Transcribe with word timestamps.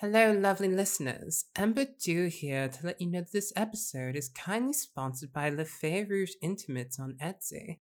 Hello, 0.00 0.30
lovely 0.30 0.68
listeners. 0.68 1.46
Amber 1.56 1.86
Dew 1.98 2.26
here 2.26 2.68
to 2.68 2.86
let 2.86 3.00
you 3.00 3.10
know 3.10 3.20
that 3.20 3.32
this 3.32 3.50
episode 3.56 4.14
is 4.14 4.28
kindly 4.28 4.74
sponsored 4.74 5.32
by 5.32 5.48
Le 5.48 5.64
Fay 5.64 6.04
Rouge 6.04 6.32
Intimates 6.42 7.00
on 7.00 7.16
Etsy. 7.18 7.78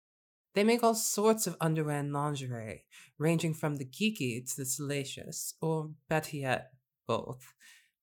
They 0.53 0.63
make 0.63 0.83
all 0.83 0.93
sorts 0.93 1.47
of 1.47 1.57
underwear 1.59 1.97
and 1.97 2.13
lingerie, 2.13 2.85
ranging 3.17 3.55
from 3.55 3.77
the 3.77 3.85
geeky 3.85 4.47
to 4.47 4.57
the 4.57 4.65
salacious, 4.67 5.55
or 5.59 5.89
better 6.07 6.37
yet, 6.37 6.73
both. 7.07 7.55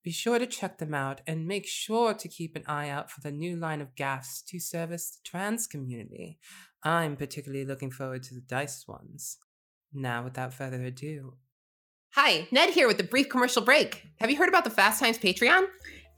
Be 0.02 0.10
sure 0.10 0.40
to 0.40 0.46
check 0.46 0.78
them 0.78 0.92
out 0.92 1.20
and 1.24 1.46
make 1.46 1.68
sure 1.68 2.12
to 2.12 2.28
keep 2.28 2.56
an 2.56 2.64
eye 2.66 2.88
out 2.88 3.12
for 3.12 3.20
the 3.20 3.30
new 3.30 3.54
line 3.54 3.80
of 3.80 3.94
gaffs 3.94 4.42
to 4.48 4.58
service 4.58 5.10
the 5.12 5.20
trans 5.24 5.68
community. 5.68 6.40
I'm 6.82 7.14
particularly 7.14 7.64
looking 7.64 7.92
forward 7.92 8.24
to 8.24 8.34
the 8.34 8.40
diced 8.40 8.88
ones. 8.88 9.38
Now, 9.92 10.24
without 10.24 10.52
further 10.52 10.82
ado, 10.82 11.34
Hi, 12.14 12.48
Ned 12.50 12.70
here 12.70 12.88
with 12.88 12.98
a 12.98 13.04
brief 13.04 13.28
commercial 13.28 13.62
break. 13.62 14.04
Have 14.18 14.30
you 14.32 14.36
heard 14.36 14.48
about 14.48 14.64
the 14.64 14.70
Fast 14.70 14.98
Times 14.98 15.16
Patreon? 15.16 15.66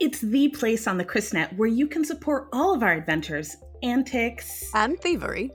It's 0.00 0.22
the 0.22 0.48
place 0.48 0.86
on 0.86 0.96
the 0.96 1.04
Chrisnet 1.04 1.54
where 1.58 1.68
you 1.68 1.86
can 1.86 2.02
support 2.02 2.48
all 2.50 2.74
of 2.74 2.82
our 2.82 2.94
adventures, 2.94 3.58
antics, 3.82 4.70
and 4.74 4.98
thievery. 5.00 5.50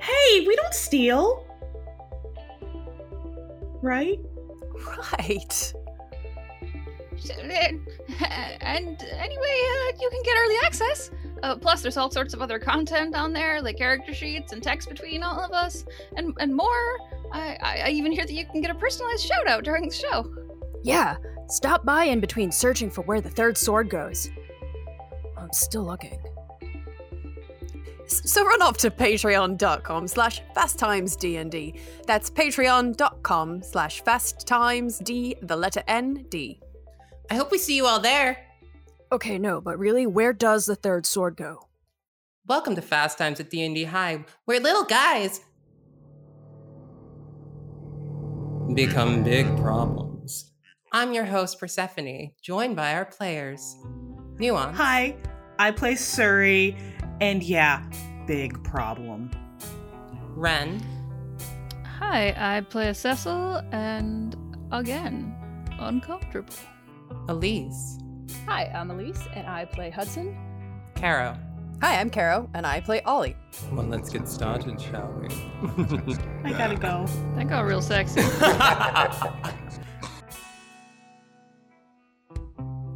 Hey, 0.00 0.46
we 0.46 0.56
don't 0.56 0.72
steal! 0.72 1.46
Right? 3.82 4.18
Right. 5.12 5.74
And 8.62 9.02
anyway, 9.02 9.58
uh, 9.68 9.92
you 10.00 10.10
can 10.10 10.22
get 10.24 10.36
early 10.38 10.56
access. 10.64 11.10
Uh, 11.42 11.56
plus, 11.56 11.82
there's 11.82 11.98
all 11.98 12.10
sorts 12.10 12.32
of 12.32 12.40
other 12.40 12.58
content 12.58 13.14
on 13.14 13.32
there, 13.34 13.60
like 13.60 13.76
character 13.76 14.14
sheets 14.14 14.52
and 14.52 14.62
text 14.62 14.88
between 14.88 15.22
all 15.22 15.38
of 15.38 15.52
us, 15.52 15.84
and 16.16 16.34
and 16.40 16.54
more. 16.54 16.98
I, 17.32 17.58
I, 17.62 17.82
I 17.86 17.88
even 17.90 18.12
hear 18.12 18.24
that 18.24 18.32
you 18.32 18.46
can 18.46 18.60
get 18.60 18.70
a 18.70 18.74
personalized 18.74 19.24
shout 19.24 19.48
out 19.48 19.64
during 19.64 19.88
the 19.88 19.94
show. 19.94 20.32
Yeah, 20.82 21.16
stop 21.48 21.84
by 21.84 22.04
in 22.04 22.20
between 22.20 22.52
searching 22.52 22.90
for 22.90 23.02
where 23.02 23.20
the 23.20 23.30
third 23.30 23.56
sword 23.56 23.88
goes. 23.88 24.30
I'm 25.36 25.52
still 25.52 25.84
looking. 25.84 26.18
So 28.06 28.44
run 28.44 28.60
off 28.60 28.76
to 28.78 28.90
patreon.com 28.90 30.06
slash 30.06 30.42
fasttimesdnd. 30.54 31.80
That's 32.06 32.30
patreon.com 32.30 33.62
slash 33.62 34.02
fasttimesd, 34.02 35.48
the 35.48 35.56
letter 35.56 35.82
N-D. 35.88 36.60
I 37.30 37.34
hope 37.34 37.50
we 37.50 37.58
see 37.58 37.76
you 37.76 37.86
all 37.86 38.00
there. 38.00 38.46
Okay, 39.10 39.38
no, 39.38 39.60
but 39.60 39.78
really, 39.78 40.06
where 40.06 40.32
does 40.32 40.66
the 40.66 40.76
third 40.76 41.06
sword 41.06 41.36
go? 41.36 41.68
Welcome 42.46 42.74
to 42.74 42.82
Fast 42.82 43.18
Times 43.18 43.40
at 43.40 43.50
D&D 43.50 43.84
High, 43.84 44.24
where 44.44 44.60
little 44.60 44.84
guys 44.84 45.40
become 48.74 49.22
big 49.22 49.46
problems. 49.58 50.52
I'm 50.92 51.12
your 51.12 51.24
host, 51.24 51.58
Persephone, 51.58 52.30
joined 52.42 52.76
by 52.76 52.94
our 52.94 53.04
players. 53.04 53.76
Nuance. 54.38 54.76
Hi, 54.76 55.16
I 55.58 55.70
play 55.70 55.94
Suri, 55.94 56.76
and 57.20 57.42
yeah, 57.42 57.82
big 58.26 58.62
problem. 58.64 59.30
Ren. 60.34 60.80
Hi, 61.98 62.34
I 62.36 62.60
play 62.62 62.92
Cecil, 62.92 63.62
and 63.72 64.36
again, 64.70 65.34
uncomfortable. 65.78 66.54
Elise. 67.28 67.98
Hi, 68.46 68.64
I'm 68.74 68.90
Elise, 68.90 69.22
and 69.34 69.46
I 69.46 69.66
play 69.66 69.90
Hudson. 69.90 70.36
Caro. 70.94 71.36
Hi, 71.80 72.00
I'm 72.00 72.10
Caro, 72.10 72.48
and 72.54 72.66
I 72.66 72.80
play 72.80 73.00
Ollie. 73.02 73.36
Well, 73.72 73.86
let's 73.86 74.08
get 74.08 74.28
started, 74.28 74.80
shall 74.80 75.12
we? 75.12 75.26
I 76.44 76.52
gotta 76.52 76.76
go. 76.76 77.06
That 77.36 77.48
got 77.48 77.64
real 77.64 77.82
sexy. 77.82 78.20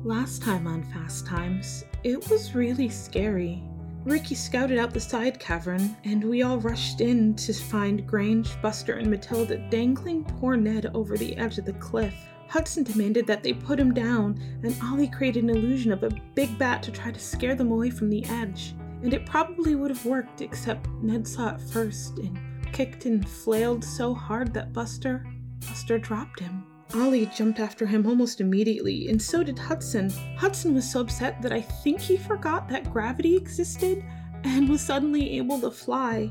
Last 0.04 0.42
time 0.42 0.66
on 0.68 0.84
Fast 0.84 1.26
Times, 1.26 1.84
it 2.04 2.28
was 2.30 2.54
really 2.54 2.88
scary. 2.88 3.62
Ricky 4.04 4.36
scouted 4.36 4.78
out 4.78 4.94
the 4.94 5.00
side 5.00 5.40
cavern, 5.40 5.96
and 6.04 6.22
we 6.22 6.44
all 6.44 6.58
rushed 6.60 7.00
in 7.00 7.34
to 7.34 7.52
find 7.52 8.06
Grange, 8.06 8.50
Buster, 8.62 8.98
and 8.98 9.10
Matilda 9.10 9.58
dangling 9.68 10.22
poor 10.22 10.56
Ned 10.56 10.92
over 10.94 11.16
the 11.16 11.36
edge 11.36 11.58
of 11.58 11.64
the 11.64 11.72
cliff. 11.72 12.14
Hudson 12.48 12.84
demanded 12.84 13.26
that 13.26 13.42
they 13.42 13.52
put 13.52 13.80
him 13.80 13.92
down, 13.92 14.40
and 14.62 14.76
Ollie 14.84 15.08
created 15.08 15.44
an 15.44 15.50
illusion 15.50 15.92
of 15.92 16.02
a 16.02 16.10
big 16.34 16.56
bat 16.58 16.82
to 16.84 16.92
try 16.92 17.10
to 17.10 17.20
scare 17.20 17.54
them 17.54 17.72
away 17.72 17.90
from 17.90 18.08
the 18.08 18.24
edge. 18.26 18.74
And 19.02 19.12
it 19.12 19.26
probably 19.26 19.74
would 19.74 19.90
have 19.90 20.06
worked, 20.06 20.40
except 20.40 20.88
Ned 21.02 21.26
saw 21.26 21.54
it 21.54 21.60
first 21.60 22.18
and 22.18 22.38
kicked 22.72 23.04
and 23.04 23.28
flailed 23.28 23.84
so 23.84 24.14
hard 24.14 24.52
that 24.54 24.72
Buster, 24.72 25.26
Buster 25.60 25.98
dropped 25.98 26.40
him. 26.40 26.64
Ollie 26.94 27.26
jumped 27.26 27.58
after 27.58 27.84
him 27.84 28.06
almost 28.06 28.40
immediately, 28.40 29.08
and 29.08 29.20
so 29.20 29.42
did 29.42 29.58
Hudson. 29.58 30.10
Hudson 30.36 30.72
was 30.72 30.88
so 30.90 31.00
upset 31.00 31.42
that 31.42 31.52
I 31.52 31.60
think 31.60 32.00
he 32.00 32.16
forgot 32.16 32.68
that 32.68 32.92
gravity 32.92 33.36
existed 33.36 34.04
and 34.44 34.68
was 34.68 34.80
suddenly 34.80 35.36
able 35.36 35.60
to 35.60 35.70
fly. 35.70 36.30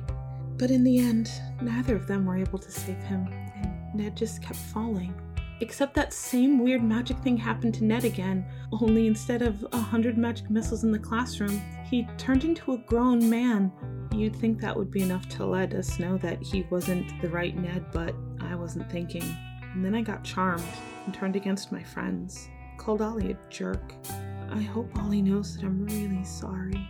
But 0.57 0.71
in 0.71 0.83
the 0.83 0.99
end, 0.99 1.29
neither 1.61 1.95
of 1.95 2.07
them 2.07 2.25
were 2.25 2.37
able 2.37 2.59
to 2.59 2.71
save 2.71 3.03
him, 3.03 3.27
and 3.55 3.93
Ned 3.93 4.15
just 4.15 4.41
kept 4.41 4.55
falling. 4.55 5.13
Except 5.61 5.93
that 5.93 6.13
same 6.13 6.59
weird 6.59 6.83
magic 6.83 7.17
thing 7.19 7.38
happened 7.38 7.73
to 7.75 7.85
Ned 7.85 8.03
again, 8.03 8.45
only 8.81 9.07
instead 9.07 9.41
of 9.41 9.66
a 9.71 9.77
hundred 9.77 10.17
magic 10.17 10.49
missiles 10.49 10.83
in 10.83 10.91
the 10.91 10.99
classroom, 10.99 11.61
he 11.89 12.07
turned 12.17 12.43
into 12.43 12.73
a 12.73 12.77
grown 12.79 13.29
man. 13.29 13.71
You'd 14.11 14.35
think 14.35 14.59
that 14.59 14.75
would 14.75 14.91
be 14.91 15.01
enough 15.01 15.29
to 15.29 15.45
let 15.45 15.73
us 15.73 15.97
know 15.97 16.17
that 16.17 16.41
he 16.41 16.65
wasn't 16.69 17.21
the 17.21 17.29
right 17.29 17.55
Ned, 17.55 17.85
but 17.91 18.13
I 18.41 18.55
wasn't 18.55 18.91
thinking. 18.91 19.23
And 19.73 19.83
then 19.83 19.95
I 19.95 20.01
got 20.01 20.23
charmed 20.23 20.63
and 21.05 21.13
turned 21.13 21.35
against 21.35 21.71
my 21.71 21.83
friends. 21.83 22.49
Called 22.77 23.01
Ollie 23.01 23.31
a 23.31 23.38
jerk. 23.49 23.94
I 24.51 24.61
hope 24.61 24.89
Ollie 24.99 25.21
knows 25.21 25.55
that 25.55 25.65
I'm 25.65 25.85
really 25.85 26.23
sorry. 26.23 26.88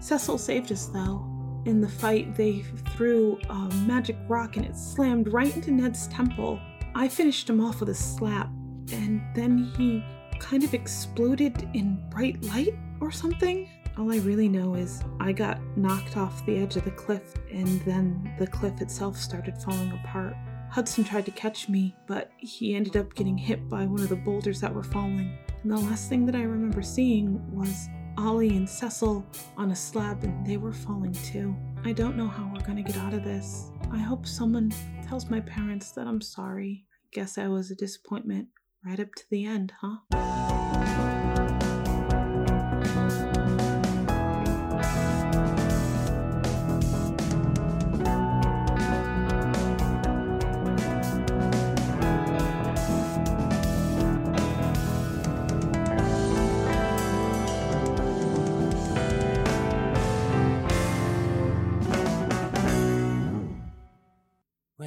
Cecil 0.00 0.38
saved 0.38 0.72
us 0.72 0.86
though. 0.86 1.24
In 1.64 1.80
the 1.80 1.88
fight, 1.88 2.34
they 2.34 2.62
threw 2.96 3.38
a 3.50 3.68
magic 3.86 4.16
rock 4.28 4.56
and 4.56 4.64
it 4.64 4.76
slammed 4.76 5.32
right 5.32 5.54
into 5.54 5.70
Ned's 5.70 6.06
temple. 6.08 6.60
I 6.94 7.08
finished 7.08 7.48
him 7.48 7.60
off 7.60 7.80
with 7.80 7.88
a 7.90 7.94
slap, 7.94 8.48
and 8.92 9.22
then 9.34 9.72
he 9.76 10.04
kind 10.38 10.64
of 10.64 10.74
exploded 10.74 11.68
in 11.74 12.02
bright 12.10 12.42
light 12.44 12.74
or 13.00 13.10
something. 13.10 13.68
All 13.98 14.12
I 14.12 14.18
really 14.18 14.48
know 14.48 14.74
is 14.74 15.02
I 15.18 15.32
got 15.32 15.60
knocked 15.76 16.16
off 16.16 16.46
the 16.46 16.56
edge 16.58 16.76
of 16.76 16.84
the 16.84 16.90
cliff, 16.92 17.34
and 17.52 17.80
then 17.82 18.32
the 18.38 18.46
cliff 18.46 18.80
itself 18.80 19.16
started 19.16 19.58
falling 19.58 19.92
apart. 19.92 20.34
Hudson 20.70 21.02
tried 21.02 21.24
to 21.24 21.30
catch 21.32 21.68
me, 21.68 21.96
but 22.06 22.30
he 22.36 22.74
ended 22.74 22.96
up 22.96 23.14
getting 23.14 23.38
hit 23.38 23.68
by 23.68 23.86
one 23.86 24.00
of 24.00 24.08
the 24.08 24.16
boulders 24.16 24.60
that 24.60 24.72
were 24.72 24.82
falling. 24.82 25.36
And 25.62 25.72
the 25.72 25.78
last 25.78 26.08
thing 26.08 26.26
that 26.26 26.36
I 26.36 26.42
remember 26.42 26.82
seeing 26.82 27.40
was 27.52 27.88
Ollie 28.16 28.56
and 28.56 28.68
Cecil 28.68 29.24
on 29.56 29.70
a 29.70 29.76
slab, 29.76 30.22
and 30.22 30.46
they 30.46 30.58
were 30.58 30.72
falling 30.72 31.12
too. 31.12 31.56
I 31.84 31.92
don't 31.92 32.16
know 32.16 32.28
how 32.28 32.50
we're 32.52 32.64
gonna 32.64 32.82
get 32.82 32.96
out 32.98 33.14
of 33.14 33.24
this. 33.24 33.70
I 33.90 33.98
hope 33.98 34.26
someone 34.26 34.72
tells 35.08 35.30
my 35.30 35.40
parents 35.40 35.92
that 35.92 36.06
I'm 36.06 36.20
sorry. 36.20 36.84
Guess 37.12 37.38
I 37.38 37.48
was 37.48 37.70
a 37.70 37.74
disappointment 37.74 38.48
right 38.84 39.00
up 39.00 39.14
to 39.14 39.24
the 39.30 39.46
end, 39.46 39.72
huh? 39.80 40.37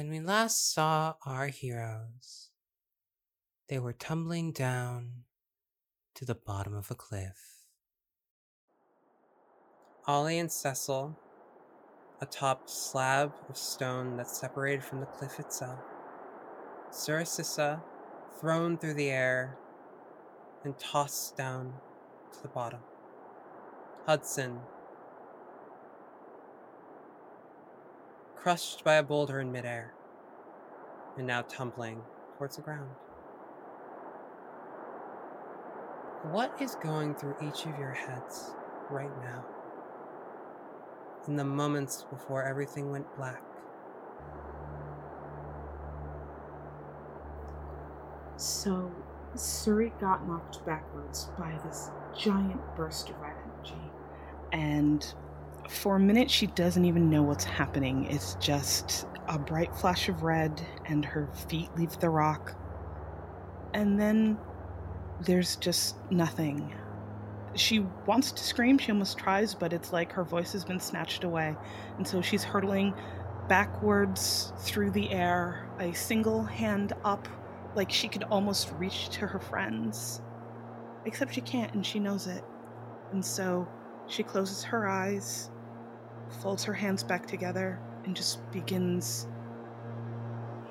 When 0.02 0.10
we 0.10 0.18
last 0.18 0.74
saw 0.74 1.14
our 1.24 1.46
heroes, 1.46 2.50
they 3.68 3.78
were 3.78 3.92
tumbling 3.92 4.50
down 4.50 5.22
to 6.16 6.24
the 6.24 6.34
bottom 6.34 6.74
of 6.74 6.90
a 6.90 6.96
cliff. 6.96 7.68
Ollie 10.08 10.40
and 10.40 10.50
Cecil 10.50 11.16
atop 12.20 12.68
slab 12.68 13.32
of 13.48 13.56
stone 13.56 14.16
that 14.16 14.28
separated 14.28 14.82
from 14.82 14.98
the 14.98 15.06
cliff 15.06 15.38
itself. 15.38 15.78
Suricissa 16.90 17.80
thrown 18.40 18.78
through 18.78 18.94
the 18.94 19.08
air 19.08 19.56
and 20.64 20.76
tossed 20.80 21.36
down 21.36 21.74
to 22.32 22.42
the 22.42 22.48
bottom. 22.48 22.80
Hudson 24.04 24.58
crushed 28.42 28.82
by 28.82 28.94
a 28.94 29.02
boulder 29.04 29.38
in 29.38 29.52
midair 29.52 29.92
and 31.16 31.24
now 31.28 31.42
tumbling 31.42 32.02
towards 32.36 32.56
the 32.56 32.62
ground. 32.62 32.90
What 36.32 36.52
is 36.60 36.74
going 36.76 37.14
through 37.14 37.36
each 37.40 37.66
of 37.66 37.78
your 37.78 37.92
heads 37.92 38.50
right 38.90 39.16
now? 39.22 39.44
In 41.28 41.36
the 41.36 41.44
moments 41.44 42.04
before 42.10 42.42
everything 42.42 42.90
went 42.90 43.06
black. 43.16 43.42
So, 48.36 48.90
Suri 49.36 49.92
got 50.00 50.26
knocked 50.26 50.66
backwards 50.66 51.28
by 51.38 51.56
this 51.64 51.90
giant 52.18 52.60
burst 52.76 53.10
of 53.10 53.16
energy. 53.22 53.80
And 54.50 55.14
for 55.68 55.96
a 55.96 56.00
minute, 56.00 56.30
she 56.30 56.46
doesn't 56.48 56.84
even 56.84 57.08
know 57.10 57.22
what's 57.22 57.44
happening. 57.44 58.04
It's 58.06 58.34
just 58.36 59.06
a 59.28 59.38
bright 59.38 59.74
flash 59.74 60.08
of 60.08 60.22
red, 60.22 60.60
and 60.86 61.04
her 61.04 61.28
feet 61.48 61.68
leave 61.76 61.98
the 61.98 62.10
rock. 62.10 62.54
And 63.74 63.98
then 63.98 64.38
there's 65.20 65.56
just 65.56 65.96
nothing. 66.10 66.74
She 67.54 67.80
wants 68.06 68.32
to 68.32 68.42
scream, 68.42 68.78
she 68.78 68.92
almost 68.92 69.18
tries, 69.18 69.54
but 69.54 69.72
it's 69.72 69.92
like 69.92 70.12
her 70.12 70.24
voice 70.24 70.52
has 70.52 70.64
been 70.64 70.80
snatched 70.80 71.24
away. 71.24 71.54
And 71.96 72.06
so 72.06 72.22
she's 72.22 72.42
hurtling 72.42 72.94
backwards 73.48 74.52
through 74.58 74.90
the 74.92 75.10
air, 75.10 75.68
a 75.78 75.92
single 75.92 76.42
hand 76.42 76.92
up, 77.04 77.28
like 77.74 77.90
she 77.90 78.08
could 78.08 78.24
almost 78.24 78.72
reach 78.78 79.10
to 79.10 79.26
her 79.26 79.38
friends. 79.38 80.22
Except 81.04 81.34
she 81.34 81.40
can't, 81.40 81.74
and 81.74 81.84
she 81.84 81.98
knows 81.98 82.26
it. 82.26 82.44
And 83.12 83.24
so 83.24 83.68
she 84.12 84.22
closes 84.22 84.62
her 84.62 84.86
eyes, 84.86 85.50
folds 86.42 86.64
her 86.64 86.74
hands 86.74 87.02
back 87.02 87.26
together, 87.26 87.80
and 88.04 88.14
just 88.14 88.38
begins. 88.52 89.26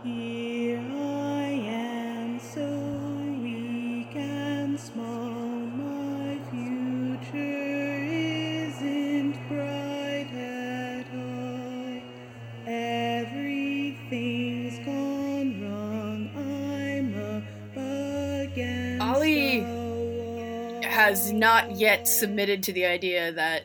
Here 0.04 0.80
I 0.80 1.48
am, 1.66 2.40
so 2.40 2.68
weak 3.42 4.16
and 4.16 4.80
small. 4.80 5.32
My 5.32 6.38
future 6.52 7.61
has 21.12 21.34
not 21.34 21.72
yet 21.72 22.08
submitted 22.08 22.64
to 22.64 22.72
the 22.72 22.86
idea 22.86 23.34
that 23.34 23.64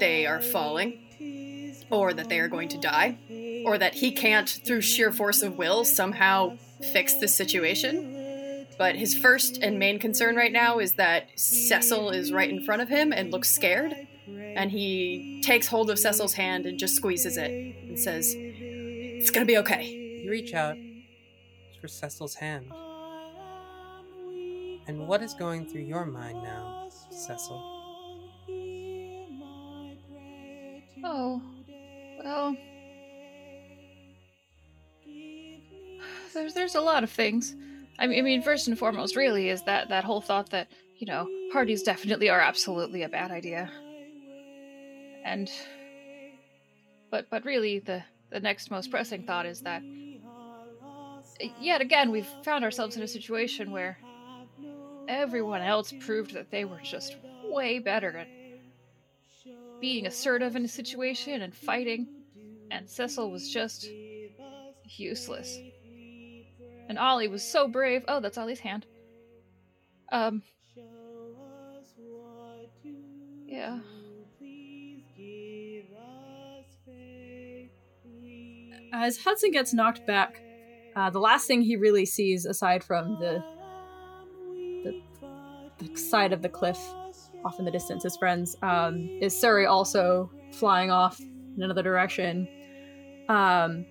they 0.00 0.24
are 0.24 0.40
falling, 0.40 1.84
or 1.90 2.14
that 2.14 2.30
they 2.30 2.40
are 2.40 2.48
going 2.48 2.70
to 2.70 2.78
die, 2.78 3.18
or 3.66 3.76
that 3.76 3.96
he 3.96 4.10
can't, 4.10 4.48
through 4.64 4.80
sheer 4.80 5.12
force 5.12 5.42
of 5.42 5.58
will, 5.58 5.84
somehow 5.84 6.56
fix 6.94 7.12
the 7.14 7.28
situation. 7.28 8.66
But 8.78 8.96
his 8.96 9.14
first 9.14 9.58
and 9.60 9.78
main 9.78 9.98
concern 9.98 10.36
right 10.36 10.52
now 10.52 10.78
is 10.78 10.94
that 10.94 11.28
Cecil 11.38 12.10
is 12.10 12.32
right 12.32 12.48
in 12.48 12.64
front 12.64 12.80
of 12.80 12.88
him 12.88 13.12
and 13.12 13.30
looks 13.30 13.50
scared. 13.50 13.94
And 14.26 14.70
he 14.70 15.42
takes 15.44 15.66
hold 15.66 15.90
of 15.90 15.98
Cecil's 15.98 16.32
hand 16.32 16.64
and 16.64 16.78
just 16.78 16.96
squeezes 16.96 17.36
it 17.36 17.50
and 17.50 17.98
says, 17.98 18.32
It's 18.34 19.30
gonna 19.30 19.44
be 19.44 19.58
okay. 19.58 19.84
You 19.84 20.30
reach 20.30 20.54
out 20.54 20.76
for 21.78 21.88
Cecil's 21.88 22.36
hand. 22.36 22.72
And 24.88 25.08
what 25.08 25.20
is 25.20 25.34
going 25.34 25.66
through 25.66 25.82
your 25.82 26.06
mind 26.06 26.44
now, 26.44 26.75
Cecil? 27.10 27.62
Oh, 31.04 31.40
well. 32.22 32.56
There's 36.34 36.54
there's 36.54 36.74
a 36.74 36.80
lot 36.80 37.04
of 37.04 37.10
things. 37.10 37.54
I 37.98 38.06
mean, 38.06 38.18
I 38.18 38.22
mean, 38.22 38.42
first 38.42 38.68
and 38.68 38.78
foremost, 38.78 39.16
really, 39.16 39.48
is 39.48 39.62
that 39.62 39.88
that 39.88 40.04
whole 40.04 40.20
thought 40.20 40.50
that 40.50 40.68
you 40.98 41.06
know 41.06 41.28
parties 41.52 41.82
definitely 41.82 42.28
are 42.28 42.40
absolutely 42.40 43.02
a 43.02 43.08
bad 43.08 43.30
idea. 43.30 43.70
And, 45.24 45.50
but 47.10 47.28
but 47.30 47.44
really, 47.44 47.78
the 47.78 48.02
the 48.30 48.40
next 48.40 48.70
most 48.70 48.90
pressing 48.90 49.22
thought 49.22 49.46
is 49.46 49.60
that 49.62 49.82
yet 51.60 51.80
again 51.80 52.10
we've 52.10 52.28
found 52.44 52.64
ourselves 52.64 52.96
in 52.96 53.02
a 53.02 53.08
situation 53.08 53.70
where 53.70 53.98
everyone 55.08 55.62
else 55.62 55.92
proved 56.00 56.34
that 56.34 56.50
they 56.50 56.64
were 56.64 56.80
just 56.82 57.16
way 57.44 57.78
better 57.78 58.16
at 58.16 58.28
being 59.80 60.06
assertive 60.06 60.56
in 60.56 60.64
a 60.64 60.68
situation 60.68 61.42
and 61.42 61.54
fighting, 61.54 62.08
and 62.70 62.88
Cecil 62.88 63.30
was 63.30 63.50
just 63.50 63.88
useless. 64.84 65.58
And 66.88 66.98
Ollie 66.98 67.28
was 67.28 67.42
so 67.42 67.68
brave. 67.68 68.04
Oh, 68.08 68.20
that's 68.20 68.38
Ollie's 68.38 68.60
hand. 68.60 68.86
Um. 70.10 70.42
Yeah. 73.46 73.80
As 78.92 79.18
Hudson 79.18 79.50
gets 79.50 79.74
knocked 79.74 80.06
back, 80.06 80.40
uh, 80.94 81.10
the 81.10 81.18
last 81.18 81.46
thing 81.46 81.60
he 81.60 81.76
really 81.76 82.06
sees, 82.06 82.46
aside 82.46 82.82
from 82.82 83.18
the, 83.20 83.44
the 83.55 83.55
the 85.78 85.96
side 85.96 86.32
of 86.32 86.42
the 86.42 86.48
cliff 86.48 86.78
off 87.44 87.58
in 87.58 87.64
the 87.64 87.70
distance, 87.70 88.02
his 88.02 88.16
friends, 88.16 88.56
um, 88.62 89.08
is 89.20 89.34
Suri 89.34 89.68
also 89.68 90.30
flying 90.52 90.90
off 90.90 91.20
in 91.20 91.62
another 91.62 91.82
direction. 91.82 92.48
Um, 93.28 93.86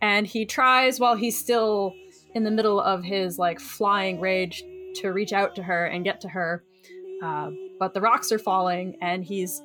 and 0.00 0.26
he 0.26 0.44
tries 0.44 1.00
while 1.00 1.16
he's 1.16 1.38
still 1.38 1.94
in 2.34 2.44
the 2.44 2.50
middle 2.50 2.80
of 2.80 3.02
his 3.02 3.38
like 3.38 3.60
flying 3.60 4.20
rage 4.20 4.62
to 4.96 5.08
reach 5.08 5.32
out 5.32 5.54
to 5.56 5.62
her 5.62 5.86
and 5.86 6.04
get 6.04 6.20
to 6.22 6.28
her. 6.28 6.62
Uh, 7.22 7.50
but 7.78 7.94
the 7.94 8.00
rocks 8.00 8.30
are 8.32 8.38
falling, 8.38 8.96
and 9.00 9.24
he's 9.24 9.62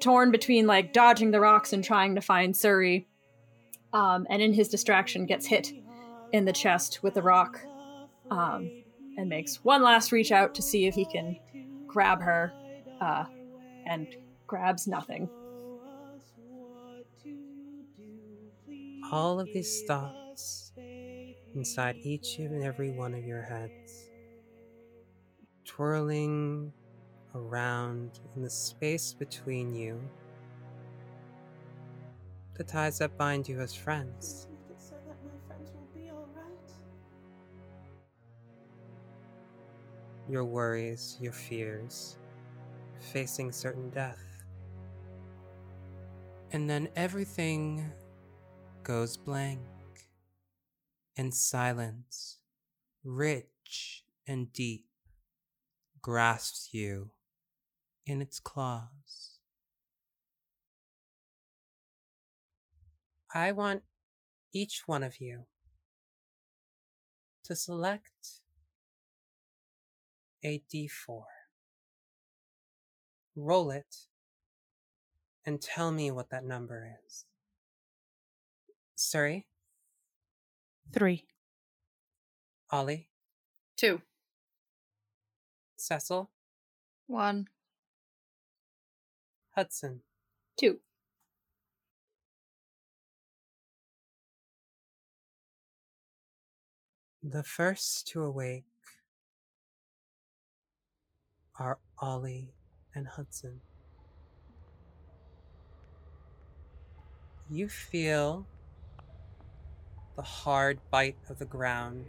torn 0.00 0.30
between 0.30 0.66
like 0.66 0.92
dodging 0.92 1.30
the 1.30 1.40
rocks 1.40 1.72
and 1.72 1.82
trying 1.84 2.14
to 2.14 2.20
find 2.20 2.54
Suri. 2.54 3.06
Um, 3.92 4.26
and 4.28 4.42
in 4.42 4.52
his 4.52 4.68
distraction, 4.68 5.26
gets 5.26 5.46
hit 5.46 5.72
in 6.32 6.44
the 6.44 6.52
chest 6.52 7.02
with 7.02 7.16
a 7.16 7.22
rock, 7.22 7.60
um, 8.30 8.70
and 9.16 9.28
makes 9.28 9.64
one 9.64 9.82
last 9.82 10.12
reach 10.12 10.32
out 10.32 10.54
to 10.54 10.62
see 10.62 10.86
if 10.86 10.94
he 10.94 11.04
can 11.04 11.38
grab 11.86 12.20
her, 12.20 12.52
uh, 13.00 13.24
and 13.86 14.06
grabs 14.46 14.86
nothing. 14.86 15.28
All 19.10 19.38
of 19.40 19.46
these 19.52 19.82
thoughts 19.82 20.72
inside 21.54 21.96
each 22.02 22.38
and 22.38 22.62
every 22.62 22.90
one 22.90 23.14
of 23.14 23.24
your 23.24 23.42
heads, 23.42 24.10
twirling 25.64 26.72
around 27.34 28.20
in 28.34 28.42
the 28.42 28.50
space 28.50 29.14
between 29.14 29.74
you, 29.74 30.00
the 32.56 32.64
ties 32.64 32.98
that 32.98 33.16
bind 33.16 33.48
you 33.48 33.60
as 33.60 33.74
friends. 33.74 34.48
Your 40.28 40.44
worries, 40.44 41.16
your 41.20 41.32
fears, 41.32 42.18
facing 43.12 43.52
certain 43.52 43.90
death. 43.90 44.22
And 46.52 46.68
then 46.68 46.88
everything 46.96 47.92
goes 48.82 49.16
blank, 49.16 49.60
and 51.16 51.34
silence, 51.34 52.38
rich 53.02 54.04
and 54.26 54.52
deep, 54.52 54.86
grasps 56.02 56.70
you 56.72 57.10
in 58.04 58.22
its 58.22 58.38
claws. 58.38 59.38
I 63.34 63.52
want 63.52 63.82
each 64.52 64.84
one 64.86 65.02
of 65.02 65.20
you 65.20 65.46
to 67.44 67.56
select 67.56 68.40
a 70.44 70.62
d4. 70.72 71.22
Roll 73.36 73.70
it 73.70 73.96
and 75.44 75.60
tell 75.60 75.92
me 75.92 76.10
what 76.10 76.30
that 76.30 76.44
number 76.44 76.96
is. 77.06 77.24
Suri, 78.96 79.44
Three. 80.92 81.26
Ollie, 82.70 83.08
Two. 83.76 84.00
Cecil, 85.76 86.30
One. 87.06 87.48
Hudson. 89.54 90.00
Two. 90.58 90.80
The 97.22 97.42
first 97.42 98.06
to 98.08 98.22
awake 98.22 98.64
are 101.58 101.78
Ollie 101.98 102.52
and 102.94 103.06
Hudson. 103.06 103.60
You 107.50 107.68
feel 107.68 108.46
the 110.16 110.22
hard 110.22 110.78
bite 110.90 111.16
of 111.28 111.38
the 111.38 111.44
ground 111.44 112.04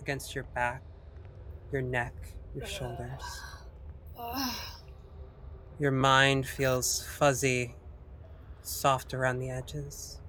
against 0.00 0.34
your 0.34 0.44
back, 0.54 0.82
your 1.72 1.82
neck, 1.82 2.14
your 2.54 2.66
shoulders. 2.66 3.40
Your 5.78 5.90
mind 5.90 6.46
feels 6.46 7.02
fuzzy, 7.02 7.74
soft 8.60 9.14
around 9.14 9.38
the 9.38 9.48
edges. 9.48 10.20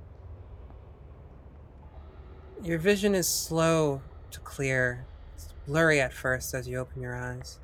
Your 2.63 2.77
vision 2.77 3.15
is 3.15 3.27
slow 3.27 4.01
to 4.29 4.39
clear, 4.39 5.05
it's 5.36 5.53
blurry 5.67 6.00
at 6.00 6.13
first 6.13 6.53
as 6.53 6.67
you 6.67 6.77
open 6.77 7.01
your 7.01 7.15
eyes, 7.15 7.60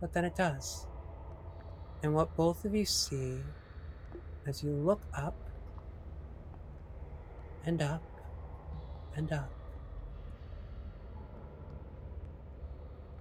but 0.00 0.12
then 0.12 0.24
it 0.24 0.36
does. 0.36 0.86
And 2.02 2.14
what 2.14 2.36
both 2.36 2.64
of 2.64 2.74
you 2.74 2.84
see 2.84 3.38
as 4.46 4.62
you 4.62 4.70
look 4.70 5.00
up 5.14 5.34
and 7.64 7.82
up 7.82 8.02
and 9.16 9.32
up 9.32 9.50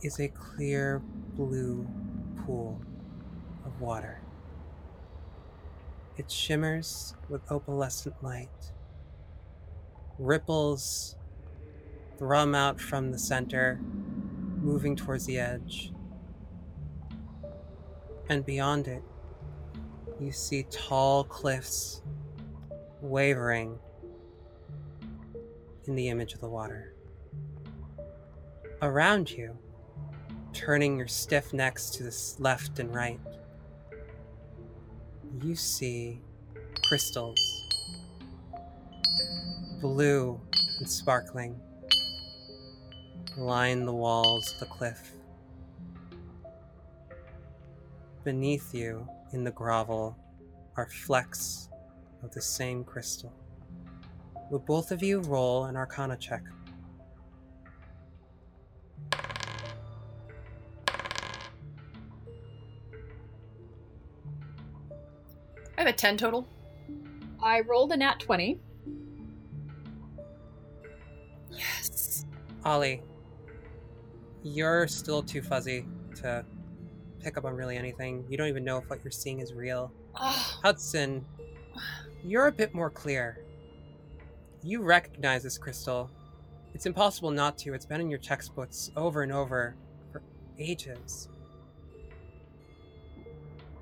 is 0.01 0.19
a 0.19 0.27
clear 0.27 1.01
blue 1.33 1.87
pool 2.45 2.79
of 3.65 3.81
water. 3.81 4.21
It 6.17 6.29
shimmers 6.29 7.15
with 7.27 7.45
opalescent 7.47 8.21
light. 8.21 8.71
Ripples 10.19 11.15
thrum 12.17 12.55
out 12.55 12.79
from 12.79 13.11
the 13.11 13.19
center, 13.19 13.79
moving 14.61 14.95
towards 14.95 15.25
the 15.25 15.39
edge. 15.39 15.91
And 18.27 18.45
beyond 18.45 18.87
it, 18.87 19.03
you 20.19 20.31
see 20.31 20.63
tall 20.71 21.23
cliffs 21.23 22.01
wavering 23.01 23.77
in 25.85 25.95
the 25.95 26.09
image 26.09 26.33
of 26.33 26.41
the 26.41 26.49
water. 26.49 26.93
Around 28.81 29.29
you, 29.29 29.57
turning 30.53 30.97
your 30.97 31.07
stiff 31.07 31.53
necks 31.53 31.89
to 31.91 32.03
the 32.03 32.35
left 32.39 32.79
and 32.79 32.93
right, 32.93 33.19
you 35.43 35.55
see 35.55 36.21
crystals, 36.87 37.39
blue 39.81 40.39
and 40.79 40.89
sparkling, 40.89 41.59
line 43.37 43.85
the 43.85 43.93
walls 43.93 44.51
of 44.53 44.59
the 44.61 44.65
cliff. 44.65 45.14
Beneath 48.25 48.73
you, 48.73 49.07
in 49.33 49.43
the 49.43 49.51
grovel, 49.51 50.17
are 50.77 50.89
flecks 50.89 51.69
of 52.23 52.33
the 52.33 52.41
same 52.41 52.83
crystal. 52.83 53.31
Will 54.49 54.57
both 54.57 54.91
of 54.91 55.03
you 55.03 55.19
roll 55.19 55.65
an 55.65 55.75
arcana 55.75 56.17
check? 56.17 56.41
I 65.77 65.81
have 65.81 65.87
a 65.87 65.93
10 65.93 66.17
total. 66.17 66.47
I 67.39 67.59
rolled 67.59 67.91
a 67.91 67.97
nat 67.97 68.19
20. 68.21 68.59
Yes. 71.51 72.25
Ollie, 72.63 73.03
you're 74.41 74.87
still 74.87 75.21
too 75.21 75.43
fuzzy 75.43 75.85
to 76.15 76.43
pick 77.25 77.37
up 77.39 77.45
on 77.45 77.55
really 77.55 77.75
anything. 77.75 78.23
You 78.29 78.37
don't 78.37 78.49
even 78.49 78.63
know 78.63 78.77
if 78.77 78.87
what 78.87 79.03
you're 79.03 79.09
seeing 79.09 79.39
is 79.39 79.51
real. 79.51 79.91
Oh, 80.13 80.59
Hudson, 80.61 81.25
you're 82.23 82.45
a 82.45 82.51
bit 82.51 82.75
more 82.75 82.91
clear. 82.91 83.43
You 84.61 84.83
recognize 84.83 85.41
this 85.41 85.57
crystal. 85.57 86.11
It's 86.75 86.85
impossible 86.85 87.31
not 87.31 87.57
to. 87.59 87.73
It's 87.73 87.85
been 87.85 87.99
in 87.99 88.11
your 88.11 88.19
textbooks 88.19 88.91
over 88.95 89.23
and 89.23 89.31
over 89.31 89.75
for 90.11 90.21
ages. 90.59 91.29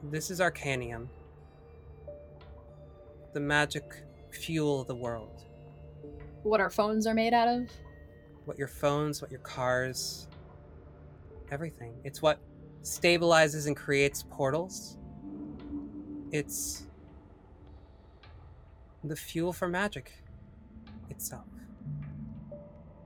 This 0.04 0.32
is 0.32 0.40
Arcanium, 0.40 1.08
the 3.34 3.42
magic 3.42 4.04
fuel 4.32 4.80
of 4.80 4.88
the 4.88 4.96
world. 4.96 5.44
What 6.44 6.62
our 6.62 6.70
phones 6.70 7.06
are 7.08 7.14
made 7.14 7.34
out 7.34 7.50
of. 7.50 7.70
What 8.46 8.58
your 8.58 8.70
phones, 8.70 9.22
what 9.22 9.32
your 9.32 9.42
cars, 9.42 10.30
everything. 11.52 11.94
It's 12.06 12.22
what 12.22 12.40
stabilizes 12.84 13.68
and 13.68 13.76
creates 13.76 14.24
portals. 14.30 14.98
It's 16.32 16.86
the 19.04 19.16
fuel 19.16 19.54
for 19.54 19.68
magic 19.68 20.12
itself. 21.10 21.48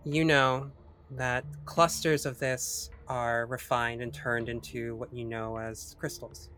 You 0.03 0.25
know 0.25 0.71
that 1.11 1.45
clusters 1.65 2.25
of 2.25 2.39
this 2.39 2.89
are 3.07 3.45
refined 3.45 4.01
and 4.01 4.13
turned 4.13 4.49
into 4.49 4.95
what 4.95 5.13
you 5.13 5.25
know 5.25 5.57
as 5.57 5.95
crystals. 5.99 6.49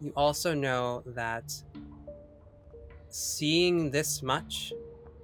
You 0.00 0.12
also 0.16 0.54
know 0.54 1.02
that 1.06 1.52
seeing 3.08 3.90
this 3.90 4.22
much 4.22 4.72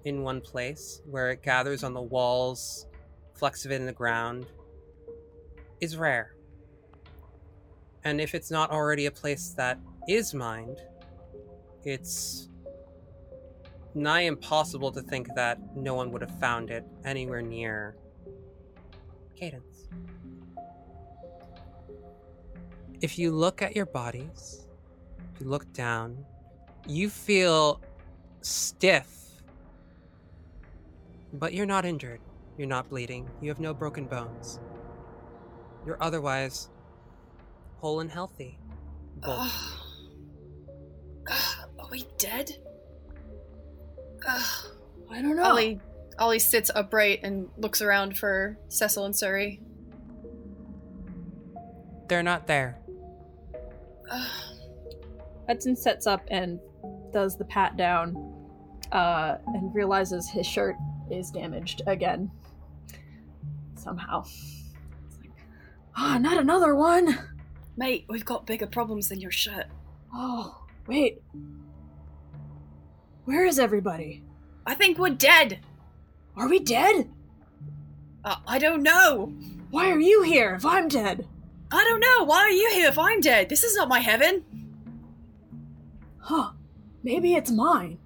in 0.05 0.23
one 0.23 0.41
place, 0.41 1.03
where 1.05 1.31
it 1.31 1.43
gathers 1.43 1.85
on 1.85 1.93
the 1.93 2.01
walls, 2.01 2.87
flecks 3.35 3.65
of 3.65 3.73
it 3.73 3.77
in 3.77 3.87
the 3.87 3.93
ground, 3.93 4.47
is 5.81 5.97
rare. 5.97 6.35
And 8.05 8.21
if 8.21 8.35
it's 8.35 8.51
not 8.51 8.71
already 8.71 9.07
a 9.07 9.11
place 9.11 9.51
that 9.57 9.79
is 10.09 10.33
mined, 10.35 10.81
it's 11.85 12.49
nigh 13.95 14.23
impossible 14.23 14.93
to 14.93 15.03
think 15.03 15.35
that 15.35 15.59
no 15.77 15.95
one 15.95 16.11
would 16.13 16.23
have 16.23 16.39
found 16.39 16.71
it 16.71 16.85
anywhere 17.05 17.43
near 17.43 17.97
Cadence. 19.35 19.89
If 23.01 23.19
you 23.19 23.33
look 23.33 23.63
at 23.63 23.75
your 23.75 23.87
bodies, 23.87 24.67
if 25.35 25.41
you 25.41 25.49
look 25.49 25.73
down, 25.73 26.25
you 26.87 27.09
feel 27.09 27.81
stiff, 28.43 29.09
but 31.33 31.55
you're 31.55 31.67
not 31.67 31.85
injured. 31.85 32.21
You're 32.59 32.69
not 32.69 32.91
bleeding. 32.91 33.29
You 33.41 33.49
have 33.49 33.61
no 33.61 33.73
broken 33.73 34.05
bones. 34.05 34.61
You're 35.87 36.03
otherwise 36.03 36.69
whole 37.81 38.01
and 38.01 38.11
healthy. 38.11 38.59
Both. 39.17 39.39
Ugh. 39.39 39.81
Ugh, 41.31 41.69
Are 41.79 41.89
we 41.91 42.05
dead? 42.19 42.57
Ugh. 44.29 44.67
I 45.11 45.23
don't 45.23 45.37
know. 45.37 45.45
Ollie, 45.45 45.81
Ollie 46.19 46.39
sits 46.39 46.71
upright 46.75 47.21
and 47.23 47.49
looks 47.57 47.81
around 47.81 48.17
for 48.19 48.59
Cecil 48.69 49.07
and 49.07 49.15
Suri. 49.15 49.61
They're 52.09 52.23
not 52.23 52.47
there. 52.47 52.79
Ugh. 54.11 54.31
Hudson 55.49 55.75
sets 55.75 56.07
up 56.07 56.23
and 56.31 56.61
does 57.13 57.37
the 57.37 57.45
pat 57.45 57.77
down 57.77 58.15
uh, 58.93 59.37
and 59.47 59.75
realizes 59.75 60.29
his 60.29 60.47
shirt 60.47 60.77
is 61.11 61.31
damaged 61.31 61.83
again. 61.87 62.31
Somehow. 63.75 64.23
It's 64.23 65.19
like, 65.21 65.31
Ah, 65.97 66.19
not 66.19 66.39
another 66.39 66.75
one! 66.75 67.19
Mate, 67.81 68.05
we've 68.11 68.27
got 68.27 68.45
bigger 68.45 68.67
problems 68.67 69.09
than 69.09 69.23
your 69.23 69.31
shirt. 69.31 69.65
Oh, 70.13 70.65
wait. 70.87 71.23
Where 73.25 73.47
is 73.47 73.59
everybody? 73.59 74.23
I 74.67 74.75
think 74.75 74.99
we're 74.99 75.09
dead. 75.09 75.61
Are 76.37 76.47
we 76.47 76.59
dead? 76.59 77.09
Uh, 78.23 78.37
I 78.47 78.59
don't 78.59 78.83
know. 78.83 79.33
Why 79.71 79.89
are 79.89 79.99
you 79.99 80.21
here 80.25 80.55
if 80.57 80.67
I'm 80.67 80.89
dead? 80.89 81.27
I 81.73 81.83
don't 81.85 82.01
know. 82.01 82.25
Why 82.25 82.41
are 82.41 82.51
you 82.51 82.69
here 82.71 82.89
if 82.89 82.99
I'm 82.99 83.23
dead? 83.23 83.49
This 83.49 83.65
is 83.65 83.75
not 83.77 83.89
my 83.89 84.01
heaven. 84.01 84.45
Huh. 86.19 86.51
Maybe 87.03 87.33
it's 87.33 87.51
mine. 87.51 87.97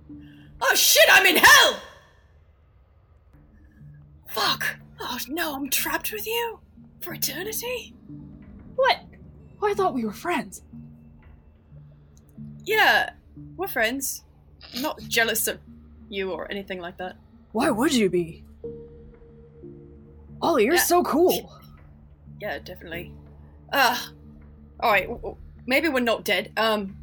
Oh 0.63 0.77
shit, 0.77 1.09
I'm 1.11 1.27
in 1.27 1.39
hell! 1.39 1.81
Fuck. 4.29 4.77
Oh 5.01 5.19
no, 5.27 5.57
I'm 5.57 5.69
trapped 5.69 6.13
with 6.13 6.29
you? 6.29 6.61
For 7.01 7.15
eternity? 7.15 7.93
What? 8.77 9.01
Oh, 9.65 9.71
I 9.71 9.73
thought 9.73 9.95
we 9.95 10.05
were 10.05 10.13
friends. 10.13 10.63
Yeah, 12.67 13.11
we're 13.57 13.67
friends. 13.67 14.23
I'm 14.75 14.83
not 14.83 15.01
jealous 15.09 15.47
of 15.47 15.59
you 16.11 16.33
or 16.33 16.51
anything 16.51 16.81
like 16.81 16.99
that. 16.99 17.17
Why 17.53 17.71
would 17.71 17.95
you 17.95 18.11
be? 18.11 18.45
Ollie, 20.43 20.67
you're 20.67 20.75
Yeah. 20.75 20.83
so 20.83 21.03
cool. 21.03 21.51
Yeah, 22.43 22.59
definitely. 22.59 23.15
Uh, 23.73 23.97
alright, 24.83 25.09
maybe 25.67 25.89
we're 25.89 26.01
not 26.01 26.25
dead. 26.25 26.53
Um, 26.59 26.99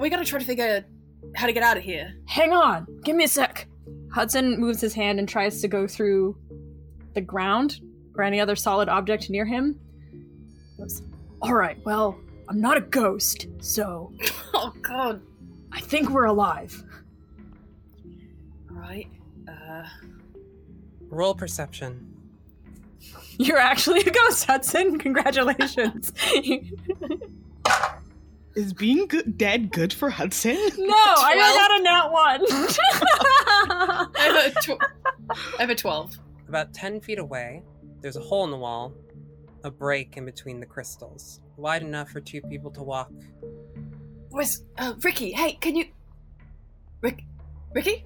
we 0.00 0.08
gotta 0.08 0.24
try 0.24 0.38
to 0.38 0.44
figure 0.46 0.66
out 0.66 0.84
how 1.36 1.46
to 1.46 1.52
get 1.52 1.62
out 1.62 1.76
of 1.76 1.82
here. 1.82 2.14
Hang 2.26 2.52
on, 2.54 2.86
give 3.04 3.14
me 3.14 3.24
a 3.24 3.28
sec. 3.28 3.66
Hudson 4.10 4.58
moves 4.58 4.80
his 4.80 4.94
hand 4.94 5.18
and 5.18 5.28
tries 5.28 5.60
to 5.60 5.68
go 5.68 5.86
through 5.86 6.34
the 7.12 7.20
ground 7.20 7.80
or 8.16 8.24
any 8.24 8.40
other 8.40 8.56
solid 8.56 8.88
object 8.88 9.28
near 9.28 9.44
him. 9.44 9.78
Goes, 11.40 11.48
All 11.50 11.54
right, 11.54 11.78
well, 11.84 12.18
I'm 12.48 12.60
not 12.60 12.76
a 12.76 12.80
ghost, 12.80 13.46
so 13.60 14.12
Oh 14.54 14.72
god. 14.82 15.20
I 15.72 15.80
think 15.80 16.10
we're 16.10 16.24
alive. 16.24 16.82
Alright, 18.72 19.08
uh, 19.48 19.84
Roll 21.10 21.34
perception. 21.34 22.14
You're 23.38 23.58
actually 23.58 24.00
a 24.00 24.10
ghost, 24.10 24.44
Hudson. 24.46 24.98
Congratulations. 24.98 26.12
Is 28.56 28.72
being 28.72 29.06
good, 29.06 29.38
dead 29.38 29.70
good 29.70 29.92
for 29.92 30.10
Hudson? 30.10 30.56
no, 30.78 30.94
I 30.96 31.36
got 31.54 31.70
a 31.78 31.82
nat 31.84 32.08
one. 32.08 32.40
I 34.16 34.16
have 34.16 34.56
a, 34.56 34.60
tw- 34.60 34.82
I 35.58 35.60
have 35.60 35.70
a 35.70 35.74
12. 35.76 36.18
about 36.48 36.74
10 36.74 37.00
feet 37.00 37.18
away, 37.20 37.62
there's 38.00 38.16
a 38.16 38.20
hole 38.20 38.44
in 38.44 38.50
the 38.50 38.56
wall, 38.56 38.92
a 39.64 39.70
break 39.70 40.16
in 40.16 40.24
between 40.24 40.60
the 40.60 40.66
crystals, 40.66 41.40
wide 41.56 41.82
enough 41.82 42.10
for 42.10 42.20
two 42.20 42.40
people 42.42 42.70
to 42.72 42.82
walk. 42.82 43.10
Where's 44.30 44.62
uh, 44.78 44.94
Ricky? 45.02 45.32
Hey, 45.32 45.52
can 45.52 45.76
you? 45.76 45.86
Rick, 47.00 47.22
Ricky, 47.74 48.04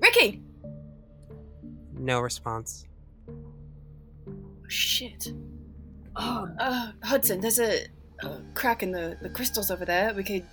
Ricky. 0.00 0.42
No 1.94 2.20
response. 2.20 2.86
Shit. 4.68 5.32
Um, 6.16 6.56
Uh, 6.58 6.92
Hudson, 7.02 7.40
there's 7.40 7.58
a, 7.58 7.86
a 8.22 8.40
crack 8.54 8.82
in 8.82 8.92
the, 8.92 9.16
the 9.20 9.28
crystals 9.28 9.70
over 9.70 9.84
there. 9.84 10.14
We 10.14 10.24
could. 10.24 10.44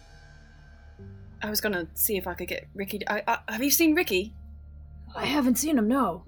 I 1.41 1.50
was 1.50 1.62
gonna 1.62 1.88
see 1.93 2.17
if 2.17 2.27
I 2.27 2.33
could 2.33 2.47
get 2.47 2.67
Ricky. 2.74 3.07
I, 3.07 3.24
I, 3.27 3.39
have 3.51 3.63
you 3.63 3.69
seen 3.69 3.95
Ricky? 3.95 4.33
I 5.15 5.25
haven't 5.25 5.55
seen 5.55 5.77
him, 5.77 5.88
no. 5.88 6.24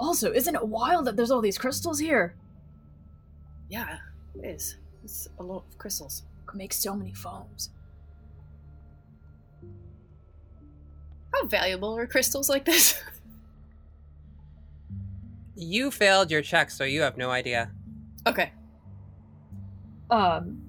Also, 0.00 0.32
isn't 0.32 0.54
it 0.54 0.66
wild 0.66 1.04
that 1.06 1.16
there's 1.16 1.30
all 1.30 1.40
these 1.40 1.58
crystals 1.58 1.98
here? 1.98 2.34
Yeah, 3.68 3.98
it 4.42 4.46
is. 4.46 4.76
It's 5.04 5.28
a 5.38 5.42
lot 5.42 5.64
of 5.68 5.78
crystals. 5.78 6.22
Could 6.46 6.58
make 6.58 6.72
so 6.72 6.94
many 6.94 7.12
foams. 7.14 7.70
How 11.34 11.46
valuable 11.46 11.96
are 11.96 12.06
crystals 12.06 12.48
like 12.48 12.64
this? 12.64 12.98
You 15.60 15.90
failed 15.90 16.30
your 16.30 16.40
check, 16.40 16.70
so 16.70 16.84
you 16.84 17.00
have 17.02 17.16
no 17.16 17.30
idea. 17.32 17.72
okay. 18.28 18.52
Um, 20.08 20.62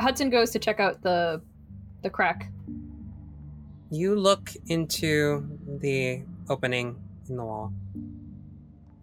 Hudson 0.00 0.30
goes 0.30 0.50
to 0.52 0.58
check 0.58 0.80
out 0.80 1.02
the 1.02 1.42
the 2.02 2.08
crack. 2.08 2.50
You 3.90 4.16
look 4.18 4.50
into 4.68 5.46
the 5.80 6.22
opening 6.48 6.96
in 7.28 7.36
the 7.36 7.44
wall, 7.44 7.72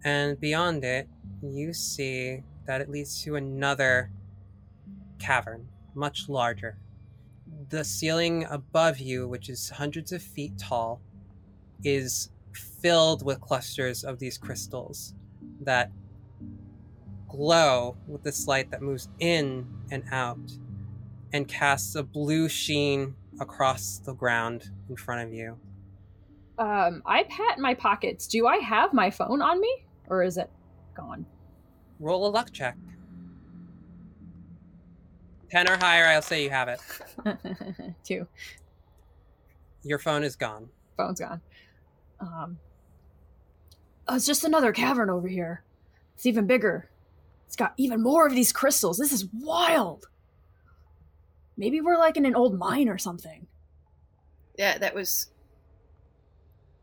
and 0.04 0.38
beyond 0.40 0.84
it, 0.84 1.08
you 1.42 1.72
see 1.72 2.42
that 2.66 2.80
it 2.80 2.88
leads 2.88 3.22
to 3.24 3.36
another 3.36 4.10
cavern, 5.18 5.68
much 5.94 6.28
larger. 6.28 6.78
The 7.70 7.84
ceiling 7.84 8.44
above 8.44 8.98
you, 8.98 9.26
which 9.28 9.48
is 9.48 9.70
hundreds 9.70 10.12
of 10.12 10.22
feet 10.22 10.58
tall, 10.58 11.00
is 11.82 12.30
filled 12.52 13.24
with 13.24 13.40
clusters 13.40 14.04
of 14.04 14.18
these 14.18 14.38
crystals 14.38 15.14
that 15.60 15.90
glow 17.28 17.96
with 18.06 18.22
this 18.22 18.46
light 18.46 18.70
that 18.70 18.82
moves 18.82 19.08
in 19.18 19.66
and 19.90 20.04
out 20.10 20.52
and 21.32 21.48
casts 21.48 21.94
a 21.94 22.02
blue 22.02 22.48
sheen 22.48 23.14
across 23.40 23.98
the 23.98 24.14
ground 24.14 24.70
in 24.88 24.96
front 24.96 25.26
of 25.26 25.34
you. 25.34 25.58
Um, 26.58 27.02
I 27.04 27.24
pat 27.24 27.58
my 27.58 27.74
pockets. 27.74 28.26
Do 28.26 28.46
I 28.46 28.56
have 28.58 28.92
my 28.92 29.10
phone 29.10 29.42
on 29.42 29.60
me, 29.60 29.84
or 30.08 30.22
is 30.22 30.38
it 30.38 30.50
gone? 30.94 31.26
Roll 32.00 32.26
a 32.26 32.30
luck 32.30 32.52
check. 32.52 32.76
10 35.50 35.68
or 35.68 35.76
higher, 35.76 36.06
I'll 36.06 36.22
say 36.22 36.42
you 36.42 36.50
have 36.50 36.68
it. 36.68 36.80
Two. 38.04 38.26
Your 39.82 39.98
phone 39.98 40.24
is 40.24 40.34
gone. 40.34 40.68
Phone's 40.96 41.20
gone. 41.20 41.40
Um, 42.20 42.58
oh, 44.08 44.16
it's 44.16 44.26
just 44.26 44.44
another 44.44 44.72
cavern 44.72 45.10
over 45.10 45.28
here. 45.28 45.62
It's 46.14 46.26
even 46.26 46.46
bigger. 46.46 46.88
It's 47.46 47.56
got 47.56 47.74
even 47.76 48.02
more 48.02 48.26
of 48.26 48.34
these 48.34 48.52
crystals. 48.52 48.98
This 48.98 49.12
is 49.12 49.26
wild. 49.32 50.06
Maybe 51.56 51.80
we're 51.80 51.98
like 51.98 52.16
in 52.16 52.26
an 52.26 52.34
old 52.34 52.58
mine 52.58 52.88
or 52.88 52.98
something. 52.98 53.46
Yeah, 54.58 54.78
that 54.78 54.94
was. 54.94 55.28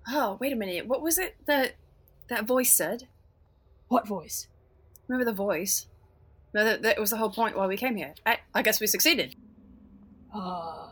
Oh, 0.07 0.37
wait 0.39 0.53
a 0.53 0.55
minute. 0.55 0.87
What 0.87 1.01
was 1.01 1.17
it 1.17 1.35
that 1.45 1.75
that 2.29 2.45
voice 2.45 2.71
said? 2.71 3.07
What 3.87 4.07
voice? 4.07 4.47
Remember 5.07 5.29
the 5.29 5.35
voice? 5.35 5.87
No, 6.53 6.63
that, 6.63 6.81
that 6.83 6.99
was 6.99 7.09
the 7.09 7.17
whole 7.17 7.29
point 7.31 7.57
why 7.57 7.67
we 7.67 7.77
came 7.77 7.95
here. 7.95 8.13
I, 8.25 8.37
I 8.53 8.61
guess 8.61 8.79
we 8.79 8.87
succeeded. 8.87 9.35
Uh... 10.33 10.87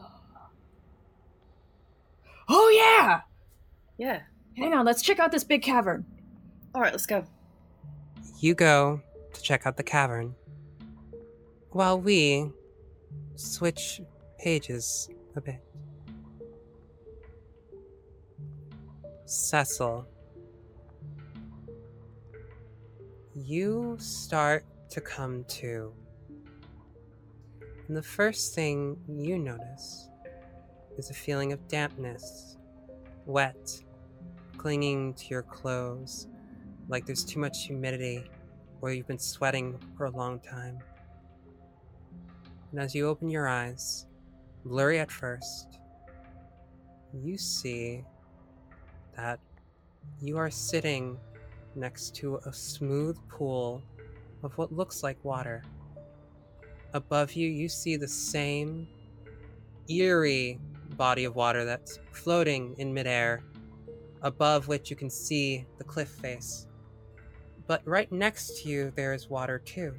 Oh 2.50 2.70
yeah! 2.70 3.22
Yeah. 3.98 4.22
Hang 4.58 4.74
on, 4.74 4.86
let's 4.86 5.02
check 5.02 5.20
out 5.20 5.32
this 5.32 5.44
big 5.44 5.62
cavern. 5.62 6.06
All 6.74 6.82
right, 6.82 6.92
let's 6.92 7.06
go. 7.06 7.24
You 8.40 8.56
go 8.56 9.02
to 9.34 9.42
check 9.42 9.66
out 9.66 9.78
the 9.78 9.84
cavern 9.84 10.36
while 11.70 12.00
we 12.00 12.52
switch 13.36 14.02
pages 14.40 15.10
a 15.36 15.42
bit. 15.42 15.64
Cecil, 19.32 20.06
you 23.34 23.96
start 23.98 24.66
to 24.90 25.00
come 25.00 25.46
to. 25.46 25.94
And 27.88 27.96
the 27.96 28.04
first 28.04 28.54
thing 28.54 28.98
you 29.08 29.40
notice 29.40 30.10
is 30.98 31.10
a 31.10 31.14
feeling 31.14 31.54
of 31.54 31.66
dampness, 31.70 32.58
wet, 33.26 33.82
clinging 34.58 35.14
to 35.14 35.28
your 35.30 35.44
clothes, 35.44 36.28
like 36.90 37.06
there's 37.06 37.24
too 37.24 37.40
much 37.40 37.68
humidity 37.68 38.26
or 38.82 38.92
you've 38.92 39.08
been 39.08 39.18
sweating 39.18 39.80
for 39.96 40.08
a 40.08 40.12
long 40.12 40.42
time. 40.42 40.78
And 42.72 42.82
as 42.82 42.94
you 42.94 43.08
open 43.08 43.30
your 43.30 43.48
eyes, 43.48 44.08
blurry 44.66 45.00
at 45.00 45.10
first, 45.10 45.80
you 47.14 47.38
see 47.38 48.04
that 49.22 49.40
you 50.20 50.36
are 50.36 50.50
sitting 50.50 51.16
next 51.76 52.16
to 52.16 52.38
a 52.48 52.52
smooth 52.52 53.16
pool 53.30 53.84
of 54.42 54.58
what 54.58 54.74
looks 54.74 55.04
like 55.04 55.24
water. 55.24 55.62
Above 56.94 57.34
you, 57.34 57.48
you 57.48 57.70
see 57.70 57.98
the 57.98 58.08
same 58.08 58.88
eerie 59.88 60.60
body 60.98 61.26
of 61.26 61.36
water 61.36 61.64
that's 61.66 62.00
floating 62.12 62.74
in 62.80 62.92
midair, 62.92 63.44
above 64.24 64.68
which 64.68 64.90
you 64.90 64.96
can 64.96 65.10
see 65.10 65.68
the 65.78 65.84
cliff 65.84 66.10
face. 66.10 66.66
But 67.68 67.84
right 67.86 68.12
next 68.12 68.64
to 68.64 68.70
you, 68.70 68.92
there 68.96 69.14
is 69.14 69.30
water 69.30 69.60
too. 69.60 69.94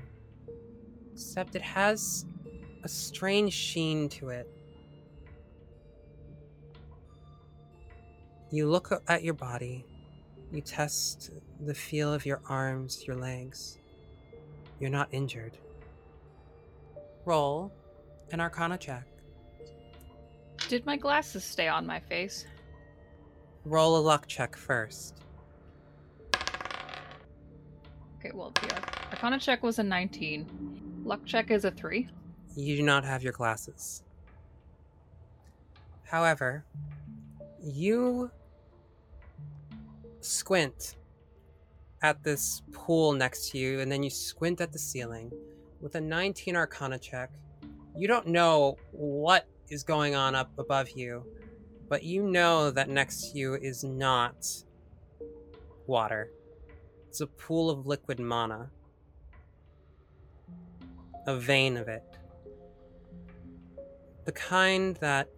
Except 1.12 1.54
it 1.54 1.62
has 1.62 2.26
a 2.82 2.88
strange 2.88 3.52
sheen 3.52 4.08
to 4.08 4.30
it. 4.30 4.48
You 8.52 8.68
look 8.68 8.92
at 9.08 9.24
your 9.24 9.32
body. 9.32 9.86
You 10.52 10.60
test 10.60 11.30
the 11.58 11.72
feel 11.72 12.12
of 12.12 12.26
your 12.26 12.42
arms, 12.46 13.06
your 13.06 13.16
legs. 13.16 13.78
You're 14.78 14.90
not 14.90 15.08
injured. 15.10 15.56
Roll 17.24 17.72
an 18.30 18.40
arcana 18.40 18.76
check. 18.76 19.06
Did 20.68 20.84
my 20.84 20.98
glasses 20.98 21.44
stay 21.44 21.66
on 21.66 21.86
my 21.86 21.98
face? 21.98 22.44
Roll 23.64 23.96
a 23.96 24.02
luck 24.02 24.26
check 24.26 24.54
first. 24.54 25.22
Okay, 28.18 28.32
well, 28.34 28.52
the 28.54 28.74
Arcana 29.10 29.38
check 29.38 29.62
was 29.62 29.78
a 29.78 29.82
19. 29.82 31.02
Luck 31.04 31.24
check 31.24 31.50
is 31.50 31.64
a 31.64 31.70
3. 31.70 32.06
You 32.54 32.76
do 32.76 32.82
not 32.82 33.02
have 33.04 33.22
your 33.22 33.32
glasses. 33.32 34.02
However, 36.04 36.64
you 37.62 38.30
squint 40.24 40.96
at 42.02 42.22
this 42.24 42.62
pool 42.72 43.12
next 43.12 43.50
to 43.50 43.58
you, 43.58 43.80
and 43.80 43.90
then 43.90 44.02
you 44.02 44.10
squint 44.10 44.60
at 44.60 44.72
the 44.72 44.78
ceiling. 44.78 45.30
With 45.80 45.94
a 45.94 46.00
19 46.00 46.56
Arcana 46.56 46.98
check, 46.98 47.30
you 47.96 48.08
don't 48.08 48.26
know 48.26 48.76
what 48.90 49.46
is 49.68 49.82
going 49.82 50.14
on 50.14 50.34
up 50.34 50.50
above 50.58 50.90
you, 50.90 51.24
but 51.88 52.02
you 52.02 52.22
know 52.22 52.70
that 52.70 52.88
next 52.88 53.32
to 53.32 53.38
you 53.38 53.54
is 53.54 53.84
not 53.84 54.46
water. 55.86 56.30
It's 57.08 57.20
a 57.20 57.26
pool 57.26 57.70
of 57.70 57.86
liquid 57.86 58.18
mana. 58.18 58.70
A 61.26 61.36
vein 61.36 61.76
of 61.76 61.88
it. 61.88 62.02
The 64.24 64.32
kind 64.32 64.96
that, 64.96 65.28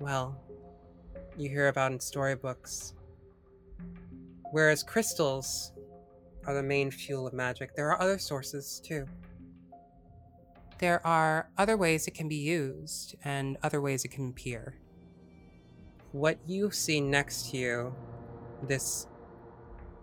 well, 0.00 0.40
you 1.38 1.48
hear 1.48 1.68
about 1.68 1.92
in 1.92 2.00
storybooks. 2.00 2.94
Whereas 4.50 4.82
crystals 4.82 5.72
are 6.46 6.54
the 6.54 6.62
main 6.62 6.90
fuel 6.90 7.26
of 7.26 7.32
magic, 7.32 7.74
there 7.74 7.90
are 7.90 8.00
other 8.00 8.18
sources 8.18 8.80
too. 8.84 9.06
There 10.78 11.04
are 11.06 11.50
other 11.58 11.76
ways 11.76 12.06
it 12.06 12.14
can 12.14 12.28
be 12.28 12.36
used 12.36 13.16
and 13.24 13.56
other 13.62 13.80
ways 13.80 14.04
it 14.04 14.08
can 14.08 14.28
appear. 14.30 14.76
What 16.12 16.38
you 16.46 16.70
see 16.70 17.00
next 17.00 17.50
to 17.50 17.56
you, 17.56 17.94
this 18.62 19.06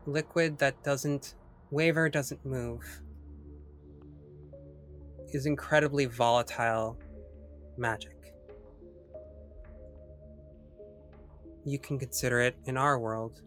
liquid 0.06 0.60
that 0.60 0.84
doesn't 0.84 1.36
waver, 1.72 2.10
doesn't 2.10 2.46
move, 2.46 3.02
is 5.30 5.46
incredibly 5.46 6.06
volatile 6.06 7.00
magic. 7.78 8.15
You 11.66 11.80
can 11.80 11.98
consider 11.98 12.40
it 12.42 12.56
in 12.66 12.78
our 12.78 13.00
world 13.00 13.42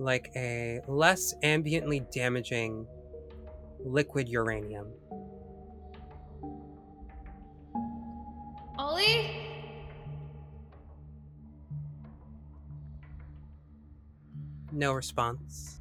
like 0.00 0.30
a 0.36 0.80
less 0.86 1.34
ambiently 1.42 2.10
damaging 2.12 2.86
liquid 3.84 4.28
uranium. 4.28 4.86
Ollie? 8.78 9.30
No 14.72 14.92
response. 14.92 15.80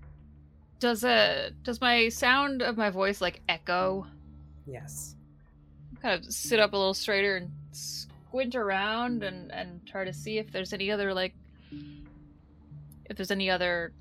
Does 0.79 1.03
uh 1.03 1.51
does 1.63 1.81
my 1.81 2.09
sound 2.09 2.61
of 2.61 2.77
my 2.77 2.89
voice 2.89 3.21
like 3.21 3.41
echo? 3.47 4.07
Yes. 4.65 5.15
Kind 6.01 6.19
of 6.19 6.31
sit 6.31 6.59
up 6.59 6.73
a 6.73 6.77
little 6.77 6.93
straighter 6.93 7.37
and 7.37 7.51
squint 8.37 8.55
around 8.55 9.23
and 9.23 9.49
mm. 9.49 9.59
and 9.59 9.83
try 9.87 10.05
to 10.05 10.13
see 10.13 10.37
if 10.37 10.51
there's 10.51 10.71
any 10.71 10.91
other 10.91 11.11
like 11.11 11.33
if 13.05 13.17
there's 13.17 13.31
any 13.31 13.49
other 13.49 13.93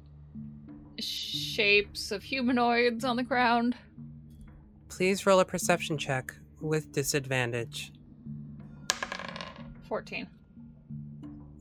shapes 0.98 2.12
of 2.12 2.22
humanoids 2.22 3.02
on 3.02 3.16
the 3.16 3.22
ground. 3.22 3.74
Please 4.90 5.24
roll 5.24 5.40
a 5.40 5.44
perception 5.44 5.96
check 5.96 6.34
with 6.60 6.92
disadvantage. 6.92 7.92
14. 9.88 10.26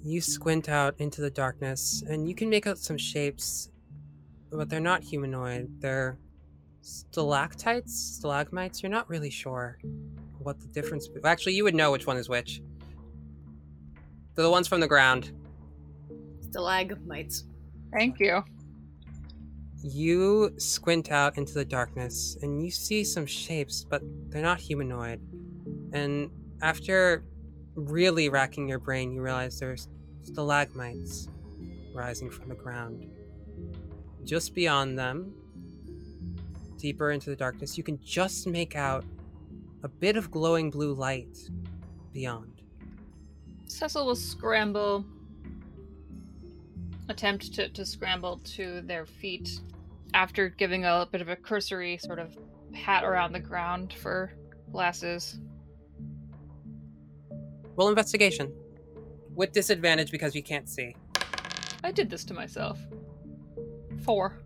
You 0.03 0.19
squint 0.19 0.67
out 0.67 0.95
into 0.99 1.21
the 1.21 1.29
darkness 1.29 2.03
and 2.09 2.27
you 2.27 2.35
can 2.35 2.49
make 2.49 2.67
out 2.67 2.77
some 2.77 2.97
shapes, 2.97 3.69
but 4.51 4.69
they're 4.69 4.81
not 4.81 5.01
humanoid. 5.01 5.69
They're 5.79 6.17
stalactites, 6.81 8.17
stalagmites. 8.17 8.83
You're 8.83 8.91
not 8.91 9.09
really 9.09 9.29
sure 9.29 9.79
what 10.45 10.60
the 10.62 10.67
difference. 10.67 11.08
Be- 11.08 11.19
Actually, 11.23 11.53
you 11.53 11.63
would 11.63 11.75
know 11.75 11.91
which 11.91 12.05
one 12.05 12.17
is 12.17 12.29
which. 12.29 12.62
They're 14.36 14.43
the 14.43 14.51
ones 14.51 14.67
from 14.67 14.79
the 14.79 14.88
ground. 14.88 15.31
Stalagmites. 16.41 17.45
Thank 17.91 18.19
you. 18.19 18.43
You 19.81 20.53
squint 20.58 21.12
out 21.12 21.38
into 21.38 21.53
the 21.53 21.65
darkness 21.65 22.38
and 22.41 22.63
you 22.63 22.71
see 22.71 23.03
some 23.03 23.25
shapes, 23.25 23.86
but 23.89 24.01
they're 24.29 24.41
not 24.41 24.60
humanoid. 24.60 25.19
And 25.93 26.29
after 26.62 27.23
really 27.75 28.29
racking 28.29 28.67
your 28.67 28.79
brain, 28.79 29.12
you 29.12 29.21
realize 29.21 29.60
there's 29.60 29.88
stalagmites 30.21 31.27
rising 31.93 32.29
from 32.29 32.49
the 32.49 32.55
ground. 32.55 33.05
Just 34.23 34.55
beyond 34.55 34.97
them, 34.97 35.34
deeper 36.77 37.12
into 37.12 37.29
the 37.29 37.36
darkness, 37.36 37.77
you 37.77 37.84
can 37.84 37.99
just 38.03 38.47
make 38.47 38.75
out 38.75 39.05
a 39.86 39.88
bit 39.88 40.17
of 40.17 40.32
glowing 40.32 40.71
blue 40.71 40.95
light 40.95 41.38
beyond. 42.12 42.63
Cecil 43.67 44.04
will 44.04 44.15
scramble, 44.15 45.06
attempt 47.08 47.54
to, 47.54 47.69
to 47.69 47.86
scramble 47.86 48.39
to 48.39 48.82
their 48.82 49.06
feet 49.06 49.60
after 50.15 50.50
giving 50.50 50.86
a 50.86 51.08
bit 51.12 51.21
of 51.21 51.30
a 51.30 51.36
cursory 51.36 52.00
sort 52.00 52.17
of 52.17 52.36
pat 52.74 53.04
around 53.04 53.32
the 53.32 53.39
ground 53.39 53.93
for 53.93 54.34
glasses. 54.71 55.39
Roll 57.76 57.89
investigation. 57.89 58.52
With 59.36 59.52
disadvantage 59.52 60.10
because 60.10 60.34
you 60.34 60.41
can't 60.41 60.67
see. 60.67 60.95
I 61.84 61.91
did 61.91 62.10
this 62.10 62.24
to 62.26 62.34
myself. 62.34 62.80
Four. 64.04 64.39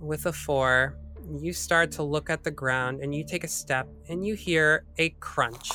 With 0.00 0.26
a 0.26 0.32
four, 0.32 0.96
you 1.40 1.52
start 1.52 1.90
to 1.92 2.02
look 2.02 2.28
at 2.30 2.42
the 2.44 2.50
ground 2.50 3.00
and 3.00 3.14
you 3.14 3.24
take 3.24 3.44
a 3.44 3.48
step 3.48 3.88
and 4.08 4.24
you 4.24 4.34
hear 4.34 4.84
a 4.98 5.10
crunch. 5.20 5.70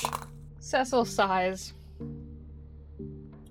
Cecil 0.59 1.05
sighs 1.05 1.73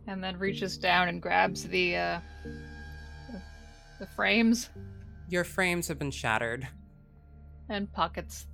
and 0.09 0.22
then 0.22 0.38
reaches 0.38 0.76
down 0.78 1.09
and 1.09 1.20
grabs 1.20 1.64
the 1.68 1.96
uh, 1.96 2.20
the- 2.44 3.42
the 3.98 4.06
frames 4.06 4.68
Your 5.28 5.42
frames 5.44 5.88
have 5.88 5.98
been 5.98 6.11
shattered. 6.11 6.68
and 7.68 7.90
pockets 7.92 8.46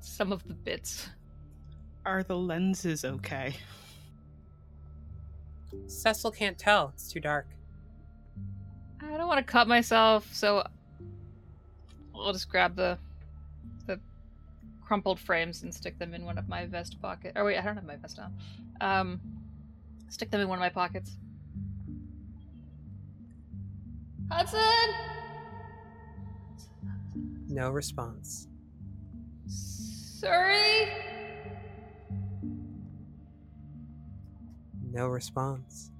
some 0.00 0.32
of 0.32 0.46
the 0.48 0.54
bits. 0.54 1.10
Are 2.06 2.22
the 2.22 2.36
lenses 2.36 3.04
okay? 3.04 3.54
Cecil 5.86 6.30
can't 6.30 6.56
tell, 6.58 6.90
it's 6.94 7.10
too 7.12 7.20
dark. 7.20 7.46
I 9.02 9.16
don't 9.16 9.26
want 9.26 9.38
to 9.44 9.52
cut 9.52 9.68
myself, 9.68 10.32
so 10.32 10.64
I'll 12.24 12.32
just 12.32 12.48
grab 12.48 12.76
the 12.76 12.98
the 13.86 14.00
crumpled 14.84 15.18
frames 15.18 15.62
and 15.62 15.74
stick 15.74 15.98
them 15.98 16.14
in 16.14 16.24
one 16.24 16.38
of 16.38 16.48
my 16.48 16.66
vest 16.66 17.00
pocket. 17.00 17.32
Or 17.36 17.44
wait, 17.44 17.58
I 17.58 17.62
don't 17.62 17.76
have 17.76 17.84
my 17.84 17.96
vest 17.96 18.18
on. 18.18 18.34
Um, 18.80 19.20
stick 20.08 20.30
them 20.30 20.40
in 20.40 20.48
one 20.48 20.58
of 20.58 20.60
my 20.60 20.68
pockets. 20.70 21.16
Hudson, 24.30 24.94
No 27.48 27.70
response. 27.70 28.46
Suri. 29.48 30.88
No 34.92 35.06
response. 35.06 35.90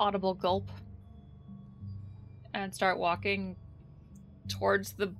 Audible 0.00 0.32
gulp, 0.32 0.70
and 2.54 2.74
start 2.74 2.98
walking 2.98 3.56
towards 4.48 4.92
the 4.92 5.12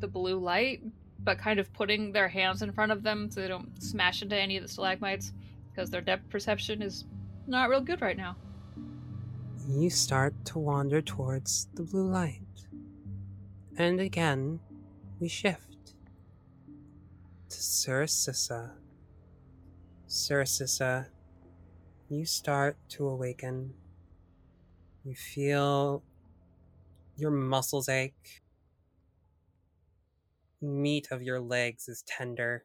the 0.00 0.08
blue 0.08 0.38
light, 0.38 0.82
but 1.20 1.38
kind 1.38 1.58
of 1.58 1.72
putting 1.72 2.12
their 2.12 2.28
hands 2.28 2.62
in 2.62 2.72
front 2.72 2.92
of 2.92 3.02
them 3.02 3.30
so 3.30 3.40
they 3.40 3.48
don't 3.48 3.82
smash 3.82 4.22
into 4.22 4.36
any 4.36 4.56
of 4.56 4.62
the 4.62 4.68
stalagmites 4.68 5.32
because 5.70 5.90
their 5.90 6.00
depth 6.00 6.28
perception 6.30 6.82
is 6.82 7.04
not 7.46 7.70
real 7.70 7.80
good 7.80 8.00
right 8.00 8.16
now. 8.16 8.36
You 9.66 9.90
start 9.90 10.34
to 10.46 10.58
wander 10.58 11.02
towards 11.02 11.68
the 11.74 11.82
blue 11.82 12.08
light. 12.08 12.42
And 13.76 14.00
again, 14.00 14.60
we 15.20 15.28
shift 15.28 15.94
to 17.48 17.56
Suricissa. 17.56 18.72
Suricissa, 20.08 21.06
you 22.08 22.24
start 22.24 22.76
to 22.90 23.06
awaken. 23.06 23.74
You 25.04 25.14
feel 25.14 26.02
your 27.16 27.30
muscles 27.30 27.88
ache. 27.88 28.42
Meat 30.60 31.08
of 31.10 31.22
your 31.22 31.40
legs 31.40 31.88
is 31.88 32.02
tender. 32.06 32.64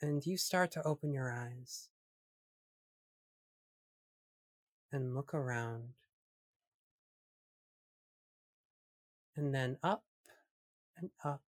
And 0.00 0.24
you 0.24 0.36
start 0.36 0.70
to 0.72 0.82
open 0.82 1.12
your 1.12 1.32
eyes 1.32 1.88
and 4.90 5.14
look 5.14 5.34
around. 5.34 5.94
And 9.36 9.54
then 9.54 9.76
up 9.82 10.04
and 10.96 11.10
up 11.24 11.42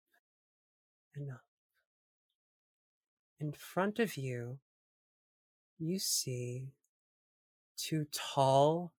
and 1.15 1.31
up. 1.31 1.45
In 3.39 3.53
front 3.53 3.99
of 3.99 4.17
you, 4.17 4.59
you 5.79 5.99
see 5.99 6.69
two 7.77 8.07
tall 8.13 8.93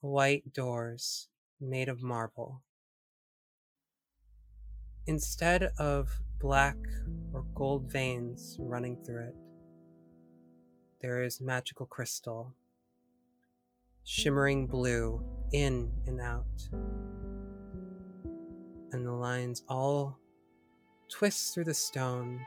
white 0.00 0.52
doors 0.52 1.28
made 1.60 1.88
of 1.88 2.02
marble. 2.02 2.62
Instead 5.06 5.64
of 5.78 6.08
black 6.40 6.76
or 7.32 7.44
gold 7.54 7.90
veins 7.90 8.56
running 8.60 8.96
through 9.04 9.26
it, 9.28 9.34
there 11.00 11.24
is 11.24 11.40
magical 11.40 11.86
crystal 11.86 12.54
shimmering 14.04 14.66
blue 14.66 15.24
in 15.52 15.90
and 16.06 16.20
out. 16.20 16.46
And 18.92 19.04
the 19.06 19.12
lines 19.12 19.62
all 19.68 20.18
twist 21.08 21.52
through 21.52 21.64
the 21.64 21.74
stone, 21.74 22.40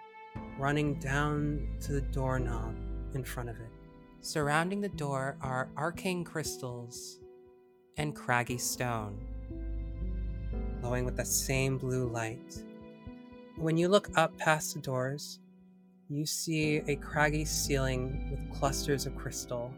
running 0.57 0.97
down 0.99 1.67
to 1.81 1.91
the 1.91 2.01
doorknob 2.01 2.75
in 3.13 3.23
front 3.23 3.49
of 3.49 3.57
it. 3.57 3.71
Surrounding 4.21 4.79
the 4.79 4.89
door 4.89 5.37
are 5.41 5.69
arcane 5.77 6.23
crystals 6.23 7.19
and 7.97 8.15
craggy 8.15 8.57
stone, 8.57 9.27
glowing 10.85 11.03
with 11.03 11.17
the 11.17 11.25
same 11.25 11.79
blue 11.79 12.07
light. 12.09 12.63
When 13.57 13.75
you 13.75 13.87
look 13.87 14.07
up 14.15 14.37
past 14.37 14.75
the 14.75 14.81
doors, 14.81 15.39
you 16.09 16.27
see 16.27 16.83
a 16.87 16.95
craggy 16.97 17.43
ceiling 17.43 18.29
with 18.29 18.59
clusters 18.59 19.07
of 19.07 19.15
crystal 19.15 19.73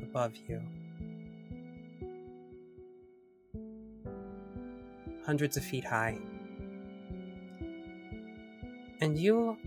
above 0.00 0.34
you. 0.48 0.62
Hundreds 5.26 5.56
of 5.56 5.64
feet 5.64 5.84
high. 5.84 6.16
And 9.00 9.18
you 9.18 9.58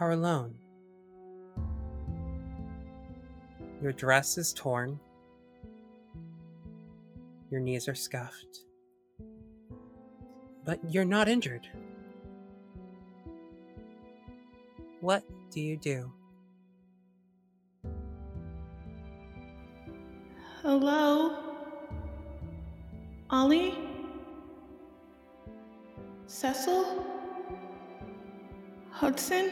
are 0.00 0.12
alone. 0.12 0.54
Your 3.82 3.92
dress 3.92 4.38
is 4.38 4.54
torn. 4.54 4.98
Your 7.50 7.60
knees 7.60 7.86
are 7.86 7.94
scuffed. 7.94 8.64
But 10.64 10.78
you're 10.88 11.04
not 11.04 11.28
injured. 11.28 11.68
what 15.02 15.24
do 15.50 15.60
you 15.60 15.76
do? 15.76 16.10
Hello? 20.62 21.36
Ollie? 23.28 23.74
Cecil? 26.28 27.04
Hudson? 28.90 29.50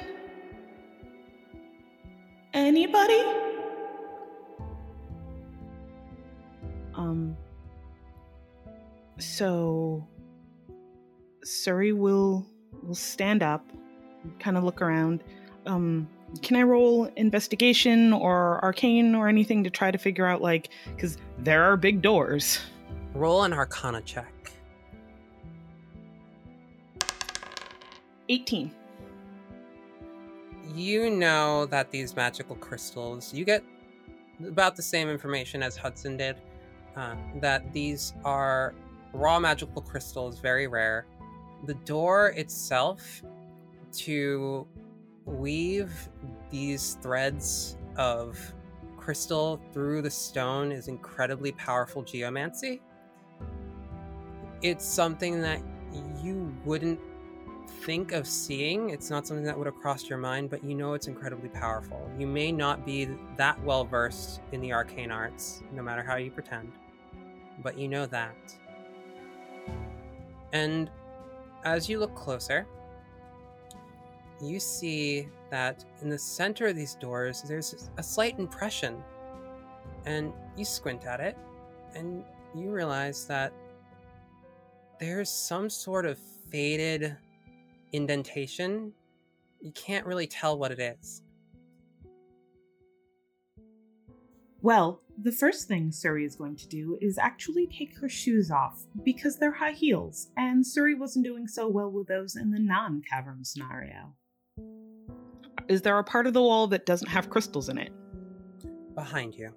Anybody? 2.54 3.22
Um. 6.94 7.36
So, 9.18 10.06
Suri 11.50 11.92
will 11.96 12.46
will 12.84 12.94
stand 12.94 13.42
up, 13.42 13.64
kind 14.38 14.56
of 14.56 14.62
look 14.62 14.80
around. 14.80 15.24
Um, 15.66 16.08
can 16.42 16.56
I 16.56 16.62
roll 16.62 17.06
investigation 17.16 18.12
or 18.12 18.64
arcane 18.64 19.16
or 19.16 19.28
anything 19.28 19.64
to 19.64 19.70
try 19.70 19.90
to 19.90 19.98
figure 19.98 20.26
out 20.26 20.40
like 20.40 20.70
because 20.94 21.18
there 21.38 21.64
are 21.64 21.76
big 21.76 22.02
doors. 22.02 22.60
Roll 23.14 23.42
an 23.42 23.52
Arcana 23.52 24.00
check. 24.02 24.52
18. 28.28 28.70
You 30.72 31.10
know 31.10 31.66
that 31.66 31.90
these 31.90 32.14
magical 32.14 32.54
crystals, 32.54 33.34
you 33.34 33.44
get 33.44 33.64
about 34.46 34.76
the 34.76 34.82
same 34.82 35.08
information 35.08 35.64
as 35.64 35.76
Hudson 35.76 36.16
did. 36.16 36.36
Uh, 36.96 37.16
that 37.40 37.72
these 37.72 38.14
are 38.24 38.72
raw 39.12 39.40
magical 39.40 39.82
crystals, 39.82 40.38
very 40.38 40.68
rare. 40.68 41.06
The 41.66 41.74
door 41.74 42.28
itself, 42.28 43.22
to 43.92 44.66
weave 45.24 46.08
these 46.50 46.94
threads 47.02 47.76
of 47.96 48.38
crystal 48.96 49.60
through 49.72 50.02
the 50.02 50.10
stone, 50.10 50.72
is 50.72 50.88
incredibly 50.88 51.52
powerful 51.52 52.02
geomancy. 52.02 52.80
It's 54.62 54.84
something 54.84 55.40
that 55.42 55.60
you 56.22 56.54
wouldn't 56.64 57.00
think 57.82 58.12
of 58.12 58.26
seeing. 58.26 58.90
It's 58.90 59.10
not 59.10 59.26
something 59.26 59.44
that 59.44 59.56
would 59.56 59.66
have 59.66 59.76
crossed 59.76 60.08
your 60.08 60.18
mind, 60.18 60.50
but 60.50 60.62
you 60.62 60.74
know 60.74 60.94
it's 60.94 61.06
incredibly 61.06 61.48
powerful. 61.48 62.10
You 62.18 62.26
may 62.26 62.52
not 62.52 62.84
be 62.84 63.08
that 63.36 63.62
well 63.64 63.84
versed 63.84 64.40
in 64.52 64.60
the 64.60 64.72
arcane 64.72 65.10
arts, 65.10 65.62
no 65.72 65.82
matter 65.82 66.02
how 66.02 66.16
you 66.16 66.30
pretend, 66.30 66.72
but 67.62 67.78
you 67.78 67.88
know 67.88 68.06
that. 68.06 68.36
And 70.52 70.90
as 71.64 71.88
you 71.88 71.98
look 71.98 72.14
closer, 72.14 72.66
you 74.40 74.58
see 74.58 75.28
that 75.50 75.84
in 76.00 76.08
the 76.08 76.18
center 76.18 76.66
of 76.66 76.76
these 76.76 76.94
doors, 76.94 77.42
there's 77.42 77.90
a 77.98 78.02
slight 78.02 78.38
impression. 78.38 79.02
And 80.06 80.32
you 80.56 80.64
squint 80.64 81.04
at 81.04 81.20
it, 81.20 81.36
and 81.94 82.24
you 82.54 82.70
realize 82.70 83.26
that 83.26 83.52
there's 84.98 85.28
some 85.28 85.68
sort 85.68 86.06
of 86.06 86.18
faded 86.50 87.16
indentation. 87.92 88.92
You 89.60 89.72
can't 89.72 90.06
really 90.06 90.26
tell 90.26 90.58
what 90.58 90.72
it 90.72 90.78
is. 90.78 91.22
Well, 94.62 95.00
the 95.22 95.32
first 95.32 95.68
thing 95.68 95.90
Suri 95.90 96.24
is 96.24 96.36
going 96.36 96.56
to 96.56 96.68
do 96.68 96.96
is 97.00 97.18
actually 97.18 97.66
take 97.66 97.98
her 97.98 98.08
shoes 98.08 98.50
off 98.50 98.84
because 99.04 99.36
they're 99.36 99.52
high 99.52 99.72
heels, 99.72 100.28
and 100.36 100.64
Suri 100.64 100.98
wasn't 100.98 101.24
doing 101.24 101.46
so 101.46 101.68
well 101.68 101.90
with 101.90 102.06
those 102.06 102.36
in 102.36 102.50
the 102.50 102.58
non 102.58 103.02
cavern 103.02 103.44
scenario. 103.44 104.14
Is 105.68 105.82
there 105.82 105.98
a 105.98 106.04
part 106.04 106.26
of 106.26 106.32
the 106.32 106.42
wall 106.42 106.66
that 106.68 106.86
doesn't 106.86 107.08
have 107.08 107.30
crystals 107.30 107.68
in 107.68 107.78
it? 107.78 107.92
Behind 108.94 109.34
you. 109.34 109.52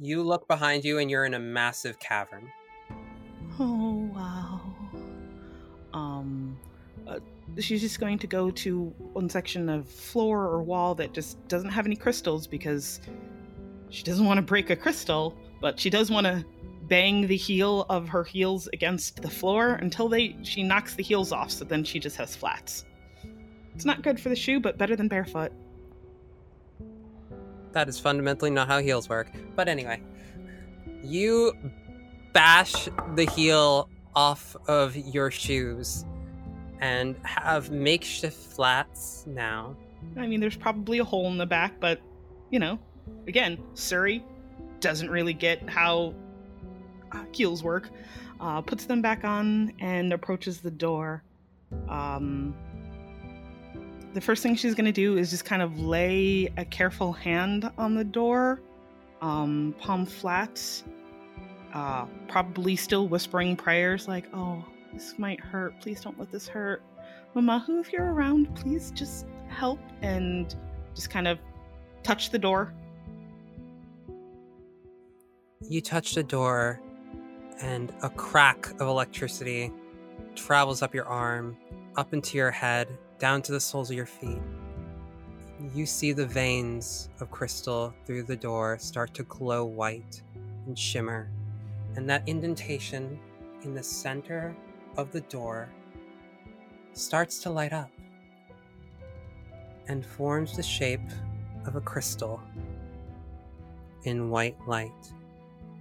You 0.00 0.22
look 0.22 0.48
behind 0.48 0.84
you, 0.84 0.98
and 0.98 1.10
you're 1.10 1.24
in 1.24 1.34
a 1.34 1.38
massive 1.38 1.98
cavern. 1.98 2.48
Oh, 3.60 4.10
wow. 4.14 4.60
Um, 5.92 6.56
uh, 7.06 7.18
she's 7.58 7.80
just 7.80 8.00
going 8.00 8.18
to 8.20 8.26
go 8.26 8.50
to 8.52 8.84
one 9.12 9.28
section 9.28 9.68
of 9.68 9.88
floor 9.88 10.44
or 10.44 10.62
wall 10.62 10.94
that 10.94 11.12
just 11.12 11.46
doesn't 11.48 11.70
have 11.70 11.84
any 11.84 11.96
crystals 11.96 12.46
because 12.46 13.00
she 13.90 14.02
doesn't 14.02 14.24
want 14.24 14.38
to 14.38 14.42
break 14.42 14.70
a 14.70 14.76
crystal, 14.76 15.36
but 15.60 15.78
she 15.78 15.90
does 15.90 16.10
want 16.10 16.26
to 16.26 16.44
bang 16.88 17.26
the 17.26 17.36
heel 17.36 17.84
of 17.90 18.08
her 18.08 18.24
heels 18.24 18.68
against 18.72 19.20
the 19.20 19.28
floor 19.28 19.74
until 19.74 20.08
they 20.08 20.34
she 20.42 20.62
knocks 20.62 20.94
the 20.94 21.02
heels 21.02 21.32
off 21.32 21.50
so 21.50 21.64
then 21.64 21.84
she 21.84 21.98
just 21.98 22.16
has 22.16 22.34
flats. 22.34 22.84
It's 23.74 23.84
not 23.84 24.02
good 24.02 24.18
for 24.18 24.28
the 24.28 24.36
shoe, 24.36 24.58
but 24.58 24.78
better 24.78 24.96
than 24.96 25.06
barefoot. 25.06 25.52
That 27.72 27.88
is 27.88 28.00
fundamentally 28.00 28.50
not 28.50 28.66
how 28.66 28.80
heels 28.80 29.08
work. 29.08 29.30
But 29.54 29.68
anyway, 29.68 30.02
you 31.02 31.52
bash 32.32 32.88
the 33.14 33.26
heel 33.26 33.88
off 34.16 34.56
of 34.66 34.96
your 34.96 35.30
shoes 35.30 36.04
and 36.80 37.16
have 37.22 37.70
makeshift 37.70 38.36
flats 38.36 39.24
now. 39.26 39.76
I 40.16 40.26
mean, 40.26 40.40
there's 40.40 40.56
probably 40.56 40.98
a 40.98 41.04
hole 41.04 41.28
in 41.30 41.38
the 41.38 41.46
back, 41.46 41.78
but 41.78 42.00
you 42.50 42.58
know, 42.58 42.78
again, 43.26 43.58
Suri 43.74 44.22
doesn't 44.80 45.10
really 45.10 45.32
get 45.32 45.68
how 45.68 46.14
uh, 47.12 47.24
heels 47.32 47.62
work. 47.62 47.90
Uh, 48.40 48.60
puts 48.60 48.84
them 48.84 49.02
back 49.02 49.24
on 49.24 49.72
and 49.80 50.12
approaches 50.12 50.60
the 50.60 50.70
door. 50.70 51.22
Um, 51.88 52.54
the 54.14 54.20
first 54.20 54.42
thing 54.42 54.56
she's 54.56 54.74
going 54.74 54.86
to 54.86 54.92
do 54.92 55.18
is 55.18 55.30
just 55.30 55.44
kind 55.44 55.60
of 55.60 55.80
lay 55.80 56.48
a 56.56 56.64
careful 56.64 57.12
hand 57.12 57.70
on 57.76 57.94
the 57.94 58.04
door, 58.04 58.60
um, 59.20 59.74
palm 59.78 60.06
flat, 60.06 60.60
uh, 61.74 62.06
probably 62.28 62.76
still 62.76 63.08
whispering 63.08 63.56
prayers 63.56 64.08
like, 64.08 64.24
oh, 64.32 64.64
this 64.92 65.18
might 65.18 65.40
hurt. 65.40 65.78
Please 65.80 66.00
don't 66.00 66.18
let 66.18 66.30
this 66.30 66.48
hurt. 66.48 66.82
Mamahu, 67.36 67.80
if 67.80 67.92
you're 67.92 68.12
around, 68.12 68.54
please 68.54 68.90
just 68.92 69.26
help 69.48 69.80
and 70.00 70.54
just 70.94 71.10
kind 71.10 71.28
of 71.28 71.38
touch 72.02 72.30
the 72.30 72.38
door. 72.38 72.72
You 75.66 75.80
touch 75.80 76.14
the 76.14 76.22
door, 76.22 76.80
and 77.60 77.92
a 78.02 78.08
crack 78.10 78.70
of 78.80 78.82
electricity 78.82 79.72
travels 80.36 80.82
up 80.82 80.94
your 80.94 81.06
arm, 81.06 81.56
up 81.96 82.14
into 82.14 82.36
your 82.36 82.52
head, 82.52 82.88
down 83.18 83.42
to 83.42 83.52
the 83.52 83.60
soles 83.60 83.90
of 83.90 83.96
your 83.96 84.06
feet. 84.06 84.40
You 85.74 85.84
see 85.84 86.12
the 86.12 86.26
veins 86.26 87.10
of 87.18 87.32
crystal 87.32 87.92
through 88.06 88.22
the 88.22 88.36
door 88.36 88.78
start 88.78 89.12
to 89.14 89.24
glow 89.24 89.64
white 89.64 90.22
and 90.66 90.78
shimmer, 90.78 91.28
and 91.96 92.08
that 92.08 92.28
indentation 92.28 93.18
in 93.64 93.74
the 93.74 93.82
center 93.82 94.56
of 94.96 95.10
the 95.10 95.22
door 95.22 95.68
starts 96.92 97.40
to 97.40 97.50
light 97.50 97.72
up 97.72 97.90
and 99.88 100.06
forms 100.06 100.56
the 100.56 100.62
shape 100.62 101.10
of 101.66 101.74
a 101.74 101.80
crystal 101.80 102.40
in 104.04 104.30
white 104.30 104.56
light. 104.68 105.12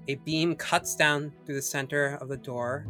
A 0.09 0.15
beam 0.15 0.55
cuts 0.55 0.95
down 0.95 1.33
through 1.45 1.55
the 1.55 1.61
center 1.61 2.17
of 2.21 2.29
the 2.29 2.37
door 2.37 2.87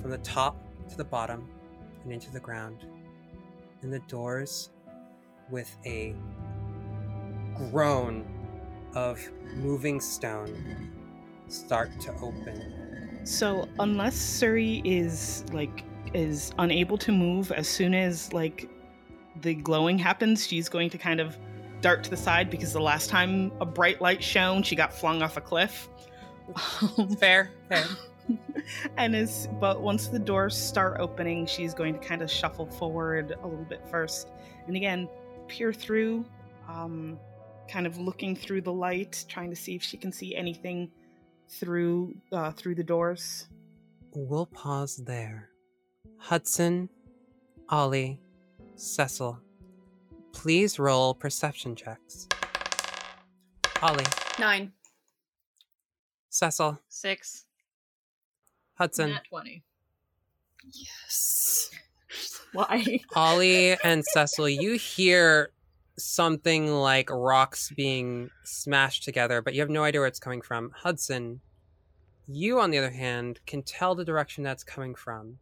from 0.00 0.10
the 0.10 0.18
top 0.18 0.56
to 0.88 0.96
the 0.96 1.04
bottom 1.04 1.48
and 2.04 2.12
into 2.12 2.30
the 2.30 2.40
ground. 2.40 2.86
And 3.82 3.92
the 3.92 3.98
doors, 4.08 4.70
with 5.50 5.76
a 5.84 6.14
groan 7.54 8.24
of 8.94 9.20
moving 9.56 10.00
stone, 10.00 10.90
start 11.48 11.90
to 12.00 12.12
open. 12.14 13.20
So 13.24 13.68
unless 13.78 14.16
Suri 14.16 14.80
is 14.84 15.44
like 15.52 15.84
is 16.14 16.52
unable 16.58 16.96
to 16.98 17.12
move 17.12 17.52
as 17.52 17.68
soon 17.68 17.94
as 17.94 18.32
like 18.32 18.70
the 19.42 19.54
glowing 19.54 19.98
happens, 19.98 20.46
she's 20.46 20.68
going 20.68 20.88
to 20.90 20.98
kind 20.98 21.20
of 21.20 21.36
dart 21.80 22.04
to 22.04 22.10
the 22.10 22.16
side 22.16 22.50
because 22.50 22.72
the 22.72 22.80
last 22.80 23.10
time 23.10 23.52
a 23.60 23.66
bright 23.66 24.00
light 24.00 24.22
shone, 24.22 24.62
she 24.62 24.76
got 24.76 24.92
flung 24.92 25.22
off 25.22 25.36
a 25.36 25.40
cliff. 25.40 25.88
Fair, 27.18 27.50
fair. 27.68 27.84
and 28.96 29.14
as 29.14 29.48
but 29.60 29.80
once 29.80 30.08
the 30.08 30.18
doors 30.18 30.56
start 30.56 30.96
opening, 31.00 31.46
she's 31.46 31.74
going 31.74 31.94
to 31.94 32.00
kind 32.00 32.22
of 32.22 32.30
shuffle 32.30 32.66
forward 32.66 33.36
a 33.42 33.46
little 33.46 33.64
bit 33.64 33.82
first, 33.90 34.28
and 34.66 34.76
again 34.76 35.08
peer 35.48 35.72
through, 35.72 36.24
um, 36.68 37.18
kind 37.68 37.86
of 37.86 37.98
looking 37.98 38.34
through 38.34 38.60
the 38.60 38.72
light, 38.72 39.24
trying 39.28 39.50
to 39.50 39.56
see 39.56 39.74
if 39.74 39.82
she 39.82 39.96
can 39.96 40.12
see 40.12 40.34
anything 40.34 40.90
through 41.48 42.14
uh, 42.32 42.50
through 42.52 42.74
the 42.74 42.84
doors. 42.84 43.48
We'll 44.12 44.46
pause 44.46 44.96
there. 44.96 45.50
Hudson, 46.18 46.88
Ollie, 47.68 48.20
Cecil, 48.76 49.40
please 50.36 50.78
roll 50.78 51.14
perception 51.14 51.74
checks. 51.74 52.28
Ollie, 53.80 54.04
Nine. 54.38 54.72
Cecil, 56.28 56.78
Six. 56.88 57.46
Hudson, 58.74 59.10
Nat 59.10 59.22
20. 59.30 59.64
Yes. 60.72 61.70
Why? 62.52 63.00
Ollie 63.14 63.76
and 63.82 64.04
Cecil, 64.12 64.50
you 64.50 64.74
hear 64.74 65.50
something 65.98 66.66
like 66.66 67.08
rocks 67.10 67.72
being 67.74 68.28
smashed 68.44 69.04
together, 69.04 69.40
but 69.40 69.54
you 69.54 69.60
have 69.60 69.70
no 69.70 69.84
idea 69.84 70.02
where 70.02 70.08
it's 70.08 70.20
coming 70.20 70.42
from. 70.42 70.70
Hudson, 70.76 71.40
you, 72.28 72.60
on 72.60 72.70
the 72.70 72.78
other 72.78 72.90
hand, 72.90 73.40
can 73.46 73.62
tell 73.62 73.94
the 73.94 74.04
direction 74.04 74.44
that's 74.44 74.64
coming 74.64 74.94
from. 74.94 75.38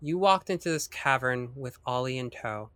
You 0.00 0.18
walked 0.18 0.50
into 0.50 0.70
this 0.70 0.88
cavern 0.88 1.52
with 1.54 1.78
Ollie 1.86 2.18
in 2.18 2.30
tow, 2.30 2.70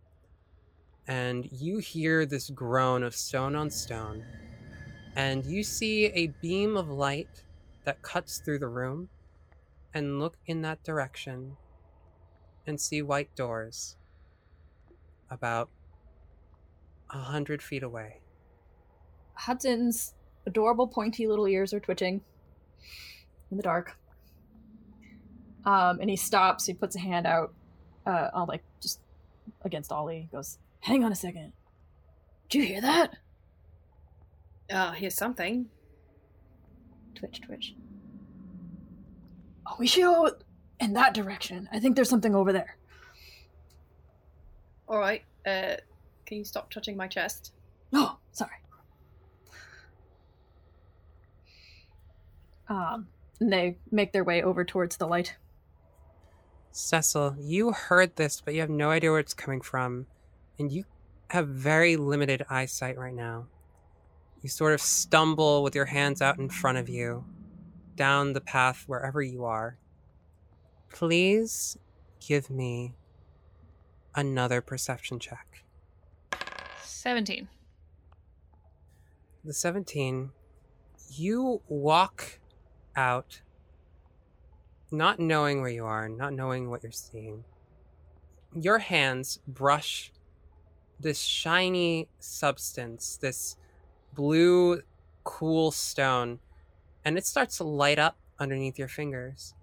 and 1.07 1.47
you 1.51 1.77
hear 1.77 2.25
this 2.25 2.49
groan 2.49 3.03
of 3.03 3.15
stone 3.15 3.55
on 3.55 3.69
stone, 3.69 4.23
and 5.15 5.45
you 5.45 5.63
see 5.63 6.05
a 6.07 6.27
beam 6.41 6.75
of 6.75 6.89
light 6.89 7.43
that 7.83 8.01
cuts 8.01 8.39
through 8.39 8.59
the 8.59 8.67
room, 8.67 9.09
and 9.93 10.19
look 10.19 10.35
in 10.45 10.61
that 10.61 10.83
direction 10.83 11.55
and 12.67 12.81
see 12.81 13.01
white 13.01 13.33
doors 13.35 13.95
about 15.29 15.69
a 17.11 17.17
hundred 17.17 17.61
feet 17.61 17.83
away. 17.83 18.19
Hudson's 19.35 20.13
adorable 20.45 20.87
pointy 20.87 21.27
little 21.27 21.47
ears 21.47 21.73
are 21.73 21.79
twitching 21.79 22.21
in 23.51 23.57
the 23.57 23.63
dark. 23.63 23.97
Um, 25.65 25.99
and 25.99 26.09
he 26.09 26.15
stops. 26.15 26.65
He 26.65 26.73
puts 26.73 26.95
a 26.95 26.99
hand 26.99 27.25
out, 27.25 27.53
uh, 28.05 28.29
on 28.33 28.47
like 28.47 28.63
just 28.81 28.99
against 29.63 29.91
Ollie. 29.91 30.27
He 30.29 30.35
goes, 30.35 30.57
"Hang 30.85 31.03
on 31.03 31.11
a 31.11 31.15
second. 31.15 31.53
Did 32.49 32.59
you 32.59 32.65
hear 32.65 32.81
that?" 32.81 33.17
Uh, 34.69 34.91
here's 34.91 35.15
something. 35.15 35.67
Twitch, 37.15 37.41
twitch. 37.41 37.73
Oh, 39.67 39.75
we 39.79 39.87
should 39.87 40.03
go 40.03 40.29
in 40.79 40.93
that 40.93 41.15
direction. 41.15 41.67
I 41.71 41.79
think 41.79 41.95
there's 41.95 42.09
something 42.09 42.35
over 42.35 42.53
there. 42.53 42.77
All 44.87 44.99
right. 44.99 45.23
Uh, 45.45 45.77
can 46.27 46.37
you 46.37 46.43
stop 46.43 46.69
touching 46.69 46.95
my 46.95 47.07
chest? 47.07 47.53
Oh, 47.91 48.17
sorry. 48.31 48.51
Um, 52.67 53.07
and 53.39 53.51
they 53.51 53.77
make 53.91 54.11
their 54.11 54.23
way 54.23 54.43
over 54.43 54.63
towards 54.63 54.97
the 54.97 55.07
light. 55.07 55.35
Cecil, 56.71 57.37
you 57.39 57.71
heard 57.71 58.17
this, 58.17 58.41
but 58.41 58.53
you 58.53 58.61
have 58.61 58.69
no 58.69 58.91
idea 58.91 59.09
where 59.11 59.19
it's 59.19 59.33
coming 59.33 59.61
from, 59.61 60.07
and 60.59 60.71
you 60.71 60.85
have 61.29 61.47
very 61.47 61.97
limited 61.97 62.45
eyesight 62.49 62.97
right 62.97 63.13
now. 63.13 63.47
You 64.41 64.49
sort 64.49 64.73
of 64.73 64.81
stumble 64.81 65.63
with 65.63 65.75
your 65.75 65.85
hands 65.85 66.21
out 66.21 66.37
in 66.37 66.49
front 66.49 66.77
of 66.77 66.87
you, 66.87 67.25
down 67.95 68.33
the 68.33 68.41
path 68.41 68.83
wherever 68.87 69.21
you 69.21 69.45
are. 69.45 69.77
Please 70.91 71.77
give 72.25 72.49
me 72.49 72.93
another 74.13 74.61
perception 74.61 75.19
check. 75.19 75.63
17. 76.83 77.47
The 79.43 79.53
17, 79.53 80.31
you 81.09 81.61
walk 81.67 82.39
out, 82.95 83.41
not 84.89 85.19
knowing 85.19 85.61
where 85.61 85.69
you 85.69 85.85
are, 85.85 86.09
not 86.09 86.33
knowing 86.33 86.69
what 86.69 86.81
you're 86.81 86.91
seeing. 86.91 87.43
Your 88.55 88.79
hands 88.79 89.39
brush 89.47 90.11
this 90.99 91.19
shiny 91.19 92.07
substance, 92.19 93.17
this 93.17 93.57
blue, 94.13 94.81
cool 95.23 95.71
stone, 95.71 96.39
and 97.03 97.17
it 97.17 97.25
starts 97.25 97.57
to 97.57 97.63
light 97.63 97.99
up 97.99 98.17
underneath 98.39 98.79
your 98.79 98.87
fingers. 98.87 99.53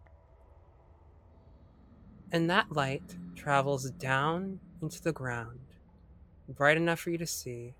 And 2.30 2.48
that 2.48 2.72
light 2.72 3.16
travels 3.34 3.90
down 3.90 4.60
into 4.80 5.02
the 5.02 5.12
ground, 5.12 5.60
bright 6.48 6.76
enough 6.76 7.00
for 7.00 7.10
you 7.10 7.18
to 7.18 7.26
see, 7.26 7.74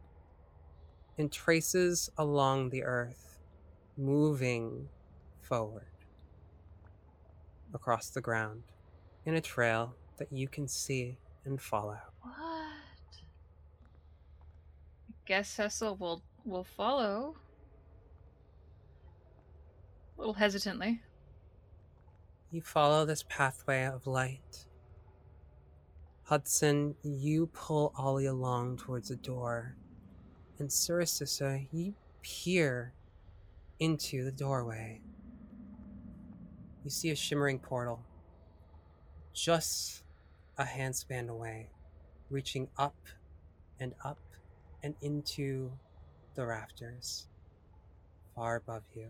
and 1.19 1.31
traces 1.31 2.11
along 2.19 2.71
the 2.71 2.85
earth, 2.85 3.39
moving 3.97 4.89
forward 5.41 5.87
across 7.75 8.11
the 8.11 8.21
ground 8.21 8.63
in 9.25 9.35
a 9.35 9.41
trail 9.41 9.95
that 10.19 10.33
you 10.33 10.49
can 10.49 10.69
see 10.69 11.17
and 11.45 11.61
follow. 11.61 11.99
What? 12.21 12.52
Guess 15.27 15.51
Cecil 15.51 15.97
will 15.97 16.23
will 16.45 16.65
follow. 16.65 17.37
A 20.17 20.21
little 20.21 20.35
hesitantly. 20.35 21.01
You 22.51 22.61
follow 22.61 23.05
this 23.05 23.25
pathway 23.29 23.85
of 23.87 24.07
light. 24.07 24.67
Hudson, 26.25 26.95
you 27.03 27.47
pull 27.47 27.93
Ollie 27.97 28.27
along 28.27 28.79
towards 28.79 29.11
a 29.11 29.17
door, 29.17 29.77
and 30.59 30.69
Suricissa, 30.69 31.67
you 31.73 31.95
peer 32.23 32.93
into 33.79 34.25
the 34.25 34.33
doorway. 34.33 35.01
You 36.85 36.91
see 36.91 37.11
a 37.11 37.17
shimmering 37.17 37.59
portal, 37.59 38.05
just 39.33 40.05
a 40.59 40.65
handspan 40.65 41.29
away, 41.29 41.71
reaching 42.31 42.69
up 42.77 42.97
and 43.81 43.95
up 44.05 44.19
and 44.83 44.95
into 45.03 45.71
the 46.35 46.47
rafters, 46.47 47.29
far 48.35 48.57
above 48.57 48.83
you. 48.95 49.09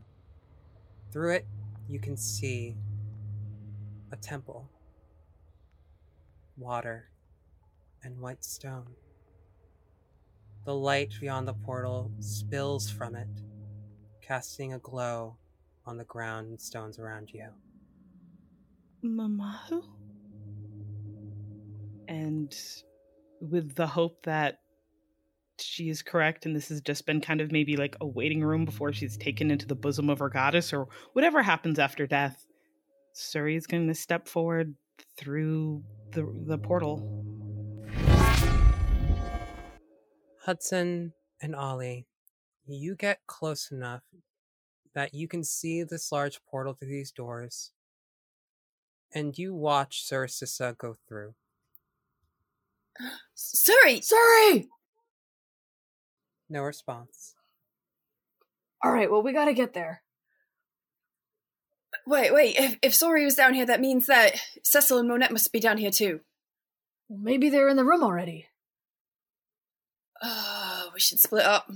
Through 1.12 1.34
it, 1.34 1.46
you 1.88 1.98
can 1.98 2.16
see 2.16 2.76
a 4.10 4.16
temple, 4.16 4.68
water, 6.56 7.10
and 8.02 8.20
white 8.20 8.44
stone. 8.44 8.88
The 10.64 10.74
light 10.74 11.12
beyond 11.20 11.48
the 11.48 11.54
portal 11.54 12.10
spills 12.20 12.90
from 12.90 13.14
it, 13.14 13.28
casting 14.20 14.72
a 14.72 14.78
glow 14.78 15.36
on 15.86 15.96
the 15.96 16.04
ground 16.04 16.48
and 16.48 16.60
stones 16.60 16.98
around 16.98 17.30
you. 17.32 17.48
Mamahu? 19.04 19.82
And 22.08 22.56
with 23.40 23.74
the 23.74 23.86
hope 23.86 24.22
that 24.22 24.61
she 25.62 25.88
is 25.88 26.02
correct 26.02 26.46
and 26.46 26.54
this 26.54 26.68
has 26.68 26.80
just 26.80 27.06
been 27.06 27.20
kind 27.20 27.40
of 27.40 27.52
maybe 27.52 27.76
like 27.76 27.96
a 28.00 28.06
waiting 28.06 28.42
room 28.42 28.64
before 28.64 28.92
she's 28.92 29.16
taken 29.16 29.50
into 29.50 29.66
the 29.66 29.74
bosom 29.74 30.10
of 30.10 30.18
her 30.18 30.28
goddess 30.28 30.72
or 30.72 30.88
whatever 31.12 31.42
happens 31.42 31.78
after 31.78 32.06
death, 32.06 32.46
Suri 33.14 33.56
is 33.56 33.66
going 33.66 33.88
to 33.88 33.94
step 33.94 34.28
forward 34.28 34.74
through 35.16 35.82
the, 36.12 36.30
the 36.46 36.58
portal. 36.58 37.24
Hudson 40.44 41.12
and 41.40 41.54
Ollie, 41.54 42.06
you 42.66 42.96
get 42.96 43.20
close 43.26 43.70
enough 43.70 44.02
that 44.94 45.14
you 45.14 45.28
can 45.28 45.44
see 45.44 45.82
this 45.82 46.12
large 46.12 46.40
portal 46.44 46.74
through 46.74 46.88
these 46.88 47.12
doors, 47.12 47.72
and 49.14 49.36
you 49.38 49.54
watch 49.54 50.04
Sir 50.04 50.26
Sissa 50.26 50.76
go 50.76 50.96
through. 51.08 51.34
Suri! 53.36 54.02
Sorry. 54.02 54.68
No 56.52 56.62
response. 56.62 57.34
All 58.84 58.92
right. 58.92 59.10
Well, 59.10 59.22
we 59.22 59.32
gotta 59.32 59.54
get 59.54 59.72
there. 59.72 60.02
Wait, 62.06 62.32
wait. 62.34 62.56
If, 62.58 62.76
if 62.82 62.92
Suri 62.92 63.24
was 63.24 63.34
down 63.34 63.54
here, 63.54 63.64
that 63.64 63.80
means 63.80 64.06
that 64.06 64.38
Cecil 64.62 64.98
and 64.98 65.08
Monette 65.08 65.32
must 65.32 65.50
be 65.50 65.60
down 65.60 65.78
here 65.78 65.90
too. 65.90 66.20
Well, 67.08 67.20
maybe 67.22 67.48
they're 67.48 67.70
in 67.70 67.78
the 67.78 67.86
room 67.86 68.02
already. 68.02 68.48
Uh, 70.20 70.88
we 70.92 71.00
should 71.00 71.20
split 71.20 71.46
up. 71.46 71.70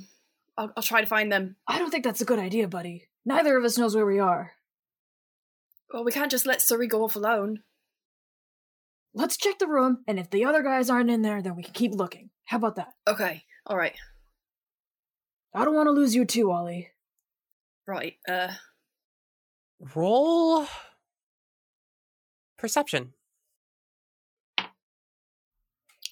I'll, 0.59 0.71
I'll 0.77 0.83
try 0.83 1.01
to 1.01 1.07
find 1.07 1.33
them. 1.33 1.57
I 1.67 1.79
don't 1.79 1.91
think 1.91 2.05
that's 2.05 2.21
a 2.21 2.27
good 2.27 2.39
idea, 2.39 2.69
buddy. 2.69 3.09
Neither 3.25 3.57
of 3.57 3.65
us 3.65 3.79
knows 3.79 3.97
where 3.97 4.05
we 4.05 4.19
are. 4.19 4.53
Well, 5.91 6.05
we 6.05 6.13
can't 6.13 6.31
just 6.31 6.45
let 6.47 6.59
Suri 6.59 6.87
go 6.87 7.03
off 7.03 7.17
alone. 7.17 7.63
Let's 9.15 9.39
check 9.39 9.59
the 9.59 9.67
room, 9.67 10.05
and 10.07 10.19
if 10.19 10.29
the 10.29 10.45
other 10.45 10.63
guys 10.63 10.91
aren't 10.91 11.11
in 11.11 11.23
there, 11.23 11.41
then 11.41 11.57
we 11.57 11.63
can 11.63 11.73
keep 11.73 11.95
looking. 11.95 12.29
How 12.45 12.59
about 12.59 12.77
that? 12.77 12.93
Okay, 13.09 13.45
alright. 13.69 13.95
I 15.57 15.65
don't 15.65 15.75
want 15.75 15.87
to 15.87 15.93
lose 15.93 16.15
you 16.15 16.27
too, 16.27 16.53
Ollie. 16.53 16.91
Right, 17.87 18.17
uh, 18.29 18.53
Roll 19.95 20.67
perception. 22.59 23.15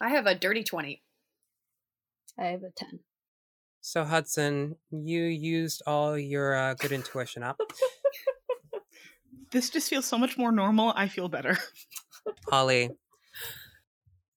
I 0.01 0.11
have 0.11 0.26
a 0.26 0.34
dirty 0.34 0.64
20. 0.64 1.03
I 2.38 2.45
have 2.47 2.62
a 2.62 2.70
10. 2.74 3.01
So 3.80 4.05
Hudson, 4.05 4.76
you 4.90 5.24
used 5.24 5.82
all 5.86 6.18
your 6.18 6.55
uh, 6.55 6.74
good 6.74 6.92
intuition 6.92 7.42
up. 7.42 7.61
This 9.51 9.70
just 9.70 9.88
feels 9.88 10.05
so 10.05 10.18
much 10.18 10.36
more 10.36 10.51
normal. 10.51 10.92
I 10.97 11.07
feel 11.07 11.28
better. 11.28 11.57
Ollie, 12.51 12.90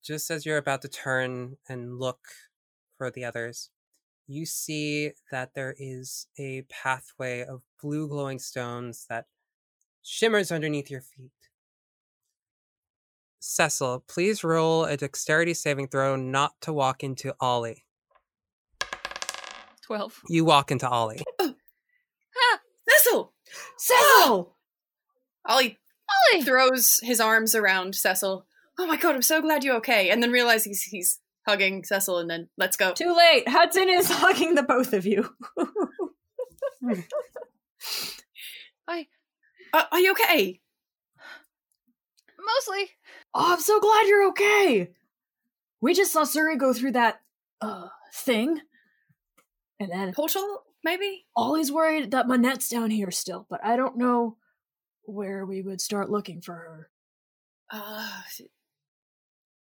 just 0.04 0.30
as 0.30 0.46
you're 0.46 0.60
about 0.60 0.84
to 0.84 0.88
turn 0.88 1.58
and 1.68 1.98
look 1.98 2.20
for 3.00 3.10
the 3.10 3.26
others, 3.26 3.72
you 4.28 4.46
see 4.46 5.12
that 5.32 5.54
there 5.56 5.74
is 5.78 6.28
a 6.38 6.64
pathway 6.70 7.44
of 7.44 7.62
blue 7.82 8.08
glowing 8.08 8.40
stones 8.40 9.06
that 9.10 9.26
shimmers 10.04 10.52
underneath 10.52 10.92
your 10.92 11.02
feet. 11.02 11.32
Cecil, 13.40 14.04
please 14.08 14.44
roll 14.44 14.84
a 14.84 14.98
dexterity 14.98 15.54
saving 15.54 15.88
throw 15.88 16.16
not 16.16 16.54
to 16.62 16.74
walk 16.74 17.04
into 17.04 17.34
Ollie. 17.40 17.86
12. 19.84 20.22
You 20.28 20.44
walk 20.44 20.72
into 20.72 20.88
Ollie. 20.88 21.22
Ah, 22.40 22.60
Cecil! 22.88 23.34
Cecil! 23.78 24.56
Ollie 25.46 25.80
Ollie! 26.34 26.44
throws 26.44 27.00
his 27.02 27.20
arms 27.20 27.56
around 27.56 27.96
Cecil. 27.96 28.46
Oh 28.78 28.86
my 28.86 28.98
god, 28.98 29.16
I'm 29.16 29.24
so 29.24 29.42
glad 29.42 29.64
you're 29.64 29.78
okay. 29.78 30.12
And 30.12 30.22
then 30.22 30.32
realizes 30.32 30.66
he's, 30.66 30.84
he's 30.84 31.20
hugging 31.48 31.84
Cecil 31.84 32.20
and 32.20 32.30
then 32.30 32.50
let's 32.58 32.78
go. 32.78 32.94
Too 32.94 33.16
late. 33.16 33.48
Hudson 33.48 33.90
is 33.90 34.10
hugging 34.12 34.56
the 34.56 34.64
both 34.64 34.94
of 34.94 35.06
you. 35.06 35.30
Uh, 39.74 39.84
are 39.92 40.00
you 40.00 40.12
okay? 40.12 40.60
Mostly. 42.40 42.90
oh, 43.34 43.54
I'm 43.54 43.60
so 43.60 43.80
glad 43.80 44.08
you're 44.08 44.30
okay. 44.30 44.92
We 45.82 45.94
just 45.94 46.14
saw 46.14 46.24
Suri 46.24 46.58
go 46.58 46.74
through 46.74 46.94
that 46.94 47.22
uh 47.62 47.88
thing. 48.14 48.62
And 49.80 49.92
then 49.92 50.14
Portal, 50.14 50.64
maybe? 50.84 51.26
Ollie's 51.36 51.72
worried 51.72 52.12
that 52.12 52.28
Monette's 52.28 52.70
down 52.70 52.90
here 52.90 53.12
still, 53.12 53.46
but 53.50 53.64
I 53.64 53.76
don't 53.76 53.98
know 53.98 54.38
where 55.04 55.46
we 55.46 55.62
would 55.62 55.82
start 55.82 56.10
looking 56.10 56.42
for 56.42 56.54
her. 56.54 56.90
Uh, 57.70 58.10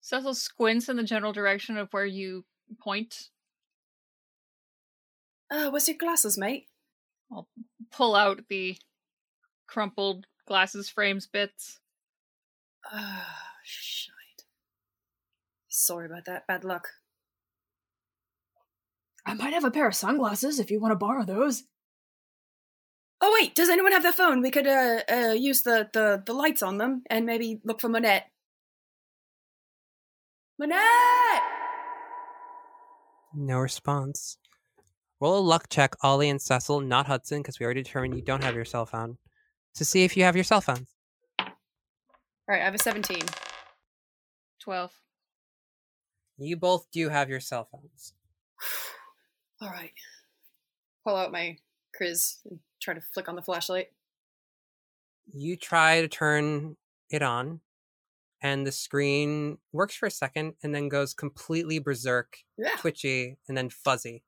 Cecil 0.04 0.34
squints 0.34 0.90
in 0.90 0.98
the 0.98 1.02
general 1.02 1.32
direction 1.32 1.78
of 1.78 1.90
where 1.90 2.04
you 2.04 2.44
point. 2.78 3.30
uh, 5.50 5.70
what's 5.70 5.88
your 5.88 5.96
glasses, 5.96 6.36
mate? 6.36 6.66
I'll 7.32 7.48
pull 7.90 8.14
out 8.14 8.42
the 8.50 8.76
crumpled 9.66 10.26
glasses 10.46 10.90
frames 10.90 11.26
bits. 11.26 11.80
Ah, 12.92 13.54
shite. 13.64 14.44
Sorry 15.68 16.04
about 16.04 16.26
that. 16.26 16.46
Bad 16.46 16.64
luck. 16.64 16.86
I 19.24 19.32
might 19.32 19.54
have 19.54 19.64
a 19.64 19.70
pair 19.70 19.88
of 19.88 19.94
sunglasses 19.94 20.60
if 20.60 20.70
you 20.70 20.82
want 20.82 20.92
to 20.92 20.96
borrow 20.96 21.24
those. 21.24 21.62
Oh 23.22 23.34
wait, 23.40 23.54
does 23.54 23.70
anyone 23.70 23.92
have 23.92 24.02
their 24.02 24.12
phone? 24.12 24.42
We 24.42 24.50
could 24.50 24.66
uh, 24.66 25.00
uh 25.10 25.32
use 25.32 25.62
the, 25.62 25.88
the 25.94 26.22
the 26.26 26.34
lights 26.34 26.62
on 26.62 26.76
them 26.76 27.04
and 27.08 27.24
maybe 27.24 27.62
look 27.64 27.80
for 27.80 27.88
Monette. 27.88 28.26
Monette! 30.58 31.42
No 33.34 33.58
response. 33.58 34.38
Roll 35.20 35.38
a 35.38 35.40
luck 35.40 35.68
check, 35.68 35.96
Ollie 36.02 36.28
and 36.28 36.40
Cecil, 36.40 36.80
not 36.80 37.06
Hudson, 37.06 37.40
because 37.40 37.58
we 37.58 37.64
already 37.64 37.82
determined 37.82 38.14
you 38.14 38.22
don't 38.22 38.44
have 38.44 38.54
your 38.54 38.64
cell 38.64 38.86
phone, 38.86 39.18
to 39.74 39.84
see 39.84 40.04
if 40.04 40.16
you 40.16 40.22
have 40.24 40.36
your 40.36 40.44
cell 40.44 40.60
phones. 40.60 40.94
All 41.38 41.46
right, 42.48 42.60
I 42.60 42.64
have 42.64 42.74
a 42.74 42.78
seventeen. 42.78 43.22
12. 44.60 44.92
You 46.38 46.56
both 46.56 46.86
do 46.90 47.08
have 47.08 47.28
your 47.28 47.40
cell 47.40 47.68
phones. 47.70 48.14
All 49.60 49.68
right. 49.68 49.92
Pull 51.04 51.16
out 51.16 51.32
my 51.32 51.58
Kriz 52.00 52.36
and 52.48 52.58
try 52.80 52.94
to 52.94 53.00
flick 53.12 53.28
on 53.28 53.36
the 53.36 53.42
flashlight. 53.42 53.88
You 55.32 55.56
try 55.56 56.00
to 56.00 56.08
turn 56.08 56.76
it 57.10 57.22
on, 57.22 57.60
and 58.44 58.66
the 58.66 58.70
screen 58.72 59.56
works 59.72 59.94
for 59.96 60.04
a 60.06 60.10
second 60.10 60.52
and 60.62 60.74
then 60.74 60.88
goes 60.90 61.14
completely 61.14 61.78
berserk, 61.78 62.36
Yeah. 62.58 62.76
twitchy, 62.76 63.38
and 63.48 63.56
then 63.56 63.70
fuzzy. 63.70 64.22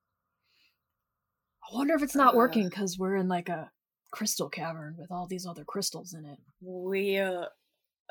I 1.71 1.77
wonder 1.77 1.95
if 1.95 2.03
it's 2.03 2.17
not 2.17 2.35
Uh. 2.35 2.39
working 2.39 2.69
because 2.69 2.99
we're 2.99 3.17
in 3.17 3.29
like 3.29 3.49
a 3.51 3.71
crystal 4.13 4.49
cavern 4.49 4.97
with 4.99 5.11
all 5.13 5.27
these 5.27 5.47
other 5.47 5.65
crystals 5.65 6.15
in 6.15 6.25
it. 6.25 6.39
We 6.61 7.19
uh 7.19 7.47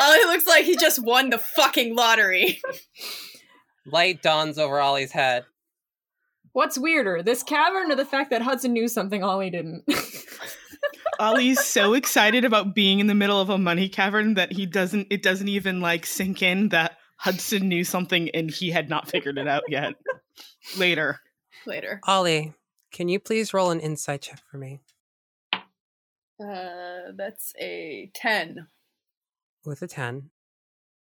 Ollie 0.00 0.24
looks 0.26 0.46
like 0.46 0.64
he 0.64 0.76
just 0.76 1.02
won 1.02 1.30
the 1.30 1.38
fucking 1.38 1.94
lottery. 1.96 2.60
Light 3.86 4.22
dawns 4.22 4.58
over 4.58 4.80
Ollie's 4.80 5.12
head. 5.12 5.44
What's 6.52 6.78
weirder, 6.78 7.22
this 7.22 7.42
cavern 7.42 7.92
or 7.92 7.96
the 7.96 8.04
fact 8.04 8.30
that 8.30 8.42
Hudson 8.42 8.72
knew 8.72 8.88
something 8.88 9.22
Ollie 9.22 9.50
didn't? 9.50 9.84
Ollie's 11.20 11.60
so 11.60 11.94
excited 11.94 12.44
about 12.44 12.74
being 12.74 12.98
in 12.98 13.06
the 13.06 13.14
middle 13.14 13.40
of 13.40 13.50
a 13.50 13.58
money 13.58 13.88
cavern 13.88 14.34
that 14.34 14.52
he 14.52 14.66
doesn't 14.66 15.06
it 15.10 15.22
doesn't 15.22 15.48
even 15.48 15.80
like 15.80 16.06
sink 16.06 16.42
in 16.42 16.70
that 16.70 16.96
Hudson 17.16 17.68
knew 17.68 17.84
something 17.84 18.30
and 18.30 18.50
he 18.50 18.70
had 18.70 18.88
not 18.88 19.08
figured 19.08 19.38
it 19.38 19.46
out 19.46 19.64
yet. 19.68 19.94
Later. 20.78 21.20
Later. 21.66 22.00
Ollie, 22.04 22.54
can 22.90 23.08
you 23.08 23.20
please 23.20 23.52
roll 23.52 23.70
an 23.70 23.80
insight 23.80 24.22
check 24.22 24.40
for 24.50 24.56
me? 24.56 24.80
Uh 25.52 27.12
that's 27.14 27.52
a 27.60 28.10
10. 28.14 28.66
With 29.64 29.82
a 29.82 29.86
10, 29.86 30.30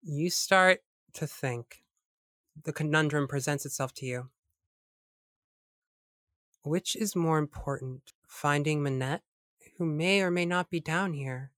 you 0.03 0.29
start 0.29 0.81
to 1.13 1.25
think. 1.25 1.83
The 2.63 2.73
conundrum 2.73 3.29
presents 3.29 3.65
itself 3.65 3.93
to 3.95 4.05
you. 4.05 4.29
Which 6.63 6.95
is 6.95 7.15
more 7.15 7.37
important, 7.39 8.13
finding 8.27 8.83
Monette, 8.83 9.23
who 9.77 9.85
may 9.85 10.21
or 10.21 10.29
may 10.29 10.45
not 10.45 10.69
be 10.69 10.79
down 10.79 11.13
here, 11.13 11.51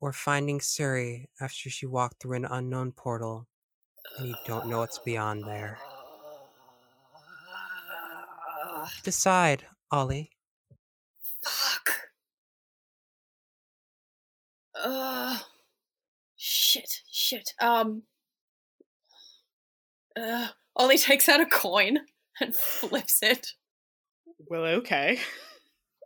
or 0.00 0.12
finding 0.12 0.60
Suri 0.60 1.26
after 1.40 1.68
she 1.68 1.86
walked 1.86 2.22
through 2.22 2.36
an 2.36 2.44
unknown 2.44 2.92
portal 2.92 3.48
and 4.18 4.28
you 4.28 4.34
don't 4.46 4.68
know 4.68 4.78
what's 4.78 4.98
beyond 4.98 5.44
there? 5.44 5.78
Decide, 9.02 9.64
Ollie. 9.90 10.30
Fuck. 11.42 11.90
Uh 14.74 15.38
shit, 16.36 17.02
shit. 17.10 17.52
Um 17.60 18.02
uh 20.14 20.48
Ollie 20.76 20.98
takes 20.98 21.28
out 21.28 21.40
a 21.40 21.46
coin 21.46 22.00
and 22.40 22.54
flips 22.54 23.22
it. 23.22 23.48
Well, 24.48 24.64
okay. 24.66 25.18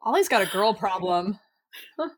Ollie's 0.03 0.29
got 0.29 0.43
a 0.43 0.47
girl 0.51 0.75
problem. 0.75 1.39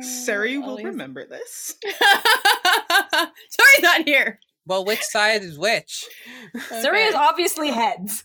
Sari 0.00 0.58
will 0.58 0.70
Ollie's- 0.70 0.84
remember 0.86 1.26
this. 1.26 1.76
Sorry, 2.02 3.80
not 3.80 4.02
here. 4.04 4.40
Well, 4.66 4.84
which 4.84 5.02
side 5.02 5.42
is 5.42 5.58
which? 5.58 6.06
Suri 6.54 7.08
is 7.08 7.14
obviously 7.14 7.70
heads. 7.70 8.24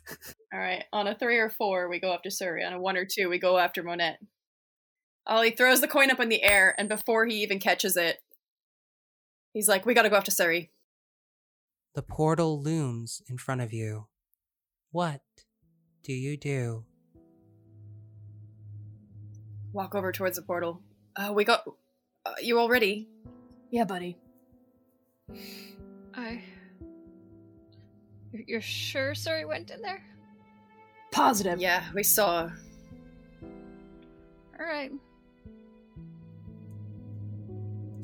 All 0.53 0.59
right, 0.59 0.83
on 0.93 1.07
a 1.07 1.15
three 1.15 1.37
or 1.37 1.49
four, 1.49 1.89
we 1.89 1.99
go 1.99 2.13
after 2.13 2.29
Suri. 2.29 2.65
On 2.65 2.73
a 2.73 2.79
one 2.79 2.97
or 2.97 3.05
two, 3.05 3.29
we 3.29 3.39
go 3.39 3.57
after 3.57 3.81
Monette. 3.81 4.19
Ollie 5.25 5.51
throws 5.51 5.81
the 5.81 5.87
coin 5.87 6.11
up 6.11 6.19
in 6.19 6.29
the 6.29 6.43
air, 6.43 6.75
and 6.77 6.87
before 6.87 7.25
he 7.25 7.41
even 7.41 7.59
catches 7.59 7.97
it, 7.97 8.17
he's 9.53 9.67
like, 9.67 9.85
"We 9.85 9.93
gotta 9.95 10.09
go 10.09 10.17
after 10.17 10.29
Suri." 10.31 10.69
The 11.95 12.01
portal 12.01 12.61
looms 12.61 13.21
in 13.29 13.37
front 13.37 13.61
of 13.61 13.71
you. 13.71 14.07
What 14.91 15.21
do 16.03 16.11
you 16.11 16.35
do? 16.35 16.83
Walk 19.71 19.95
over 19.95 20.11
towards 20.11 20.35
the 20.35 20.41
portal. 20.41 20.81
Uh, 21.15 21.31
we 21.33 21.45
got. 21.45 21.63
Uh, 22.25 22.33
you 22.41 22.59
all 22.59 22.67
ready? 22.67 23.07
Yeah, 23.71 23.85
buddy. 23.85 24.17
I. 26.13 26.43
You're, 28.33 28.43
you're 28.45 28.61
sure 28.61 29.13
Suri 29.13 29.47
went 29.47 29.71
in 29.71 29.81
there? 29.81 30.03
Positive. 31.13 31.61
Yeah, 31.61 31.85
we 31.93 32.03
saw. 32.03 32.49
Alright. 34.59 34.91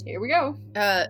Here 0.05 0.21
we 0.21 0.29
go. 0.29 0.57
Uh, 0.75 1.07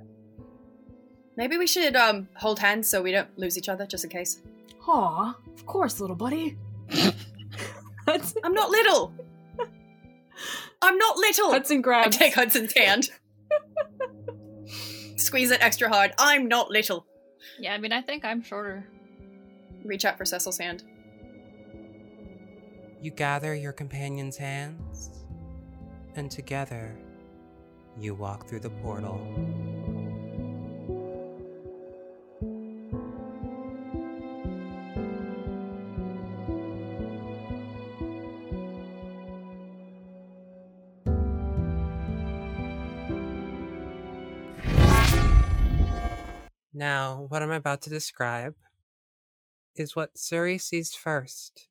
maybe 1.37 1.57
we 1.57 1.67
should 1.67 1.95
um 1.95 2.27
hold 2.35 2.59
hands 2.59 2.87
so 2.87 3.01
we 3.01 3.11
don't 3.11 3.37
lose 3.37 3.57
each 3.57 3.69
other, 3.69 3.85
just 3.85 4.03
in 4.03 4.09
case. 4.09 4.41
Aw, 4.87 5.35
of 5.53 5.65
course, 5.65 5.99
little 5.99 6.15
buddy. 6.15 6.57
Hudson, 8.05 8.41
I'm 8.43 8.53
not 8.53 8.69
little. 8.69 9.13
I'm 10.81 10.97
not 10.97 11.17
little. 11.17 11.51
Hudson 11.51 11.81
grabs. 11.81 12.17
I 12.17 12.19
take 12.19 12.33
Hudson's 12.33 12.73
hand. 12.73 13.09
Squeeze 15.15 15.51
it 15.51 15.61
extra 15.61 15.87
hard. 15.87 16.13
I'm 16.17 16.47
not 16.47 16.71
little. 16.71 17.05
Yeah, 17.59 17.73
I 17.73 17.77
mean, 17.77 17.91
I 17.91 18.01
think 18.01 18.25
I'm 18.25 18.41
shorter. 18.41 18.87
Reach 19.85 20.05
out 20.05 20.17
for 20.17 20.25
Cecil's 20.25 20.57
hand. 20.57 20.83
You 23.01 23.11
gather 23.11 23.53
your 23.55 23.71
companion's 23.71 24.37
hands, 24.37 25.09
and 26.15 26.29
together 26.29 26.95
you 27.97 28.15
walk 28.15 28.47
through 28.47 28.61
the 28.61 28.69
portal. 28.69 29.19
What 47.31 47.41
I'm 47.41 47.51
about 47.51 47.81
to 47.83 47.89
describe 47.89 48.55
is 49.77 49.95
what 49.95 50.15
Suri 50.15 50.59
sees 50.59 50.93
first, 50.93 51.69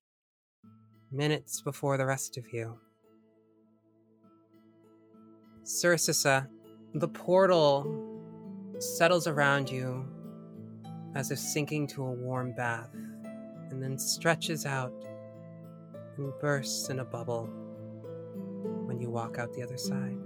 minutes 1.12 1.60
before 1.60 1.98
the 1.98 2.06
rest 2.06 2.38
of 2.38 2.50
you. 2.50 2.78
Sursissa, 5.62 6.48
the 6.94 7.08
portal 7.08 7.84
settles 8.78 9.26
around 9.26 9.70
you 9.70 10.08
as 11.14 11.30
if 11.30 11.38
sinking 11.38 11.88
to 11.88 12.04
a 12.04 12.10
warm 12.10 12.54
bath, 12.56 12.94
and 13.68 13.82
then 13.82 13.98
stretches 13.98 14.64
out 14.64 14.94
and 16.16 16.32
bursts 16.40 16.88
in 16.88 17.00
a 17.00 17.04
bubble 17.04 17.50
when 18.86 18.98
you 18.98 19.10
walk 19.10 19.36
out 19.38 19.52
the 19.52 19.62
other 19.62 19.76
side. 19.76 20.16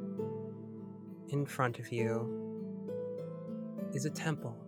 In 1.31 1.45
front 1.45 1.81
of 1.81 1.91
you 1.91 2.31
is 3.93 4.05
a 4.05 4.11
temple 4.11 4.64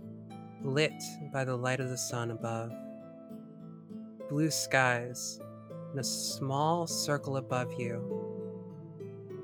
lit 0.64 0.92
by 1.32 1.44
the 1.44 1.56
light 1.56 1.80
of 1.80 1.90
the 1.90 1.98
sun 1.98 2.30
above. 2.30 2.72
Blue 4.28 4.50
skies 4.50 5.40
and 5.90 6.00
a 6.00 6.04
small 6.04 6.86
circle 6.86 7.36
above 7.36 7.72
you, 7.78 8.02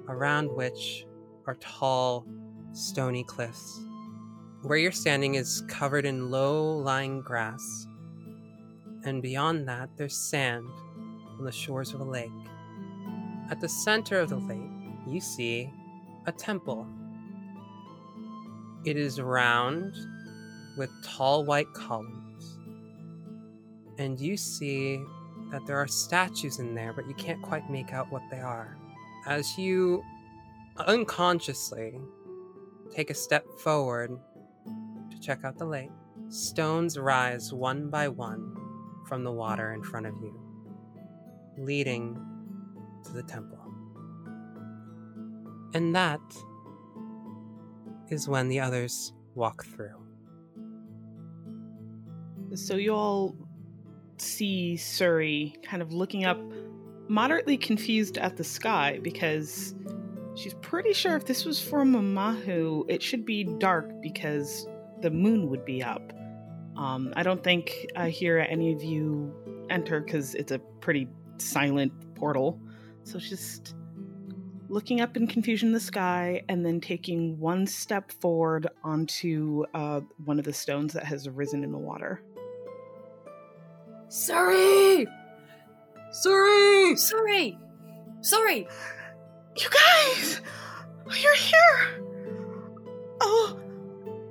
around 0.09 0.51
which 0.51 1.07
are 1.47 1.57
tall, 1.57 2.27
stony 2.73 3.25
cliffs. 3.25 3.81
Where 4.63 4.79
you're 4.79 4.93
standing 4.93 5.35
is 5.35 5.63
covered 5.69 6.05
in 6.05 6.31
low 6.31 6.79
lying 6.79 7.21
grass, 7.21 7.87
and 9.05 9.21
beyond 9.23 9.69
that, 9.69 9.91
there's 9.97 10.17
sand 10.17 10.67
on 11.39 11.45
the 11.45 11.53
shores 11.53 11.93
of 11.93 12.01
a 12.01 12.05
lake. 12.05 12.31
At 13.51 13.61
the 13.61 13.69
center 13.69 14.21
of 14.21 14.31
the 14.31 14.37
lake, 14.37 14.71
you 15.09 15.21
see 15.21 15.71
a 16.27 16.33
temple. 16.33 16.87
It 18.85 18.97
is 18.97 19.21
round 19.21 19.95
with 20.77 20.91
tall 21.05 21.45
white 21.45 21.73
columns, 21.75 22.59
and 23.99 24.19
you 24.21 24.37
see 24.37 25.03
that 25.51 25.67
there 25.67 25.77
are 25.77 25.87
statues 25.87 26.59
in 26.59 26.75
there, 26.75 26.93
but 26.93 27.07
you 27.07 27.15
can't 27.15 27.43
quite 27.43 27.69
make 27.71 27.93
out 27.93 28.11
what 28.11 28.23
they 28.31 28.41
are. 28.41 28.79
As 29.27 29.59
you 29.59 30.03
unconsciously 30.79 32.01
take 32.91 33.11
a 33.11 33.15
step 33.15 33.45
forward 33.59 34.11
to 35.11 35.21
check 35.21 35.45
out 35.45 35.59
the 35.59 35.67
lake, 35.67 35.91
stones 36.29 36.99
rise 36.99 37.53
one 37.53 37.91
by 37.91 38.09
one 38.09 38.57
from 39.07 39.25
the 39.25 39.33
water 39.33 39.73
in 39.73 39.83
front 39.83 40.07
of 40.07 40.15
you, 40.23 40.39
leading 41.59 42.19
to 43.05 43.13
the 43.13 43.23
temple. 43.23 43.59
And 45.75 45.95
that 45.95 46.21
is 48.09 48.29
when 48.29 48.49
the 48.49 48.61
others 48.61 49.13
walk 49.35 49.65
through. 49.65 50.02
So 52.55 52.77
you 52.77 52.95
all 52.95 53.35
see 54.19 54.75
Suri 54.77 55.63
kind 55.63 55.83
of 55.83 55.93
looking 55.93 56.25
up, 56.25 56.39
moderately 57.09 57.57
confused 57.57 58.19
at 58.19 58.37
the 58.37 58.45
sky 58.45 58.99
because 59.03 59.75
she's 60.35 60.55
pretty 60.55 60.93
sure 60.93 61.17
if 61.17 61.25
this 61.25 61.45
was 61.45 61.61
for 61.61 61.85
Mamahu, 61.85 62.85
it 62.89 63.03
should 63.03 63.25
be 63.25 63.45
dark 63.45 63.91
because 64.03 64.67
the 65.01 65.11
moon 65.11 65.49
would 65.49 65.65
be 65.65 65.83
up. 65.83 66.13
Um, 66.77 67.13
I 67.17 67.23
don't 67.23 67.43
think 67.43 67.87
I 67.97 68.11
hear 68.11 68.39
any 68.39 68.73
of 68.73 68.83
you 68.83 69.35
enter 69.71 70.01
because 70.01 70.35
it's 70.35 70.53
a 70.53 70.59
pretty 70.59 71.09
silent 71.39 71.93
portal. 72.15 72.61
So 73.05 73.19
just 73.19 73.75
looking 74.69 75.01
up 75.01 75.17
in 75.17 75.27
confusion 75.27 75.73
the 75.73 75.81
sky 75.81 76.43
and 76.49 76.65
then 76.65 76.81
taking 76.81 77.39
one 77.39 77.67
step 77.67 78.13
forward 78.13 78.69
onto 78.85 79.65
uh, 79.75 80.01
one 80.25 80.39
of 80.39 80.45
the 80.45 80.53
stones 80.53 80.93
that 80.95 81.05
has 81.05 81.27
arisen 81.27 81.65
in 81.65 81.73
the 81.73 81.79
water. 81.79 82.23
Sorry! 84.13 85.09
Sorry! 86.11 86.97
Sorry. 86.97 87.59
Sorry. 88.21 88.69
You 89.57 89.69
guys! 89.71 90.43
You're 91.19 91.35
here! 91.35 92.05
Oh, 93.23 93.59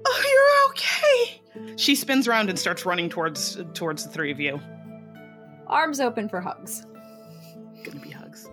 oh, 0.05 0.23
you're 0.29 0.69
okay! 0.69 1.75
She 1.77 1.95
spins 1.95 2.27
around 2.27 2.49
and 2.51 2.59
starts 2.59 2.85
running 2.85 3.09
towards 3.09 3.59
towards 3.73 4.03
the 4.03 4.11
three 4.11 4.31
of 4.31 4.39
you. 4.39 4.61
Arms 5.65 5.99
open 5.99 6.29
for 6.29 6.41
hugs. 6.41 6.85
Gonna 7.83 8.01
be 8.01 8.11
hugs. 8.11 8.51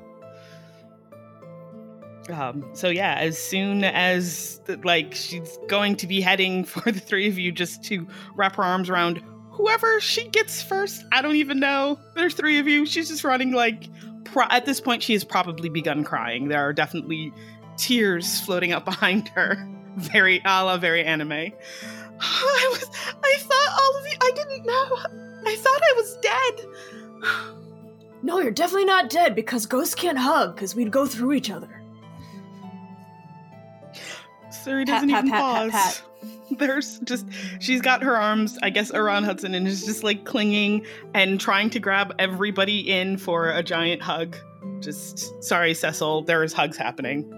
Um, 2.30 2.70
so 2.72 2.88
yeah, 2.88 3.16
as 3.16 3.36
soon 3.36 3.84
as 3.84 4.62
like 4.82 5.14
she's 5.14 5.58
going 5.68 5.96
to 5.96 6.06
be 6.06 6.22
heading 6.22 6.64
for 6.64 6.90
the 6.90 7.00
three 7.00 7.28
of 7.28 7.38
you 7.38 7.52
just 7.52 7.84
to 7.84 8.08
wrap 8.34 8.56
her 8.56 8.62
arms 8.64 8.88
around 8.88 9.22
whoever 9.58 10.00
she 10.00 10.28
gets 10.28 10.62
first. 10.62 11.04
I 11.10 11.20
don't 11.20 11.34
even 11.36 11.58
know. 11.58 11.98
There's 12.14 12.34
three 12.34 12.58
of 12.60 12.68
you. 12.68 12.86
She's 12.86 13.08
just 13.08 13.24
running 13.24 13.50
like 13.50 13.88
pro- 14.24 14.46
at 14.50 14.64
this 14.64 14.80
point 14.80 15.02
she 15.02 15.12
has 15.14 15.24
probably 15.24 15.68
begun 15.68 16.04
crying. 16.04 16.48
There 16.48 16.60
are 16.60 16.72
definitely 16.72 17.32
tears 17.76 18.40
floating 18.40 18.72
up 18.72 18.84
behind 18.86 19.28
her. 19.30 19.56
Very 19.96 20.40
a 20.44 20.64
la 20.64 20.76
very 20.78 21.04
anime. 21.04 21.32
I 22.20 22.68
was. 22.72 22.88
I 23.24 23.36
thought 23.40 23.80
all 23.80 23.98
of 23.98 24.06
you. 24.06 24.16
I 24.22 24.30
didn't 24.34 24.64
know. 24.64 24.96
I 25.50 25.56
thought 25.56 25.80
I 25.82 25.92
was 25.96 26.16
dead. 26.22 26.66
No, 28.20 28.40
you're 28.40 28.50
definitely 28.50 28.84
not 28.84 29.10
dead 29.10 29.36
because 29.36 29.64
ghosts 29.64 29.94
can't 29.94 30.18
hug 30.18 30.56
because 30.56 30.74
we'd 30.74 30.90
go 30.90 31.06
through 31.06 31.34
each 31.34 31.50
other. 31.52 31.80
Pat, 33.94 34.86
doesn't 34.86 35.08
pat, 35.08 35.24
even 35.24 35.30
pat, 35.30 35.30
pat, 35.30 35.40
pause. 35.40 35.70
pat. 35.70 36.02
There's 36.58 36.98
just 37.00 37.26
she's 37.60 37.80
got 37.80 38.02
her 38.02 38.16
arms, 38.16 38.58
I 38.62 38.70
guess, 38.70 38.90
around 38.90 39.24
Hudson 39.24 39.54
and 39.54 39.66
is 39.66 39.84
just 39.84 40.02
like 40.02 40.24
clinging 40.24 40.86
and 41.14 41.40
trying 41.40 41.70
to 41.70 41.80
grab 41.80 42.14
everybody 42.18 42.90
in 42.90 43.16
for 43.16 43.50
a 43.50 43.62
giant 43.62 44.02
hug. 44.02 44.36
Just 44.80 45.42
sorry, 45.42 45.74
Cecil, 45.74 46.22
there 46.22 46.42
is 46.42 46.52
hugs 46.52 46.76
happening. 46.76 47.34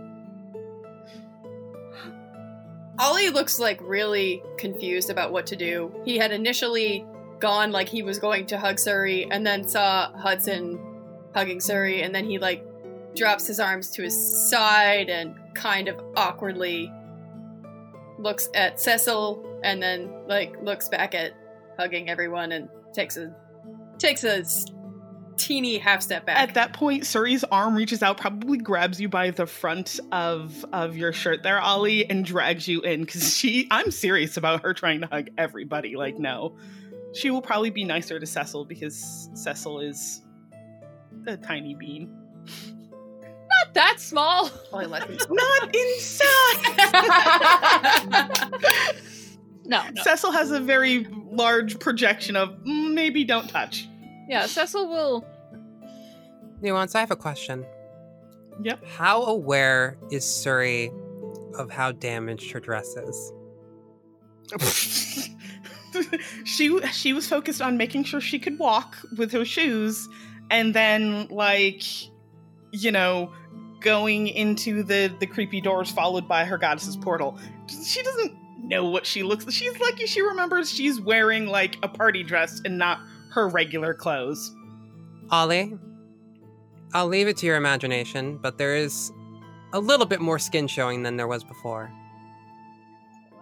Ollie 2.99 3.31
looks 3.31 3.59
like 3.59 3.81
really 3.83 4.43
confused 4.59 5.09
about 5.09 5.33
what 5.33 5.47
to 5.47 5.57
do. 5.57 5.93
He 6.05 6.19
had 6.19 6.33
initially 6.33 7.07
gone 7.39 7.73
like 7.73 7.89
he 7.89 8.03
was 8.03 8.19
going 8.19 8.47
to 8.47 8.59
hug 8.59 8.77
Suri 8.77 9.27
and 9.31 9.47
then 9.47 9.67
saw 9.67 10.13
Hudson 10.13 10.79
hugging 11.35 11.59
Suri 11.59 12.05
and 12.05 12.15
then 12.15 12.27
he 12.27 12.39
like 12.39 12.63
drops 13.17 13.47
his 13.47 13.59
arms 13.59 13.91
to 13.93 14.03
his 14.03 14.51
side 14.51 15.09
and 15.09 15.35
kind 15.55 15.89
of 15.89 15.99
awkwardly 16.15 16.93
looks 18.21 18.49
at 18.55 18.81
Cecil 18.81 19.61
and 19.65 19.83
then 19.83 20.11
like 20.27 20.61
looks 20.63 20.89
back 20.89 21.15
at 21.15 21.33
hugging 21.79 22.09
everyone 22.09 22.53
and 22.53 22.69
takes 22.93 23.17
a 23.17 23.35
takes 23.99 24.25
a 24.25 24.45
teeny 25.37 25.79
half 25.79 26.03
step 26.03 26.27
back. 26.27 26.37
At 26.37 26.55
that 26.55 26.73
point, 26.73 27.05
Suri's 27.05 27.45
arm 27.45 27.75
reaches 27.75 28.03
out, 28.03 28.19
probably 28.19 28.59
grabs 28.59 29.01
you 29.01 29.09
by 29.09 29.31
the 29.31 29.47
front 29.47 29.99
of 30.13 30.65
of 30.73 30.97
your 30.97 31.13
shirt 31.13 31.43
there, 31.43 31.61
Ollie, 31.61 32.09
and 32.09 32.25
drags 32.25 32.69
you 32.69 32.81
in 32.83 33.01
because 33.01 33.37
she 33.37 33.67
I'm 33.71 33.91
serious 33.91 34.37
about 34.37 34.63
her 34.63 34.75
trying 34.75 35.01
to 35.01 35.07
hug 35.07 35.29
everybody. 35.39 35.97
Like, 35.97 36.19
no. 36.19 36.57
She 37.13 37.31
will 37.31 37.43
probably 37.43 37.71
be 37.71 37.85
nicer 37.85 38.21
to 38.21 38.27
Cecil 38.27 38.67
because 38.67 39.31
Cecil 39.35 39.81
is 39.81 40.23
a 41.27 41.37
tiny 41.37 41.75
bean. 41.75 42.15
Not 43.71 43.75
that 43.75 44.01
small. 44.01 44.51
Ollie 44.73 44.87
let 44.87 45.09
Not 45.31 45.77
inside. 45.77 46.81
No, 49.65 49.83
no. 49.95 50.03
Cecil 50.03 50.33
has 50.33 50.51
a 50.51 50.59
very 50.59 51.07
large 51.31 51.79
projection 51.79 52.35
of 52.35 52.51
"Mm, 52.65 52.95
maybe 52.95 53.23
don't 53.23 53.49
touch. 53.49 53.87
Yeah, 54.29 54.47
Cecil 54.47 54.89
will. 54.89 55.25
Nuance, 56.61 56.97
I 56.97 57.01
have 57.01 57.13
a 57.13 57.17
question. 57.17 57.65
Yep. 58.63 58.85
How 58.85 59.23
aware 59.23 59.97
is 60.11 60.25
Suri 60.25 60.91
of 61.55 61.71
how 61.71 61.93
damaged 61.93 62.51
her 62.51 62.59
dress 62.59 62.97
is? 62.97 63.33
she 66.45 66.81
she 66.91 67.13
was 67.13 67.29
focused 67.29 67.63
on 67.63 67.77
making 67.77 68.03
sure 68.03 68.21
she 68.21 68.41
could 68.41 68.59
walk 68.59 68.97
with 69.17 69.31
her 69.31 69.45
shoes 69.45 70.09
and 70.51 70.75
then 70.75 71.29
like 71.29 71.85
you 72.73 72.91
know 72.91 73.33
going 73.81 74.29
into 74.29 74.83
the 74.83 75.13
the 75.21 75.27
creepy 75.27 75.61
doors 75.61 75.91
followed 75.91 76.29
by 76.29 76.45
her 76.45 76.59
goddess's 76.59 76.97
portal 76.97 77.39
she 77.85 78.03
doesn't 78.03 78.33
know 78.65 78.85
what 78.89 79.05
she 79.07 79.23
looks 79.23 79.51
she's 79.53 79.79
lucky 79.81 80.07
she 80.07 80.21
remembers 80.21 80.71
she's 80.71 81.01
wearing 81.01 81.47
like 81.47 81.77
a 81.83 81.89
party 81.89 82.23
dress 82.23 82.61
and 82.65 82.77
not 82.79 83.01
her 83.31 83.49
regular 83.49 83.95
clothes 83.95 84.55
Ollie, 85.31 85.79
I'll 86.93 87.07
leave 87.07 87.29
it 87.29 87.37
to 87.37 87.47
your 87.47 87.55
imagination, 87.55 88.37
but 88.39 88.59
there 88.59 88.75
is 88.75 89.13
a 89.73 89.79
little 89.79 90.07
bit 90.07 90.21
more 90.21 90.41
skin 90.41 90.67
showing 90.67 91.05
than 91.05 91.17
there 91.17 91.29
was 91.29 91.45
before. 91.45 91.89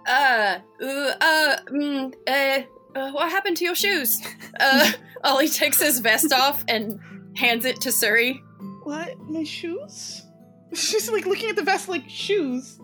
uh, 0.07 0.59
uh, 0.82 1.12
uh, 1.20 1.57
mm, 1.70 2.14
uh, 2.26 2.62
uh, 2.99 3.11
what 3.12 3.30
happened 3.30 3.57
to 3.59 3.64
your 3.64 3.74
shoes? 3.74 4.20
Uh, 4.61 4.91
Ollie 5.24 5.49
takes 5.49 5.80
his 5.80 6.01
vest 6.01 6.32
off 6.32 6.64
and 6.68 6.99
hands 7.36 7.64
it 7.64 7.80
to 7.82 7.91
Suri. 7.91 8.41
what 8.82 9.16
my 9.20 9.45
shoes 9.45 10.24
she's 10.74 11.10
like 11.10 11.26
looking 11.26 11.50
at 11.50 11.56
the 11.56 11.62
vest 11.62 11.88
like 11.88 12.08
shoes 12.08 12.78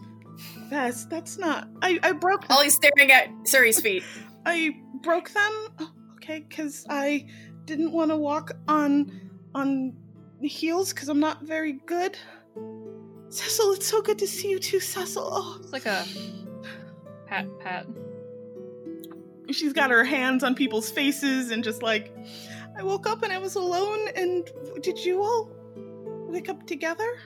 vest 0.69 1.11
that's 1.11 1.39
not 1.39 1.69
i 1.83 1.99
i 2.03 2.13
broke 2.13 2.45
Ollie's 2.51 2.75
staring 2.75 3.13
at 3.13 3.29
Suri's 3.45 3.81
feet. 3.81 4.03
i 4.47 4.77
broke 5.03 5.31
them 5.31 5.69
oh, 5.79 5.91
okay? 6.25 6.45
Because 6.49 6.87
I 6.89 7.27
didn't 7.67 7.93
want 7.93 8.11
to 8.11 8.17
walk 8.17 8.53
on 8.67 9.31
on 9.55 9.95
heels 10.41 10.93
because 10.93 11.09
I'm 11.09 11.21
not 11.21 11.43
very 11.43 11.73
good. 11.87 12.19
Cecil, 13.29 13.73
it's 13.73 13.87
so 13.87 14.03
good 14.03 14.19
to 14.19 14.27
see 14.27 14.51
you 14.51 14.59
too, 14.59 14.81
Cecil. 14.81 15.27
Oh. 15.27 15.59
It's 15.63 15.73
like 15.73 15.87
a 15.87 16.05
pat 17.27 17.47
pat. 17.61 17.87
She's 19.51 19.73
got 19.73 19.91
her 19.91 20.05
hands 20.05 20.43
on 20.43 20.55
people's 20.55 20.91
faces 20.91 21.51
and 21.51 21.63
just 21.63 21.83
like, 21.83 22.15
I 22.77 22.83
woke 22.83 23.07
up 23.07 23.23
and 23.23 23.33
I 23.33 23.39
was 23.39 23.57
alone. 23.57 24.09
And 24.17 24.51
did 24.81 25.05
you 25.05 25.23
all 25.23 25.51
wake 26.29 26.49
up 26.49 26.67
together? 26.67 27.19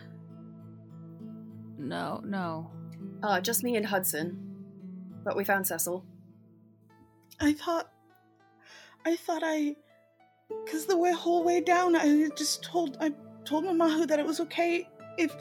No, 1.79 2.21
no. 2.25 2.71
Uh, 3.23 3.41
just 3.41 3.63
me 3.63 3.77
and 3.77 3.87
Hudson. 3.87 4.37
But 5.25 5.37
we 5.37 5.45
found 5.45 5.67
Cecil. 5.67 6.05
I 7.41 7.53
thought, 7.53 7.91
I 9.07 9.17
thought 9.17 9.43
I, 9.45 9.77
because 10.65 10.87
the 10.87 10.97
way, 10.97 11.13
whole 11.13 11.45
way 11.45 11.61
down, 11.61 11.95
I 11.95 12.29
just 12.37 12.65
told, 12.65 12.97
I 13.01 13.13
told 13.45 13.65
Mamahu 13.65 14.09
that 14.09 14.19
it 14.19 14.27
was 14.27 14.41
okay 14.41 14.89
if, 15.17 15.37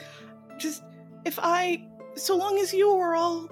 just, 0.58 0.84
if 1.24 1.38
I, 1.42 1.84
so 2.14 2.36
long 2.36 2.58
as 2.58 2.72
you 2.72 2.94
were 2.94 3.16
all, 3.16 3.48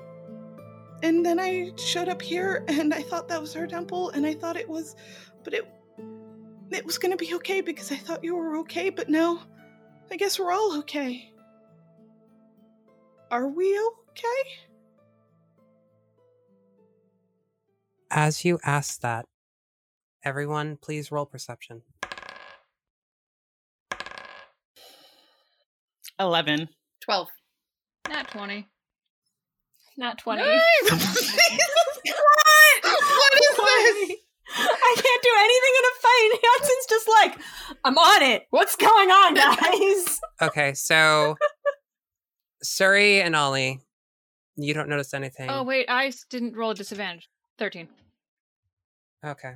and 1.02 1.26
then 1.26 1.40
I 1.40 1.72
showed 1.76 2.08
up 2.08 2.22
here 2.22 2.64
and 2.68 2.94
I 2.94 3.02
thought 3.02 3.28
that 3.28 3.40
was 3.40 3.52
her 3.54 3.66
temple 3.66 4.10
and 4.10 4.24
I 4.24 4.34
thought 4.34 4.56
it 4.56 4.68
was, 4.68 4.94
but 5.42 5.54
it, 5.54 5.66
it 6.70 6.84
was 6.84 6.98
gonna 6.98 7.16
be 7.16 7.34
okay 7.34 7.60
because 7.60 7.90
I 7.90 7.96
thought 7.96 8.22
you 8.22 8.36
were 8.36 8.58
okay, 8.58 8.90
but 8.90 9.08
now, 9.08 9.42
I 10.10 10.16
guess 10.16 10.38
we're 10.38 10.52
all 10.52 10.78
okay. 10.78 11.32
Are 13.30 13.48
we 13.48 13.78
okay? 13.78 14.50
As 18.10 18.44
you 18.44 18.60
ask 18.64 19.00
that, 19.00 19.26
everyone 20.24 20.76
please 20.76 21.10
roll 21.10 21.26
perception. 21.26 21.82
11. 26.18 26.68
12. 27.00 27.28
Not 28.08 28.28
20. 28.28 28.66
Not 29.98 30.18
20. 30.18 30.42
what? 30.42 30.58
What 30.92 30.94
is 33.34 33.56
this? 33.56 34.18
I 34.58 34.94
can't 34.94 35.22
do 35.22 35.30
anything 35.38 35.74
in 35.76 35.84
a 35.84 35.94
fight. 36.00 36.30
Hudson's 36.44 36.86
just 36.88 37.08
like, 37.08 37.40
I'm 37.84 37.98
on 37.98 38.22
it. 38.22 38.46
What's 38.50 38.76
going 38.76 39.10
on, 39.10 39.34
guys? 40.04 40.20
Okay, 40.40 40.74
so 40.74 41.36
Suri 42.66 43.22
and 43.22 43.36
Ollie, 43.36 43.80
you 44.56 44.74
don't 44.74 44.88
notice 44.88 45.14
oh, 45.14 45.18
anything. 45.18 45.50
Oh, 45.50 45.62
wait, 45.62 45.86
I 45.88 46.12
didn't 46.30 46.56
roll 46.56 46.70
a 46.70 46.74
disadvantage. 46.74 47.28
13. 47.58 47.88
Okay. 49.24 49.54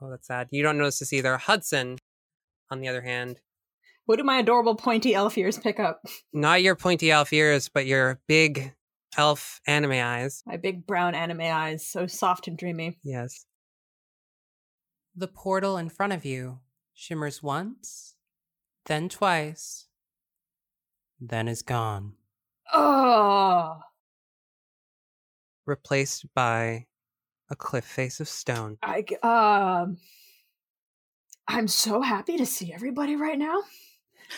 Oh, 0.00 0.10
that's 0.10 0.26
sad. 0.26 0.48
You 0.50 0.62
don't 0.62 0.78
notice 0.78 0.98
this 0.98 1.12
either. 1.12 1.36
Hudson, 1.36 1.98
on 2.70 2.80
the 2.80 2.88
other 2.88 3.02
hand, 3.02 3.40
what 4.06 4.16
do 4.16 4.24
my 4.24 4.38
adorable 4.38 4.74
pointy 4.74 5.14
elf 5.14 5.36
ears 5.38 5.58
pick 5.58 5.78
up? 5.78 6.02
not 6.32 6.62
your 6.62 6.74
pointy 6.74 7.10
elf 7.10 7.32
ears, 7.32 7.68
but 7.68 7.86
your 7.86 8.20
big 8.26 8.74
elf 9.16 9.60
anime 9.66 9.92
eyes. 9.92 10.42
My 10.46 10.56
big 10.56 10.86
brown 10.86 11.14
anime 11.14 11.42
eyes, 11.42 11.86
so 11.86 12.06
soft 12.06 12.48
and 12.48 12.56
dreamy. 12.56 12.98
Yes. 13.04 13.44
The 15.14 15.28
portal 15.28 15.76
in 15.76 15.90
front 15.90 16.12
of 16.12 16.24
you 16.24 16.60
shimmers 16.94 17.42
once, 17.42 18.14
then 18.86 19.08
twice, 19.08 19.86
then 21.20 21.48
is 21.48 21.62
gone, 21.62 22.14
Oh, 22.72 23.80
replaced 25.66 26.26
by 26.34 26.86
a 27.50 27.56
cliff 27.56 27.84
face 27.84 28.20
of 28.20 28.28
stone. 28.28 28.78
I 28.82 29.04
um, 29.22 29.98
I'm 31.48 31.68
so 31.68 32.00
happy 32.00 32.36
to 32.36 32.46
see 32.46 32.72
everybody 32.72 33.16
right 33.16 33.38
now, 33.38 33.62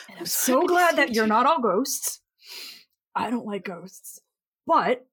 and 0.08 0.16
I'm 0.16 0.20
I'm 0.20 0.26
so 0.26 0.60
happy 0.60 0.66
glad 0.66 0.96
that 0.96 1.08
you 1.10 1.16
you're 1.16 1.26
not 1.26 1.46
all 1.46 1.60
ghosts. 1.60 2.20
I 3.14 3.30
don't 3.30 3.46
like 3.46 3.64
ghosts, 3.64 4.20
but 4.66 5.06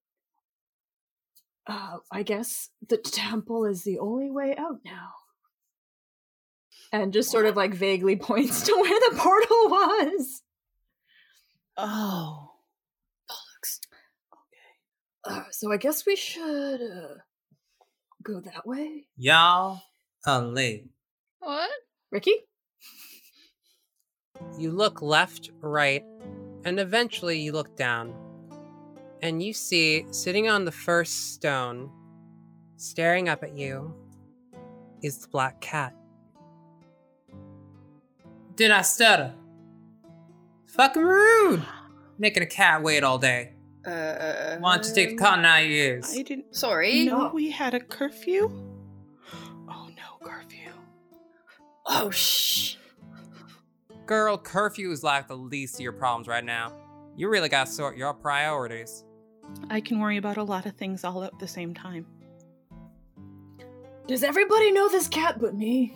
uh, 1.67 1.97
I 2.11 2.24
guess 2.24 2.70
the 2.88 2.97
temple 2.97 3.65
is 3.65 3.84
the 3.84 3.99
only 3.99 4.32
way 4.32 4.55
out 4.57 4.80
now. 4.84 5.11
And 6.91 7.13
just 7.13 7.30
sort 7.30 7.45
of 7.45 7.55
like 7.55 7.74
vaguely 7.74 8.15
points 8.17 8.63
to 8.63 8.74
where 8.74 8.99
the 9.11 9.17
portal 9.17 9.70
was. 9.70 10.41
Oh. 11.82 12.52
Bollocks. 13.30 13.80
Uh, 15.24 15.44
so 15.52 15.72
I 15.72 15.78
guess 15.78 16.06
we 16.06 16.18
should 16.18 16.82
uh, 16.82 17.16
go 18.22 18.42
that 18.42 18.68
way. 18.68 19.06
Y'all 19.16 19.82
are 20.26 20.42
late. 20.42 20.90
What? 21.40 21.70
Ricky? 22.12 22.34
You 24.58 24.72
look 24.72 25.02
left, 25.02 25.52
right, 25.62 26.04
and 26.66 26.80
eventually 26.80 27.40
you 27.40 27.54
look 27.54 27.78
down. 27.78 28.14
And 29.22 29.42
you 29.42 29.54
see, 29.54 30.06
sitting 30.12 30.50
on 30.50 30.66
the 30.66 30.72
first 30.72 31.34
stone, 31.34 31.90
staring 32.76 33.30
up 33.30 33.44
at 33.44 33.56
you, 33.56 33.94
is 35.02 35.20
the 35.20 35.28
black 35.30 35.62
cat. 35.62 35.94
Did 38.56 38.72
I 38.72 38.82
stutter? 38.82 39.34
Fucking 40.70 41.01
rude! 41.03 41.65
Making 42.17 42.43
a 42.43 42.47
cat 42.47 42.84
wait 42.84 43.03
all 43.03 43.17
day. 43.17 43.53
Uh, 43.86 44.57
Why 44.57 44.76
don't 44.76 44.86
you 44.88 44.93
take 44.93 45.09
the 45.11 45.15
cotton 45.15 45.45
out 45.45 45.63
of 45.63 45.67
your 45.70 45.76
ears? 45.78 46.13
I 46.15 46.22
didn't 46.22 46.55
Sorry. 46.55 47.05
know 47.05 47.32
we 47.34 47.49
had 47.49 47.74
a 47.74 47.80
curfew. 47.80 48.51
Oh 49.70 49.89
no, 49.95 50.28
curfew. 50.28 50.72
Oh, 51.86 52.09
shh. 52.11 52.76
Girl, 54.05 54.38
curfew 54.38 54.91
is 54.91 55.03
like 55.03 55.28
the 55.28 55.38
least 55.38 55.76
of 55.76 55.82
your 55.82 55.93
problems 55.93 56.28
right 56.28 56.43
now. 56.43 56.74
You 57.15 57.30
really 57.30 57.49
gotta 57.49 57.70
sort 57.70 57.97
your 57.97 58.13
priorities. 58.13 59.03
I 59.70 59.82
can 59.82 59.99
worry 59.99 60.17
about 60.17 60.38
a 60.38 60.43
lot 60.43 60.65
of 60.65 60.76
things 60.76 61.03
all 61.03 61.24
at 61.24 61.38
the 61.39 61.47
same 61.47 61.74
time. 61.74 62.05
Does 64.07 64.24
everybody 64.24 64.72
know 64.72 64.89
this 64.89 65.07
cat 65.07 65.39
but 65.39 65.55
me? 65.55 65.95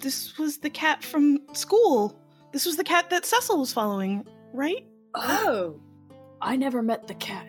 This 0.00 0.38
was 0.38 0.58
the 0.58 0.70
cat 0.70 1.02
from 1.04 1.40
school. 1.52 2.18
This 2.52 2.66
was 2.66 2.76
the 2.76 2.84
cat 2.84 3.08
that 3.10 3.24
Cecil 3.24 3.58
was 3.58 3.72
following, 3.72 4.26
right? 4.52 4.86
Oh. 5.14 5.80
I 6.40 6.56
never 6.56 6.82
met 6.82 7.08
the 7.08 7.14
cat. 7.14 7.46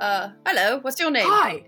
Uh, 0.00 0.30
hello. 0.46 0.80
What's 0.80 0.98
your 0.98 1.10
name? 1.10 1.26
Hi! 1.28 1.64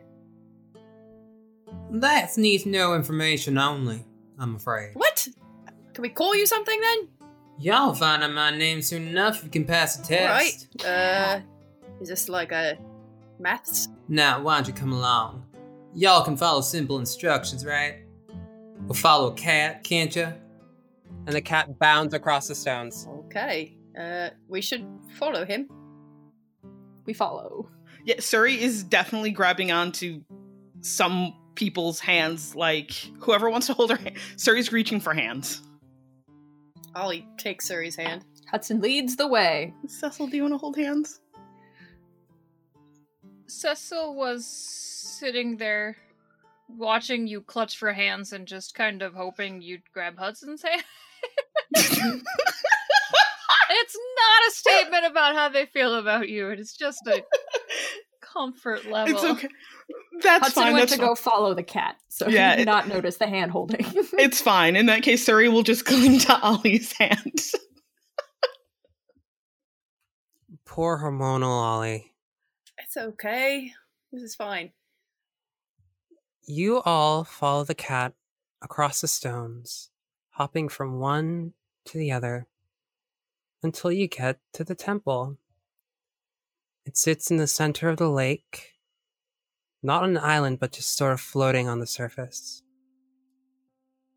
That's 1.90 2.36
needs 2.36 2.66
no 2.66 2.94
information 2.94 3.58
only, 3.58 4.04
I'm 4.38 4.56
afraid. 4.56 4.92
What? 4.94 5.28
Can 5.92 6.02
we 6.02 6.08
call 6.08 6.34
you 6.34 6.46
something 6.46 6.80
then? 6.80 7.08
Y'all 7.58 7.94
find 7.94 8.24
out 8.24 8.32
my 8.32 8.50
name 8.50 8.82
soon 8.82 9.06
enough 9.06 9.38
if 9.38 9.44
you 9.44 9.50
can 9.50 9.64
pass 9.64 9.96
the 9.96 10.04
test. 10.04 10.68
Alright. 10.84 11.40
Uh, 11.40 11.40
is 12.00 12.08
this 12.08 12.28
like 12.28 12.50
a 12.50 12.78
maths? 13.38 13.88
Now, 14.08 14.40
why 14.40 14.56
don't 14.56 14.68
you 14.68 14.74
come 14.74 14.92
along? 14.92 15.44
Y'all 15.94 16.24
can 16.24 16.36
follow 16.36 16.62
simple 16.62 16.98
instructions, 16.98 17.64
right? 17.64 17.98
We'll 18.86 18.94
follow 18.94 19.30
a 19.30 19.34
cat, 19.34 19.84
can't 19.84 20.16
you? 20.16 20.32
And 21.26 21.34
the 21.34 21.40
cat 21.40 21.78
bounds 21.78 22.14
across 22.14 22.48
the 22.48 22.54
stones. 22.54 23.06
Okay. 23.26 23.76
Uh, 23.98 24.30
we 24.48 24.60
should 24.60 24.86
follow 25.18 25.44
him. 25.44 25.68
We 27.04 27.12
follow. 27.12 27.68
Yeah, 28.04 28.16
Suri 28.16 28.58
is 28.58 28.82
definitely 28.82 29.30
grabbing 29.30 29.70
onto 29.70 30.22
some 30.80 31.34
people's 31.54 32.00
hands. 32.00 32.54
Like 32.54 32.92
whoever 33.20 33.50
wants 33.50 33.68
to 33.68 33.74
hold 33.74 33.90
her 33.90 33.96
hand. 33.96 34.16
Suri's 34.36 34.72
reaching 34.72 35.00
for 35.00 35.14
hands. 35.14 35.62
Ollie 36.94 37.26
takes 37.38 37.70
Suri's 37.70 37.96
hand. 37.96 38.24
Hudson 38.50 38.80
leads 38.80 39.16
the 39.16 39.28
way. 39.28 39.72
Cecil, 39.86 40.26
do 40.26 40.36
you 40.36 40.42
want 40.42 40.54
to 40.54 40.58
hold 40.58 40.76
hands? 40.76 41.20
Cecil 43.46 44.14
was 44.14 44.46
sitting 44.46 45.56
there 45.56 45.96
watching 46.68 47.26
you 47.26 47.40
clutch 47.40 47.78
for 47.78 47.92
hands 47.92 48.32
and 48.32 48.46
just 48.46 48.74
kind 48.74 49.02
of 49.02 49.14
hoping 49.14 49.62
you'd 49.62 49.90
grab 49.92 50.18
Hudson's 50.18 50.62
hand. 50.62 50.82
it's 51.74 52.22
not 54.16 54.48
a 54.48 54.50
statement 54.52 55.06
about 55.06 55.34
how 55.34 55.48
they 55.48 55.66
feel 55.66 55.94
about 55.94 56.28
you. 56.28 56.50
It's 56.50 56.76
just 56.76 57.06
a 57.06 57.22
comfort 58.20 58.84
level. 58.86 59.14
It's 59.14 59.24
okay. 59.24 59.48
That's 60.22 60.46
Hudson 60.46 60.62
fine. 60.62 60.72
went 60.74 60.82
That's 60.82 60.92
to 60.92 60.98
fine. 60.98 61.06
go 61.08 61.14
follow 61.14 61.54
the 61.54 61.62
cat, 61.62 61.96
so 62.08 62.28
Yeah, 62.28 62.50
he 62.52 62.56
did 62.58 62.62
it- 62.62 62.66
not 62.66 62.88
notice 62.88 63.16
the 63.16 63.26
hand 63.26 63.50
holding. 63.50 63.84
It's 64.14 64.40
fine. 64.40 64.76
In 64.76 64.86
that 64.86 65.02
case, 65.02 65.26
Suri 65.26 65.50
will 65.52 65.62
just 65.62 65.84
cling 65.84 66.18
to 66.20 66.38
Ollie's 66.40 66.92
hand. 66.92 67.40
Poor 70.64 70.98
hormonal 70.98 71.48
Ollie. 71.48 72.12
It's 72.78 72.96
okay. 72.96 73.72
This 74.12 74.22
is 74.22 74.34
fine. 74.34 74.70
You 76.46 76.80
all 76.82 77.24
follow 77.24 77.64
the 77.64 77.74
cat 77.74 78.14
across 78.62 79.00
the 79.00 79.08
stones, 79.08 79.90
hopping 80.32 80.68
from 80.68 80.98
one 80.98 81.52
to 81.84 81.98
the 81.98 82.10
other 82.10 82.46
until 83.62 83.92
you 83.92 84.08
get 84.08 84.38
to 84.52 84.64
the 84.64 84.74
temple. 84.74 85.36
It 86.84 86.96
sits 86.96 87.30
in 87.30 87.36
the 87.36 87.46
center 87.46 87.88
of 87.88 87.98
the 87.98 88.08
lake, 88.08 88.72
Not 89.82 90.02
on 90.02 90.10
an 90.10 90.18
island, 90.18 90.58
but 90.58 90.72
just 90.72 90.96
sort 90.96 91.12
of 91.12 91.20
floating 91.20 91.68
on 91.68 91.80
the 91.80 91.86
surface. 91.86 92.62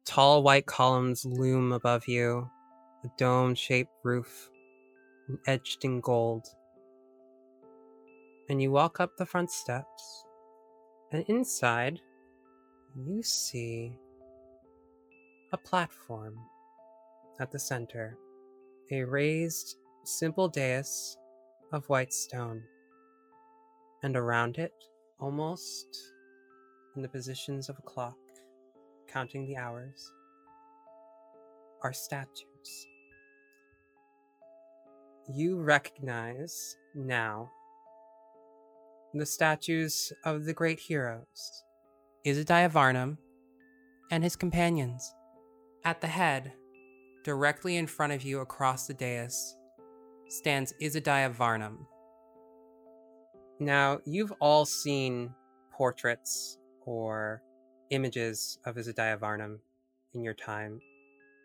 Tall 0.05 0.41
white 0.41 0.65
columns 0.65 1.25
loom 1.25 1.71
above 1.71 2.07
you, 2.07 2.49
a 3.03 3.07
dome 3.17 3.55
shaped 3.55 3.91
roof 4.03 4.49
edged 5.47 5.83
in 5.83 5.99
gold. 5.99 6.47
And 8.47 8.61
you 8.61 8.71
walk 8.71 8.99
up 8.99 9.17
the 9.17 9.25
front 9.25 9.51
steps, 9.51 10.23
and 11.11 11.25
inside, 11.27 11.99
you 12.95 13.23
see 13.23 13.97
a 15.55 15.57
platform 15.57 16.37
at 17.39 17.49
the 17.49 17.57
center, 17.57 18.17
a 18.91 19.01
raised, 19.05 19.77
simple 20.03 20.49
dais 20.49 21.17
of 21.71 21.87
white 21.87 22.11
stone. 22.11 22.61
And 24.03 24.17
around 24.17 24.57
it, 24.57 24.73
almost 25.17 25.87
in 26.97 27.01
the 27.01 27.07
positions 27.07 27.69
of 27.69 27.79
a 27.79 27.81
clock, 27.83 28.17
counting 29.07 29.47
the 29.47 29.55
hours, 29.55 30.11
are 31.83 31.93
statues. 31.93 32.87
You 35.33 35.61
recognize 35.61 36.75
now 36.93 37.49
the 39.13 39.25
statues 39.25 40.11
of 40.25 40.43
the 40.43 40.53
great 40.53 40.81
heroes, 40.81 41.63
Isadiah 42.27 42.67
Varnum 42.67 43.17
and 44.11 44.21
his 44.21 44.35
companions. 44.35 45.14
At 45.85 46.01
the 46.01 46.07
head, 46.07 46.51
directly 47.23 47.77
in 47.77 47.85
front 47.85 48.11
of 48.11 48.23
you 48.23 48.39
across 48.39 48.87
the 48.87 48.93
dais, 48.95 49.55
stands 50.29 50.73
Isadiah 50.81 51.29
Varnum. 51.29 51.85
Now, 53.59 53.99
you've 54.03 54.33
all 54.41 54.65
seen 54.65 55.31
portraits 55.71 56.57
or 56.87 57.43
images 57.91 58.57
of 58.65 58.79
Isadiah 58.79 59.17
Varnum 59.17 59.59
in 60.15 60.23
your 60.23 60.33
time, 60.33 60.81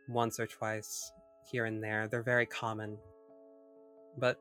once 0.09 0.41
or 0.41 0.47
twice 0.47 1.13
here 1.53 1.67
and 1.67 1.85
there. 1.85 2.09
They're 2.09 2.23
very 2.23 2.47
common. 2.47 2.97
But 4.17 4.39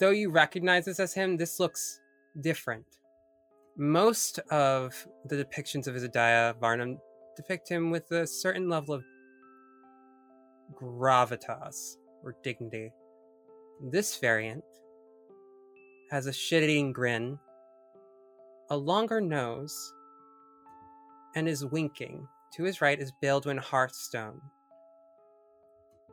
though 0.00 0.10
you 0.10 0.32
recognize 0.32 0.86
this 0.86 0.98
as 0.98 1.14
him, 1.14 1.36
this 1.36 1.60
looks 1.60 2.00
different. 2.40 2.86
Most 3.76 4.40
of 4.50 5.06
the 5.24 5.36
depictions 5.36 5.86
of 5.86 5.94
Isadiah 5.94 6.56
Varnum 6.58 6.98
depict 7.36 7.68
him 7.68 7.90
with 7.90 8.10
a 8.10 8.26
certain 8.26 8.68
level 8.68 8.94
of 8.94 9.04
gravitas 10.74 11.96
or 12.22 12.36
dignity. 12.42 12.90
This 13.90 14.16
variant 14.18 14.64
has 16.10 16.26
a 16.26 16.32
shit-eating 16.32 16.92
grin, 16.92 17.38
a 18.70 18.76
longer 18.76 19.20
nose, 19.20 19.92
and 21.34 21.48
is 21.48 21.64
winking. 21.64 22.26
To 22.54 22.62
his 22.62 22.80
right 22.80 23.00
is 23.00 23.12
Baldwin 23.20 23.58
Hearthstone, 23.58 24.40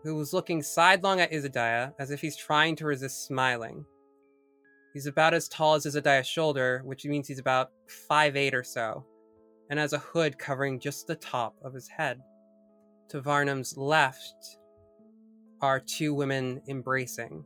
who 0.04 0.16
was 0.16 0.34
looking 0.34 0.64
sidelong 0.64 1.20
at 1.20 1.32
Isadiah 1.32 1.94
as 2.00 2.10
if 2.10 2.20
he's 2.20 2.36
trying 2.36 2.76
to 2.78 2.86
resist 2.86 3.28
smiling. 3.28 3.86
He's 4.94 5.06
about 5.06 5.36
as 5.36 5.48
tall 5.48 5.76
as 5.76 5.86
Isadiah's 5.86 6.28
shoulder, 6.28 6.82
which 6.84 7.06
means 7.06 7.28
he's 7.28 7.40
about 7.40 7.70
five 8.08 8.36
eight 8.36 8.56
or 8.56 8.64
so, 8.64 9.06
and 9.72 9.80
has 9.80 9.94
a 9.94 10.00
hood 10.00 10.38
covering 10.38 10.80
just 10.82 11.08
the 11.08 11.16
top 11.16 11.56
of 11.64 11.74
his 11.74 11.88
head. 11.88 12.20
To 13.10 13.22
Varnum's 13.22 13.78
left 13.78 14.58
are 15.62 15.80
two 15.80 16.14
women 16.14 16.62
embracing. 16.68 17.46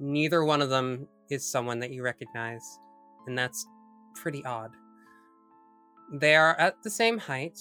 Neither 0.00 0.44
one 0.44 0.62
of 0.62 0.70
them 0.70 1.06
is 1.28 1.44
someone 1.44 1.80
that 1.80 1.90
you 1.90 2.02
recognize, 2.02 2.62
and 3.26 3.36
that's 3.36 3.66
pretty 4.14 4.42
odd. 4.46 4.70
They 6.14 6.34
are 6.34 6.58
at 6.58 6.82
the 6.82 6.90
same 6.90 7.18
height, 7.18 7.58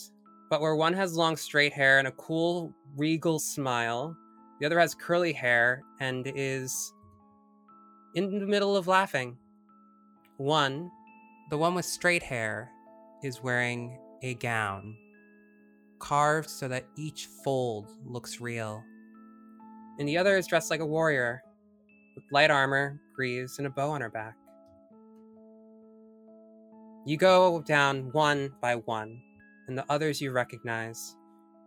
but 0.49 0.61
where 0.61 0.75
one 0.75 0.93
has 0.93 1.13
long 1.13 1.35
straight 1.35 1.73
hair 1.73 1.99
and 1.99 2.07
a 2.07 2.11
cool, 2.11 2.71
regal 2.95 3.37
smile, 3.37 4.15
the 4.61 4.65
other 4.65 4.79
has 4.79 4.95
curly 4.95 5.33
hair 5.33 5.83
and 5.99 6.31
is 6.35 6.93
in 8.15 8.39
the 8.39 8.47
middle 8.47 8.77
of 8.77 8.87
laughing. 8.87 9.37
One, 10.37 10.89
the 11.49 11.57
one 11.57 11.75
with 11.75 11.85
straight 11.85 12.23
hair, 12.23 12.71
is 13.23 13.41
wearing 13.41 13.99
a 14.21 14.35
gown, 14.35 14.95
carved 15.99 16.49
so 16.49 16.67
that 16.67 16.85
each 16.95 17.27
fold 17.43 17.89
looks 18.05 18.39
real. 18.39 18.83
And 19.99 20.07
the 20.07 20.17
other 20.17 20.37
is 20.37 20.47
dressed 20.47 20.69
like 20.69 20.79
a 20.79 20.85
warrior, 20.85 21.41
with 22.15 22.23
light 22.31 22.51
armor, 22.51 22.99
greaves, 23.15 23.57
and 23.57 23.67
a 23.67 23.69
bow 23.69 23.91
on 23.91 24.01
her 24.01 24.09
back. 24.09 24.35
You 27.05 27.15
go 27.17 27.61
down 27.61 28.11
one 28.11 28.51
by 28.61 28.75
one, 28.75 29.21
and 29.67 29.77
the 29.77 29.85
others 29.89 30.19
you 30.19 30.31
recognize. 30.31 31.15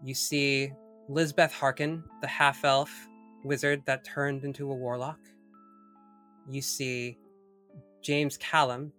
You 0.04 0.14
see 0.14 0.72
Lisbeth 1.08 1.52
Harkin, 1.52 2.04
the 2.20 2.26
half 2.28 2.64
elf 2.64 2.90
wizard 3.44 3.82
that 3.86 4.04
turned 4.04 4.44
into 4.44 4.70
a 4.70 4.74
warlock. 4.74 5.18
You 6.48 6.62
see 6.62 7.18
James 8.02 8.36
Callum 8.36 8.92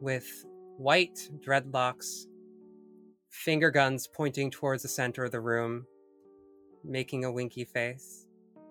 with 0.00 0.44
white 0.82 1.30
dreadlocks, 1.38 2.26
finger 3.30 3.70
guns 3.70 4.08
pointing 4.12 4.50
towards 4.50 4.82
the 4.82 4.88
center 4.88 5.24
of 5.24 5.30
the 5.30 5.40
room, 5.40 5.86
making 6.84 7.24
a 7.24 7.30
winky 7.30 7.64
face. 7.64 8.26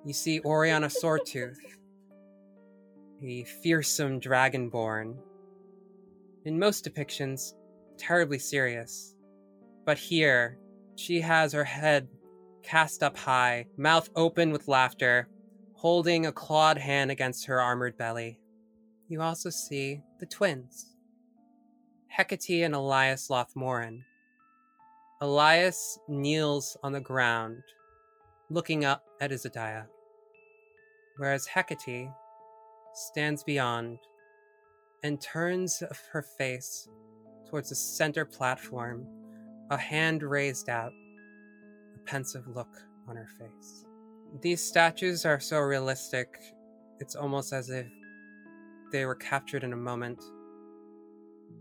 You 0.06 0.14
see 0.14 0.42
Oriana 0.42 0.88
Swordtooth, 0.88 1.56
a 3.24 3.46
fearsome 3.46 4.20
dragonborn. 4.20 5.16
In 6.44 6.60
most 6.60 6.84
depictions, 6.84 7.54
terribly 7.98 8.40
serious. 8.40 9.16
But 9.86 9.98
here, 9.98 10.58
she 10.98 11.22
has 11.22 11.54
her 11.54 11.64
head 11.64 12.10
cast 12.62 13.04
up 13.04 13.16
high, 13.16 13.68
mouth 13.78 14.10
open 14.18 14.52
with 14.52 14.68
laughter, 14.68 15.30
holding 15.76 16.26
a 16.26 16.32
clawed 16.34 16.78
hand 16.78 17.10
against 17.10 17.46
her 17.46 17.62
armored 17.62 17.98
belly. 17.98 18.38
You 19.08 19.22
also 19.22 19.50
see 19.50 20.02
the 20.20 20.26
twins, 20.26 20.91
Hecate 22.12 22.66
and 22.66 22.76
Elias 22.76 23.30
Lothmorin. 23.30 24.02
Elias 25.22 25.98
kneels 26.10 26.76
on 26.84 26.92
the 26.92 27.00
ground, 27.00 27.64
looking 28.50 28.84
up 28.84 29.06
at 29.22 29.32
Isadiah, 29.32 29.86
whereas 31.16 31.46
Hecate 31.46 32.10
stands 32.94 33.46
beyond 33.46 33.98
and 35.04 35.22
turns 35.22 35.82
her 36.12 36.22
face 36.22 36.90
towards 37.50 37.70
the 37.70 37.76
center 37.76 38.26
platform, 38.26 39.08
a 39.70 39.78
hand 39.78 40.22
raised 40.22 40.68
out, 40.68 40.92
a 41.96 42.00
pensive 42.00 42.46
look 42.46 42.82
on 43.08 43.16
her 43.16 43.30
face. 43.40 43.86
These 44.42 44.62
statues 44.62 45.26
are 45.26 45.40
so 45.40 45.60
realistic, 45.60 46.28
it's 47.00 47.16
almost 47.16 47.54
as 47.54 47.70
if 47.70 47.88
they 48.92 49.06
were 49.06 49.16
captured 49.16 49.64
in 49.64 49.72
a 49.72 49.78
moment. 49.78 50.22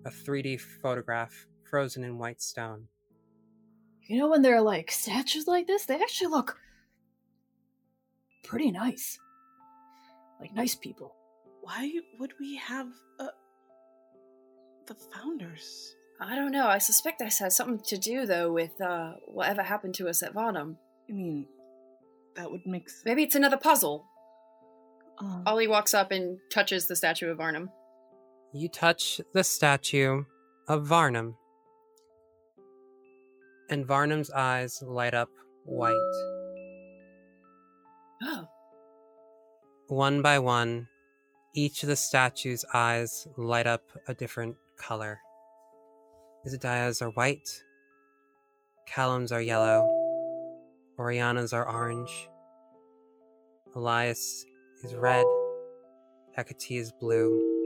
A 0.04 0.10
3D 0.10 0.60
photograph 0.60 1.46
frozen 1.68 2.04
in 2.04 2.18
white 2.18 2.42
stone. 2.42 2.88
You 4.02 4.18
know, 4.18 4.28
when 4.28 4.42
they're 4.42 4.60
like 4.60 4.90
statues 4.90 5.46
like 5.46 5.66
this, 5.66 5.86
they 5.86 5.94
actually 5.94 6.30
look 6.30 6.58
pretty 8.44 8.70
nice. 8.70 9.18
Like 10.40 10.54
nice 10.54 10.74
people. 10.74 11.14
Why 11.60 11.92
would 12.18 12.32
we 12.40 12.56
have 12.56 12.88
uh, 13.20 13.28
the 14.86 14.96
founders? 15.14 15.94
I 16.20 16.34
don't 16.34 16.50
know. 16.50 16.66
I 16.66 16.78
suspect 16.78 17.18
this 17.18 17.38
has 17.38 17.56
something 17.56 17.80
to 17.86 17.96
do 17.96 18.26
though 18.26 18.52
with 18.52 18.80
uh, 18.80 19.12
whatever 19.26 19.62
happened 19.62 19.94
to 19.96 20.08
us 20.08 20.22
at 20.22 20.34
Varnum. 20.34 20.76
I 21.08 21.12
mean, 21.12 21.46
that 22.36 22.50
would 22.50 22.62
make 22.66 22.88
sense. 22.88 23.02
Maybe 23.04 23.22
it's 23.22 23.34
another 23.34 23.56
puzzle. 23.56 24.06
Um, 25.18 25.42
Ollie 25.46 25.68
walks 25.68 25.94
up 25.94 26.10
and 26.10 26.38
touches 26.50 26.88
the 26.88 26.96
statue 26.96 27.28
of 27.30 27.36
Varnum. 27.36 27.70
You 28.52 28.68
touch 28.68 29.20
the 29.32 29.44
statue 29.44 30.24
of 30.66 30.84
Varnum, 30.84 31.36
and 33.68 33.86
Varnum's 33.86 34.28
eyes 34.32 34.82
light 34.84 35.14
up 35.14 35.28
white. 35.64 35.94
Oh, 38.24 38.48
One 39.86 40.20
by 40.20 40.40
one, 40.40 40.88
each 41.54 41.84
of 41.84 41.88
the 41.88 41.94
statue's 41.94 42.64
eyes 42.74 43.28
light 43.36 43.68
up 43.68 43.84
a 44.08 44.14
different 44.14 44.56
color. 44.76 45.20
Isadiah's 46.44 47.00
are 47.02 47.10
white, 47.10 47.62
Callum's 48.88 49.30
are 49.30 49.40
yellow, 49.40 49.88
Oriana's 50.98 51.52
are 51.52 51.68
orange, 51.70 52.28
Elias 53.76 54.44
is 54.82 54.96
red, 54.96 55.24
Hecate 56.36 56.80
is 56.80 56.90
blue. 57.00 57.59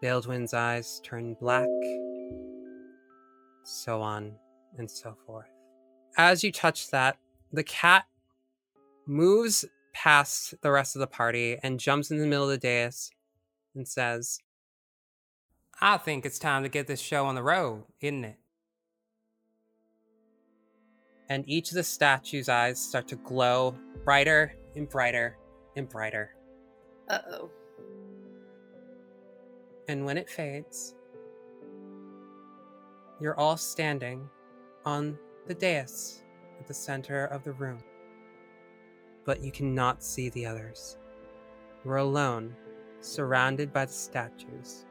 Baldwin's 0.00 0.54
eyes 0.54 1.00
turn 1.04 1.34
black, 1.40 1.68
so 3.64 4.00
on 4.00 4.34
and 4.78 4.90
so 4.90 5.16
forth. 5.26 5.50
As 6.16 6.42
you 6.42 6.50
touch 6.50 6.90
that, 6.90 7.18
the 7.52 7.62
cat 7.62 8.06
moves 9.06 9.64
past 9.92 10.54
the 10.62 10.70
rest 10.70 10.96
of 10.96 11.00
the 11.00 11.06
party 11.06 11.58
and 11.62 11.78
jumps 11.80 12.10
in 12.10 12.18
the 12.18 12.26
middle 12.26 12.44
of 12.44 12.50
the 12.50 12.58
dais 12.58 13.10
and 13.74 13.86
says, 13.86 14.40
I 15.80 15.98
think 15.98 16.24
it's 16.24 16.38
time 16.38 16.62
to 16.62 16.68
get 16.68 16.86
this 16.86 17.00
show 17.00 17.26
on 17.26 17.34
the 17.34 17.42
road, 17.42 17.84
isn't 18.00 18.24
it? 18.24 18.36
And 21.28 21.48
each 21.48 21.70
of 21.70 21.74
the 21.74 21.84
statues' 21.84 22.48
eyes 22.48 22.80
start 22.80 23.08
to 23.08 23.16
glow 23.16 23.76
brighter 24.04 24.54
and 24.74 24.88
brighter 24.88 25.36
and 25.76 25.88
brighter. 25.88 26.34
Uh 27.08 27.18
oh. 27.30 27.50
And 29.90 30.04
when 30.04 30.16
it 30.16 30.30
fades, 30.30 30.94
you're 33.18 33.36
all 33.36 33.56
standing 33.56 34.30
on 34.84 35.18
the 35.48 35.54
dais 35.54 36.22
at 36.60 36.68
the 36.68 36.74
center 36.74 37.24
of 37.24 37.42
the 37.42 37.54
room. 37.54 37.80
But 39.24 39.42
you 39.42 39.50
cannot 39.50 40.04
see 40.04 40.28
the 40.28 40.46
others. 40.46 40.96
You're 41.84 41.96
alone, 41.96 42.54
surrounded 43.00 43.72
by 43.72 43.86
the 43.86 43.92
statues. 43.92 44.86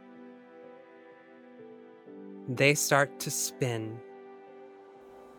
They 2.49 2.73
start 2.75 3.21
to 3.21 3.31
spin. 3.31 3.97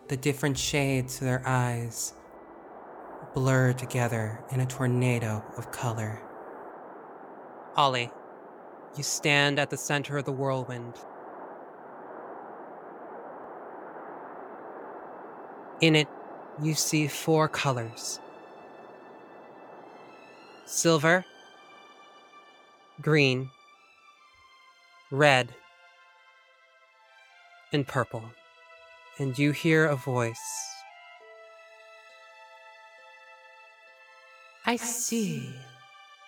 The 0.07 0.17
different 0.17 0.57
shades 0.57 1.19
of 1.19 1.25
their 1.25 1.43
eyes 1.45 2.15
blur 3.35 3.73
together 3.73 4.43
in 4.49 4.61
a 4.61 4.65
tornado 4.65 5.43
of 5.55 5.71
color. 5.71 6.19
Ollie, 7.75 8.09
you 8.97 9.03
stand 9.03 9.59
at 9.59 9.69
the 9.69 9.77
center 9.77 10.17
of 10.17 10.25
the 10.25 10.31
whirlwind. 10.31 10.95
In 15.79 15.95
it, 15.95 16.07
you 16.61 16.73
see 16.73 17.07
four 17.07 17.47
colors 17.47 18.19
silver, 20.65 21.25
green, 23.01 23.49
red, 25.11 25.53
and 27.73 27.87
purple. 27.87 28.23
And 29.19 29.37
you 29.37 29.51
hear 29.51 29.85
a 29.85 29.95
voice. 29.95 30.37
I 34.65 34.77
see. 34.77 35.53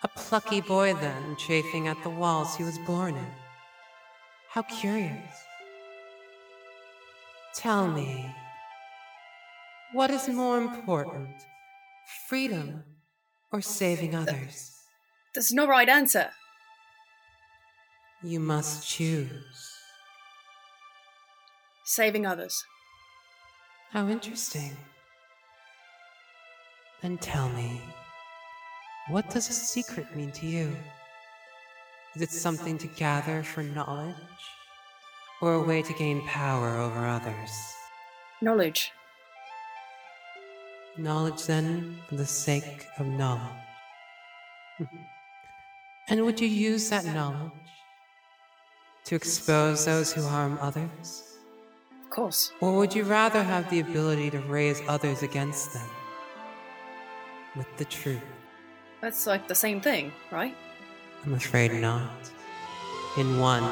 A 0.04 0.08
plucky 0.08 0.60
boy, 0.60 0.92
then, 0.92 1.34
chafing 1.36 1.88
at 1.88 2.02
the 2.02 2.10
walls 2.10 2.54
he 2.54 2.62
was 2.62 2.78
born 2.86 3.14
in. 3.14 3.26
How 4.50 4.60
curious. 4.62 5.34
Tell 7.56 7.88
me, 7.88 8.30
what 9.94 10.10
is 10.10 10.28
more 10.28 10.58
important, 10.58 11.30
freedom 12.28 12.84
or 13.50 13.62
saving 13.62 14.14
others? 14.14 14.72
There's 15.32 15.52
no 15.52 15.66
right 15.66 15.88
answer. 15.88 16.28
You 18.22 18.40
must 18.40 18.86
choose. 18.86 19.72
Saving 21.84 22.26
others. 22.26 22.62
How 23.90 24.08
interesting. 24.08 24.76
Then 27.00 27.16
tell 27.16 27.48
me, 27.48 27.80
what 29.08 29.28
does 29.28 29.50
a 29.50 29.52
secret 29.52 30.16
mean 30.16 30.32
to 30.32 30.46
you? 30.46 30.74
Is 32.14 32.22
it 32.22 32.30
something 32.30 32.78
to 32.78 32.86
gather 32.86 33.42
for 33.42 33.62
knowledge? 33.62 34.14
Or 35.42 35.54
a 35.54 35.62
way 35.62 35.82
to 35.82 35.92
gain 35.94 36.26
power 36.26 36.78
over 36.78 37.06
others? 37.06 37.50
Knowledge. 38.40 38.92
Knowledge, 40.96 41.44
then, 41.44 41.98
for 42.08 42.14
the 42.14 42.24
sake 42.24 42.86
of 42.98 43.06
knowledge. 43.06 43.42
and 46.08 46.24
would 46.24 46.40
you 46.40 46.48
use 46.48 46.88
that 46.88 47.04
knowledge 47.04 47.52
to 49.04 49.16
expose 49.16 49.84
those 49.84 50.12
who 50.12 50.22
harm 50.22 50.56
others? 50.62 51.36
Of 52.04 52.10
course. 52.10 52.52
Or 52.60 52.76
would 52.78 52.94
you 52.94 53.02
rather 53.02 53.42
have 53.42 53.68
the 53.68 53.80
ability 53.80 54.30
to 54.30 54.38
raise 54.40 54.80
others 54.88 55.22
against 55.22 55.74
them 55.74 55.90
with 57.54 57.66
the 57.76 57.84
truth? 57.84 58.22
That's 59.04 59.26
like 59.26 59.46
the 59.46 59.54
same 59.54 59.82
thing, 59.82 60.12
right? 60.30 60.56
I'm 61.26 61.34
afraid 61.34 61.72
not. 61.74 62.08
In 63.18 63.38
one, 63.38 63.70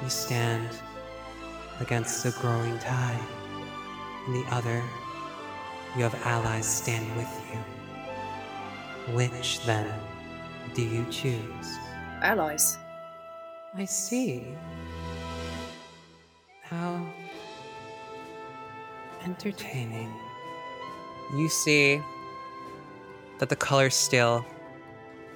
you 0.00 0.08
stand 0.08 0.68
against 1.80 2.22
the 2.22 2.30
growing 2.40 2.78
tide. 2.78 3.26
In 4.28 4.34
the 4.34 4.44
other, 4.54 4.80
you 5.96 6.04
have 6.04 6.14
allies 6.24 6.66
standing 6.66 7.16
with 7.16 7.28
you. 7.50 7.58
Which, 9.12 9.66
then, 9.66 9.92
do 10.72 10.82
you 10.82 11.04
choose? 11.10 11.76
Allies. 12.22 12.78
I 13.74 13.86
see. 13.86 14.54
How 16.62 17.04
entertaining. 19.24 20.14
You 21.34 21.48
see 21.48 22.00
that 23.38 23.48
the 23.48 23.56
colors 23.56 23.94
still, 23.94 24.44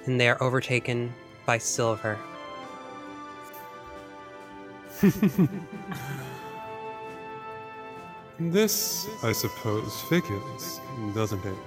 and 0.06 0.20
they 0.20 0.28
are 0.28 0.42
overtaken 0.42 1.12
by 1.46 1.58
silver. 1.58 2.18
This, 8.40 9.06
I 9.22 9.32
suppose, 9.32 10.00
figures, 10.08 10.80
doesn't 11.14 11.44
it? 11.44 11.58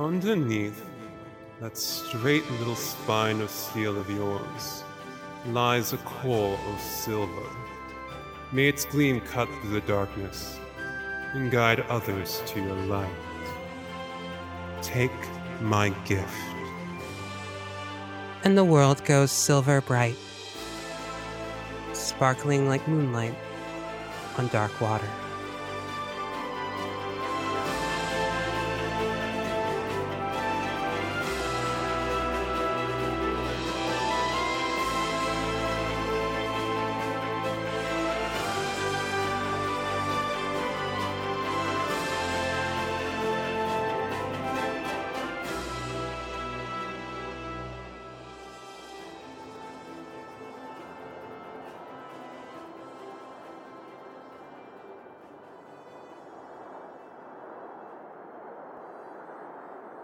Underneath 0.00 0.86
that 1.60 1.76
straight 1.76 2.50
little 2.52 2.74
spine 2.74 3.42
of 3.42 3.50
steel 3.50 3.98
of 3.98 4.08
yours 4.08 4.84
lies 5.48 5.92
a 5.92 5.98
core 5.98 6.58
of 6.72 6.80
silver. 6.80 7.46
May 8.52 8.68
its 8.68 8.86
gleam 8.86 9.20
cut 9.20 9.50
through 9.60 9.72
the 9.72 9.86
darkness 9.86 10.58
and 11.34 11.50
guide 11.50 11.80
others 11.90 12.40
to 12.46 12.60
your 12.62 12.76
light. 12.86 13.12
Take 14.82 15.12
my 15.60 15.90
gift. 16.04 16.28
And 18.44 18.58
the 18.58 18.64
world 18.64 19.04
goes 19.04 19.30
silver 19.30 19.80
bright, 19.80 20.16
sparkling 21.92 22.68
like 22.68 22.86
moonlight 22.88 23.34
on 24.36 24.48
dark 24.48 24.80
water. 24.80 25.08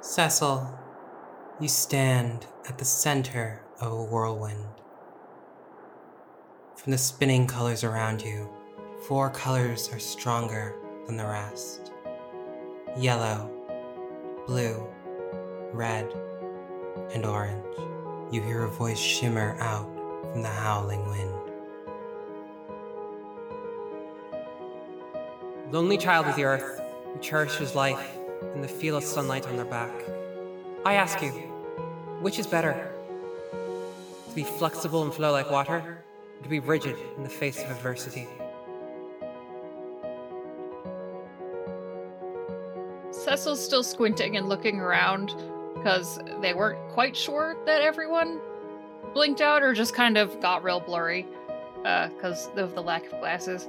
Cecil, 0.08 0.66
you 1.60 1.68
stand 1.68 2.46
at 2.66 2.78
the 2.78 2.84
center 2.86 3.60
of 3.78 3.92
a 3.92 4.04
whirlwind. 4.04 4.64
From 6.76 6.92
the 6.92 6.98
spinning 6.98 7.46
colors 7.46 7.84
around 7.84 8.22
you, 8.22 8.48
four 9.06 9.28
colors 9.28 9.90
are 9.92 9.98
stronger 9.98 10.74
than 11.06 11.18
the 11.18 11.26
rest 11.26 11.92
yellow, 12.96 13.50
blue, 14.46 14.88
red, 15.74 16.10
and 17.12 17.26
orange. 17.26 17.76
You 18.32 18.40
hear 18.40 18.64
a 18.64 18.70
voice 18.70 18.98
shimmer 18.98 19.58
out 19.60 19.94
from 20.32 20.40
the 20.40 20.48
howling 20.48 21.06
wind. 21.06 21.34
Lonely 25.70 25.98
child 25.98 26.28
of 26.28 26.34
the 26.34 26.44
earth, 26.44 26.80
who 27.12 27.20
cherishes 27.20 27.74
life 27.74 28.17
and 28.42 28.62
the 28.62 28.68
feel 28.68 28.96
of 28.96 29.04
sunlight 29.04 29.46
on 29.46 29.56
their 29.56 29.64
back. 29.64 29.92
I 30.84 30.94
ask 30.94 31.20
you, 31.22 31.30
which 32.20 32.38
is 32.38 32.46
better? 32.46 32.92
To 34.28 34.34
be 34.34 34.44
flexible 34.44 35.02
and 35.02 35.12
flow 35.12 35.32
like 35.32 35.50
water, 35.50 35.76
or 35.76 36.04
to 36.42 36.48
be 36.48 36.60
rigid 36.60 36.96
in 37.16 37.22
the 37.22 37.28
face 37.28 37.62
of 37.62 37.70
adversity? 37.70 38.28
Cecil's 43.10 43.62
still 43.62 43.82
squinting 43.82 44.36
and 44.36 44.48
looking 44.48 44.78
around 44.78 45.34
because 45.74 46.18
they 46.40 46.54
weren't 46.54 46.78
quite 46.92 47.16
sure 47.16 47.56
that 47.66 47.82
everyone 47.82 48.40
blinked 49.12 49.40
out 49.40 49.62
or 49.62 49.74
just 49.74 49.94
kind 49.94 50.16
of 50.16 50.40
got 50.40 50.62
real 50.62 50.80
blurry 50.80 51.26
uh, 51.84 52.08
because 52.08 52.48
of 52.56 52.74
the 52.74 52.82
lack 52.82 53.04
of 53.12 53.18
glasses. 53.20 53.68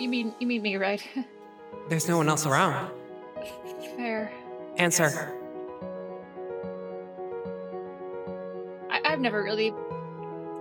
You, 0.00 0.08
mean 0.08 0.34
you 0.38 0.46
mean 0.46 0.62
me, 0.62 0.76
right? 0.76 1.02
There's 1.88 2.08
no 2.08 2.16
one 2.16 2.28
else 2.28 2.46
around. 2.46 2.90
Fair. 3.96 4.32
Answer. 4.76 5.36
I, 8.90 9.00
I've 9.04 9.20
never 9.20 9.42
really, 9.42 9.72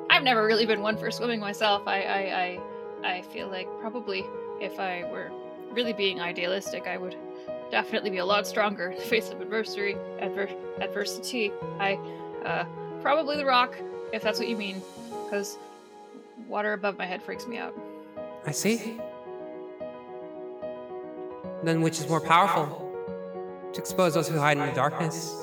I've 0.10 0.24
never 0.24 0.46
really 0.46 0.66
been 0.66 0.82
one 0.82 0.98
for 0.98 1.12
swimming 1.12 1.40
myself. 1.40 1.88
I, 1.88 2.02
I, 2.02 2.60
I, 3.04 3.18
I 3.18 3.22
feel 3.22 3.48
like 3.48 3.68
probably 3.80 4.26
if 4.60 4.80
I 4.80 5.04
were 5.12 5.32
really 5.72 5.94
being 5.94 6.20
idealistic, 6.20 6.88
I 6.88 6.98
would 6.98 7.16
definitely 7.72 8.10
be 8.10 8.18
a 8.18 8.26
lot 8.26 8.48
stronger 8.48 8.90
in 8.90 8.98
the 8.98 9.04
face 9.04 9.30
of 9.30 9.40
adversity. 9.42 9.96
Adver- 10.20 10.50
adversity. 10.82 11.52
I, 11.80 11.94
uh, 12.44 12.66
probably 13.02 13.38
the 13.38 13.46
rock, 13.46 13.76
if 14.12 14.22
that's 14.24 14.40
what 14.40 14.48
you 14.48 14.58
mean, 14.58 14.82
because 15.26 15.58
water 16.48 16.74
above 16.74 16.98
my 16.98 17.06
head 17.06 17.22
freaks 17.22 17.46
me 17.48 17.58
out. 17.58 17.76
I 18.46 18.52
see. 18.52 19.00
Then 21.64 21.82
which 21.82 22.00
is 22.00 22.08
more 22.10 22.22
powerful? 22.22 22.86
To 23.74 23.80
expose 23.80 24.14
those 24.14 24.28
who 24.28 24.38
hide 24.40 24.58
in 24.58 24.66
the 24.66 24.72
darkness? 24.74 25.36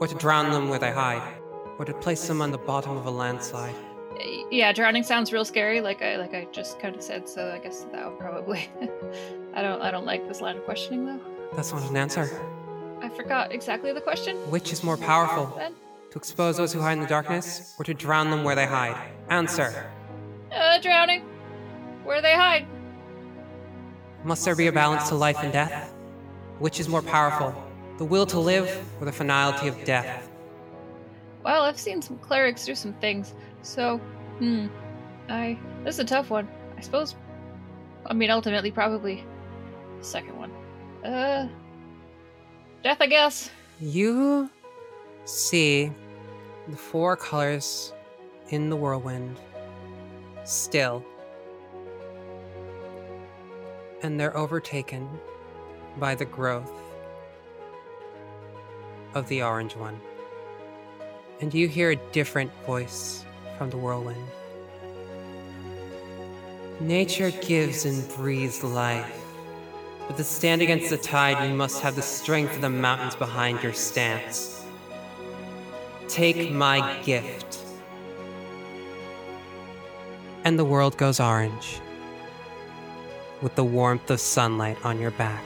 Or 0.00 0.06
to 0.06 0.14
drown 0.14 0.50
them 0.52 0.68
where 0.68 0.78
they 0.78 0.92
hide? 0.92 1.22
Or 1.78 1.84
to 1.84 1.92
place 1.94 2.26
them 2.26 2.40
on 2.40 2.50
the 2.50 2.58
bottom 2.58 2.96
of 2.96 3.06
a 3.06 3.10
landslide? 3.10 3.74
Yeah, 4.50 4.72
drowning 4.72 5.02
sounds 5.02 5.32
real 5.32 5.44
scary, 5.44 5.80
like 5.82 6.00
I 6.00 6.16
like 6.16 6.32
I 6.32 6.46
just 6.52 6.78
kind 6.80 6.94
of 6.96 7.02
said. 7.02 7.28
So 7.28 7.50
I 7.52 7.58
guess 7.58 7.84
that 7.92 8.08
would 8.08 8.18
probably. 8.18 8.70
I 9.54 9.60
don't. 9.62 9.82
I 9.82 9.90
don't 9.90 10.06
like 10.06 10.26
this 10.28 10.40
line 10.40 10.56
of 10.56 10.64
questioning 10.64 11.04
though. 11.04 11.20
That's 11.54 11.72
not 11.72 11.88
an 11.90 11.96
answer. 11.96 12.30
I 13.02 13.10
forgot 13.10 13.52
exactly 13.52 13.92
the 13.92 14.00
question. 14.00 14.36
Which 14.50 14.72
is 14.72 14.82
more 14.82 14.96
powerful? 14.96 15.52
Then, 15.58 15.74
To 16.12 16.18
expose 16.18 16.56
those 16.56 16.72
who 16.72 16.80
hide 16.80 16.92
in 16.94 17.00
the 17.00 17.06
darkness? 17.06 17.74
Or 17.78 17.84
to 17.84 17.92
drown 17.92 18.30
them 18.30 18.42
where 18.42 18.54
they 18.54 18.64
hide? 18.66 18.96
Answer. 19.28 19.90
uh, 20.50 20.78
drowning. 20.78 21.20
Where 22.04 22.22
they 22.22 22.32
hide? 22.34 22.66
Must 24.26 24.44
there 24.44 24.56
be 24.56 24.66
a 24.66 24.72
balance 24.72 25.08
to 25.10 25.14
life 25.14 25.36
and 25.38 25.52
death? 25.52 25.94
Which 26.58 26.80
is 26.80 26.88
more 26.88 27.00
powerful? 27.00 27.54
The 27.98 28.04
will 28.04 28.26
to 28.26 28.40
live 28.40 28.84
or 28.98 29.04
the 29.04 29.12
finality 29.12 29.68
of 29.68 29.84
death? 29.84 30.28
Well, 31.44 31.62
I've 31.62 31.78
seen 31.78 32.02
some 32.02 32.18
clerics 32.18 32.64
do 32.64 32.74
some 32.74 32.92
things, 32.94 33.34
so 33.62 33.98
hmm. 34.40 34.66
I 35.28 35.56
this 35.84 35.94
is 35.94 36.00
a 36.00 36.04
tough 36.04 36.28
one. 36.28 36.48
I 36.76 36.80
suppose. 36.80 37.14
I 38.04 38.14
mean, 38.14 38.30
ultimately, 38.30 38.72
probably 38.72 39.24
the 39.98 40.04
second 40.04 40.36
one. 40.36 40.50
Uh, 41.04 41.48
death, 42.82 42.98
I 43.00 43.06
guess. 43.06 43.48
You 43.78 44.50
see 45.24 45.92
the 46.66 46.76
four 46.76 47.16
colors 47.16 47.92
in 48.48 48.70
the 48.70 48.76
whirlwind 48.76 49.36
still, 50.42 51.04
and 54.02 54.18
they're 54.18 54.36
overtaken 54.36 55.08
by 55.98 56.14
the 56.14 56.24
growth 56.24 56.72
of 59.14 59.28
the 59.28 59.42
orange 59.42 59.76
one. 59.76 60.00
And 61.40 61.52
you 61.52 61.68
hear 61.68 61.90
a 61.90 61.96
different 62.12 62.52
voice 62.66 63.24
from 63.58 63.70
the 63.70 63.76
whirlwind. 63.76 64.22
Nature 66.80 67.30
gives 67.30 67.86
and 67.86 68.06
breathes 68.16 68.62
life. 68.62 69.22
But 70.06 70.18
to 70.18 70.24
stand 70.24 70.62
against 70.62 70.90
the 70.90 70.98
tide, 70.98 71.48
you 71.48 71.54
must 71.54 71.80
have 71.80 71.96
the 71.96 72.02
strength 72.02 72.54
of 72.54 72.60
the 72.60 72.70
mountains 72.70 73.16
behind 73.16 73.62
your 73.62 73.72
stance. 73.72 74.64
Take 76.08 76.52
my 76.52 77.02
gift. 77.02 77.58
And 80.44 80.58
the 80.58 80.64
world 80.64 80.96
goes 80.96 81.18
orange, 81.18 81.80
with 83.42 83.54
the 83.54 83.64
warmth 83.64 84.10
of 84.10 84.20
sunlight 84.20 84.78
on 84.84 84.98
your 84.98 85.12
back. 85.12 85.42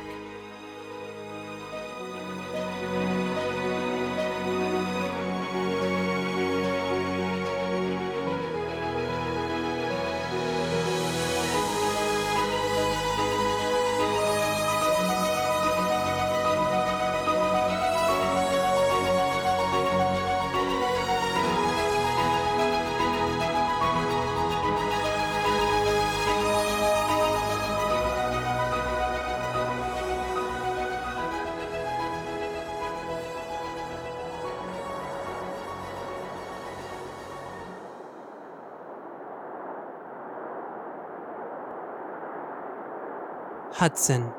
Hudson, 43.80 44.30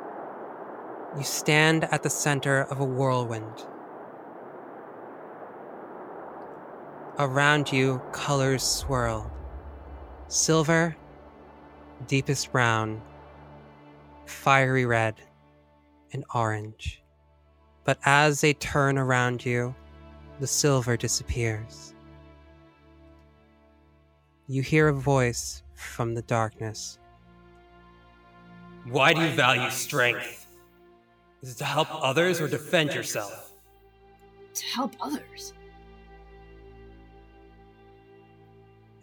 you 1.18 1.24
stand 1.24 1.86
at 1.86 2.04
the 2.04 2.12
center 2.12 2.62
of 2.66 2.80
a 2.80 2.86
whirlwind. 2.86 3.66
Around 7.18 7.72
you, 7.72 8.04
colors 8.12 8.62
swirl 8.62 9.32
silver, 10.28 10.96
deepest 12.06 12.52
brown, 12.52 13.02
fiery 14.28 14.86
red, 14.86 15.16
and 16.14 16.24
orange. 16.36 17.02
But 17.84 17.98
as 18.06 18.42
they 18.42 18.54
turn 18.54 19.00
around 19.00 19.44
you, 19.44 19.74
the 20.40 20.46
silver 20.46 20.96
disappears. 20.96 21.96
You 24.46 24.62
hear 24.62 24.90
a 24.90 24.94
voice 24.94 25.64
from 25.74 26.14
the 26.14 26.22
darkness. 26.22 27.00
Why 28.86 29.14
do 29.14 29.22
you 29.22 29.30
value 29.30 29.70
strength? 29.70 30.48
Is 31.42 31.54
it 31.54 31.58
to 31.58 31.66
help 31.66 31.88
others 31.92 32.42
or 32.42 32.48
defend 32.48 32.94
yourself? 32.94 33.52
To 34.54 34.66
help 34.66 34.96
others. 35.00 35.54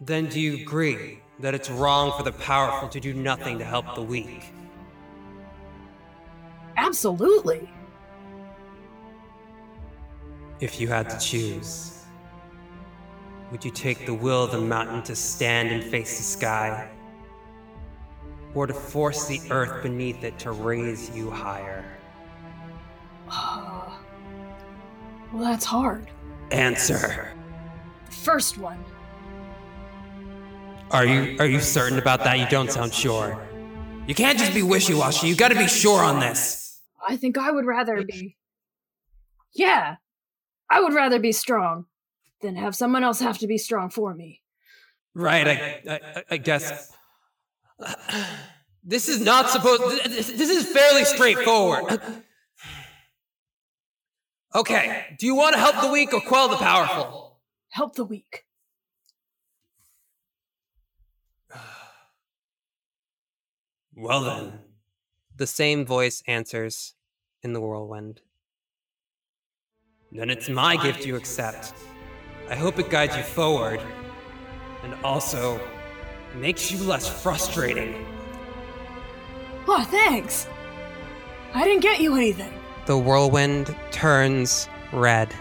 Then 0.00 0.26
do 0.26 0.40
you 0.40 0.62
agree 0.62 1.20
that 1.40 1.54
it's 1.54 1.70
wrong 1.70 2.12
for 2.16 2.22
the 2.22 2.32
powerful 2.32 2.88
to 2.88 3.00
do 3.00 3.14
nothing 3.14 3.58
to 3.58 3.64
help 3.64 3.94
the 3.94 4.02
weak? 4.02 4.52
Absolutely. 6.76 7.68
If 10.60 10.80
you 10.80 10.88
had 10.88 11.08
to 11.10 11.18
choose, 11.18 12.04
would 13.50 13.64
you 13.64 13.70
take 13.70 14.06
the 14.06 14.14
will 14.14 14.44
of 14.44 14.52
the 14.52 14.60
mountain 14.60 15.02
to 15.04 15.16
stand 15.16 15.70
and 15.70 15.82
face 15.82 16.18
the 16.18 16.24
sky? 16.24 16.90
Or 18.54 18.66
to 18.66 18.74
force 18.74 19.26
the 19.26 19.40
earth 19.50 19.82
beneath 19.82 20.24
it 20.24 20.38
to 20.40 20.52
raise 20.52 21.10
you 21.10 21.30
higher? 21.30 21.84
Uh, 23.30 23.90
well, 25.32 25.44
that's 25.44 25.64
hard. 25.64 26.10
Answer. 26.50 27.32
The 28.06 28.12
first 28.12 28.58
one. 28.58 28.82
Are 30.90 31.04
you 31.04 31.36
are 31.38 31.46
you 31.46 31.60
certain 31.60 31.98
about 31.98 32.24
that? 32.24 32.38
You 32.38 32.46
don't 32.48 32.72
sound 32.72 32.94
sure. 32.94 33.38
You 34.06 34.14
can't 34.14 34.38
just 34.38 34.54
be 34.54 34.62
wishy-washy. 34.62 35.28
You 35.28 35.36
gotta 35.36 35.54
be 35.54 35.68
sure 35.68 36.02
on 36.02 36.18
this. 36.18 36.80
I 37.06 37.18
think 37.18 37.36
I 37.36 37.50
would 37.50 37.66
rather 37.66 38.02
be. 38.02 38.38
Yeah, 39.52 39.96
I 40.70 40.80
would 40.80 40.94
rather 40.94 41.18
be 41.18 41.32
strong 41.32 41.84
than 42.40 42.56
have 42.56 42.74
someone 42.74 43.04
else 43.04 43.20
have 43.20 43.36
to 43.38 43.46
be 43.46 43.58
strong 43.58 43.90
for 43.90 44.14
me. 44.14 44.40
Right, 45.14 45.46
I, 45.46 45.82
I, 45.90 46.24
I 46.30 46.36
guess. 46.38 46.96
This 48.88 49.08
is 49.10 49.20
not 49.20 49.50
supposed. 49.50 49.82
This, 50.10 50.28
this 50.32 50.48
is 50.48 50.66
fairly 50.66 51.04
straightforward. 51.04 52.00
Okay, 54.54 55.04
do 55.18 55.26
you 55.26 55.34
want 55.34 55.54
to 55.54 55.60
help 55.60 55.78
the 55.82 55.92
weak 55.92 56.14
or 56.14 56.22
quell 56.22 56.48
the 56.48 56.56
powerful? 56.56 57.38
Help 57.68 57.94
the 57.96 58.04
weak. 58.04 58.46
Well 63.94 64.22
then. 64.22 64.60
The 65.36 65.46
same 65.46 65.84
voice 65.84 66.22
answers 66.26 66.94
in 67.42 67.52
the 67.52 67.60
whirlwind. 67.60 68.22
Then 70.10 70.30
it's 70.30 70.48
my 70.48 70.82
gift 70.82 71.04
you 71.04 71.14
accept. 71.14 71.74
I 72.48 72.54
hope 72.56 72.78
it 72.78 72.88
guides 72.88 73.18
you 73.18 73.22
forward, 73.22 73.82
and 74.82 74.94
also 75.04 75.60
makes 76.34 76.70
you 76.70 76.78
less 76.78 77.08
frustrating. 77.22 78.06
Oh, 79.66 79.84
thanks. 79.90 80.46
I 81.54 81.64
didn't 81.64 81.82
get 81.82 82.00
you 82.00 82.14
anything. 82.14 82.52
The 82.86 82.98
whirlwind 82.98 83.74
turns 83.90 84.68
red. 84.92 85.34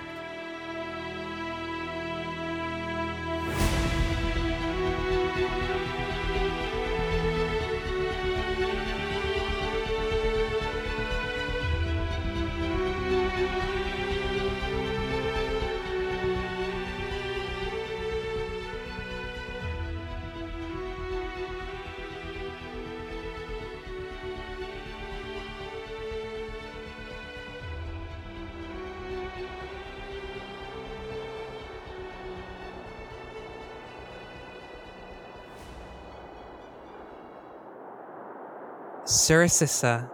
Suricissa, 39.28 40.09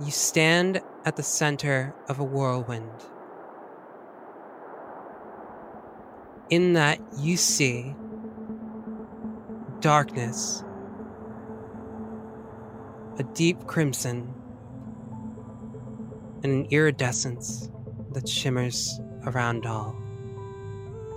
you 0.00 0.12
stand 0.12 0.80
at 1.04 1.16
the 1.16 1.24
center 1.24 1.92
of 2.08 2.20
a 2.20 2.22
whirlwind. 2.22 2.88
In 6.50 6.74
that, 6.74 7.00
you 7.18 7.36
see 7.36 7.96
darkness, 9.80 10.62
a 13.18 13.24
deep 13.24 13.66
crimson, 13.66 14.32
and 16.44 16.52
an 16.52 16.66
iridescence 16.70 17.72
that 18.12 18.28
shimmers 18.28 19.00
around 19.26 19.66
all. 19.66 19.96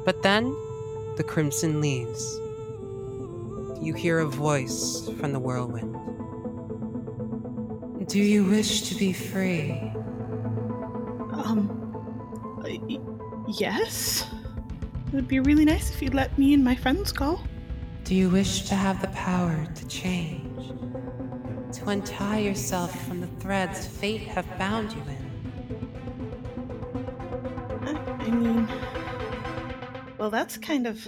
But 0.05 0.23
then, 0.23 0.45
the 1.17 1.23
crimson 1.23 1.81
leaves. 1.81 2.39
You 3.79 3.93
hear 3.95 4.17
a 4.17 4.25
voice 4.25 5.07
from 5.19 5.33
the 5.33 5.39
whirlwind. 5.39 6.16
Do 8.07 8.19
you 8.19 8.45
wish 8.45 8.83
to 8.83 8.95
be 8.95 9.11
free? 9.11 9.71
Um, 11.33 11.69
y- 12.63 12.99
yes? 13.59 14.25
It 15.07 15.13
would 15.13 15.27
be 15.27 15.41
really 15.41 15.65
nice 15.65 15.91
if 15.91 16.01
you'd 16.01 16.13
let 16.13 16.37
me 16.37 16.53
and 16.53 16.63
my 16.63 16.75
friends 16.75 17.11
go. 17.11 17.39
Do 18.05 18.15
you 18.15 18.29
wish 18.29 18.61
to 18.69 18.75
have 18.75 19.01
the 19.01 19.09
power 19.09 19.67
to 19.75 19.87
change? 19.87 20.69
To 21.73 21.89
untie 21.89 22.39
yourself 22.39 22.97
from 23.05 23.19
the 23.19 23.27
threads 23.41 23.85
fate 23.85 24.21
have 24.21 24.47
bound 24.57 24.93
you 24.93 25.01
in? 25.01 25.27
I, 27.81 27.91
I 28.23 28.29
mean, 28.29 28.69
well, 30.17 30.29
that's 30.29 30.57
kind 30.57 30.87
of. 30.87 31.05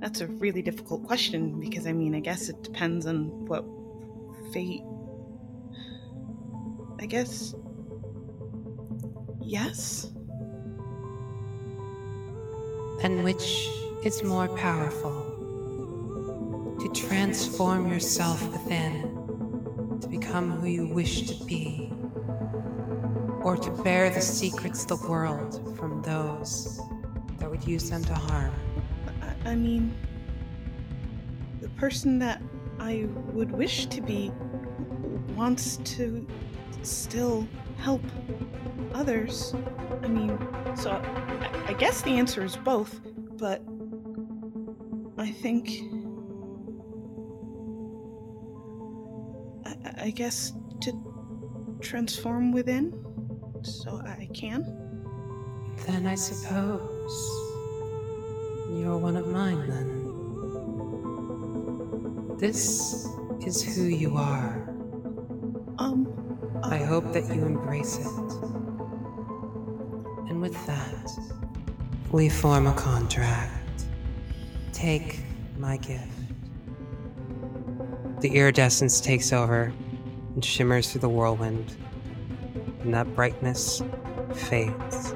That's 0.00 0.20
a 0.20 0.26
really 0.26 0.60
difficult 0.62 1.06
question 1.06 1.58
because, 1.58 1.86
I 1.86 1.92
mean, 1.92 2.14
I 2.14 2.20
guess 2.20 2.50
it 2.50 2.62
depends 2.62 3.06
on 3.06 3.46
what 3.46 3.64
fate. 4.52 4.82
Guess. 7.10 7.56
Yes? 9.42 10.12
And 13.02 13.24
which 13.24 13.68
is 14.04 14.22
more 14.22 14.46
powerful? 14.46 16.76
To 16.80 17.08
transform 17.08 17.90
yourself 17.90 18.40
within, 18.52 19.98
to 20.00 20.06
become 20.06 20.52
who 20.52 20.68
you 20.68 20.86
wish 20.86 21.22
to 21.22 21.44
be, 21.46 21.92
or 23.42 23.56
to 23.56 23.70
bear 23.82 24.08
the 24.10 24.20
secrets 24.20 24.84
of 24.84 25.00
the 25.00 25.08
world 25.08 25.76
from 25.76 26.02
those 26.02 26.80
that 27.40 27.50
would 27.50 27.66
use 27.66 27.90
them 27.90 28.04
to 28.04 28.14
harm. 28.14 28.54
I, 29.20 29.50
I 29.50 29.54
mean, 29.56 29.92
the 31.60 31.70
person 31.70 32.20
that 32.20 32.40
I 32.78 33.08
would 33.32 33.50
wish 33.50 33.86
to 33.86 34.00
be 34.00 34.30
wants 35.34 35.78
to 35.96 36.24
still 36.82 37.46
help 37.78 38.02
others. 38.94 39.54
I 40.02 40.08
mean, 40.08 40.38
so 40.74 40.90
I, 41.66 41.74
guess 41.78 42.02
the 42.02 42.10
answer 42.10 42.44
is 42.44 42.56
both, 42.56 43.00
but 43.38 43.62
I 45.18 45.30
think. 45.30 45.82
I 50.02 50.10
guess 50.10 50.52
to 50.80 50.92
transform 51.80 52.52
within 52.52 52.92
so 53.62 54.00
I 54.04 54.28
can. 54.32 54.64
Then 55.86 56.06
I 56.06 56.14
suppose 56.14 57.20
you're 58.72 58.96
one 58.96 59.16
of 59.16 59.26
mine 59.26 59.68
then. 59.68 60.00
This 62.38 63.06
is 63.44 63.62
who 63.62 63.82
you 63.82 64.16
are. 64.16 64.59
Hope 66.90 67.12
that 67.12 67.32
you 67.32 67.46
embrace 67.46 67.98
it. 67.98 68.06
And 70.28 70.42
with 70.42 70.66
that, 70.66 71.12
we 72.10 72.28
form 72.28 72.66
a 72.66 72.72
contract. 72.72 73.84
Take 74.72 75.20
my 75.56 75.76
gift. 75.76 76.08
The 78.18 78.30
iridescence 78.30 79.00
takes 79.00 79.32
over 79.32 79.72
and 80.34 80.44
shimmers 80.44 80.90
through 80.90 81.02
the 81.02 81.08
whirlwind, 81.08 81.76
and 82.80 82.92
that 82.92 83.14
brightness 83.14 83.84
fades. 84.34 85.14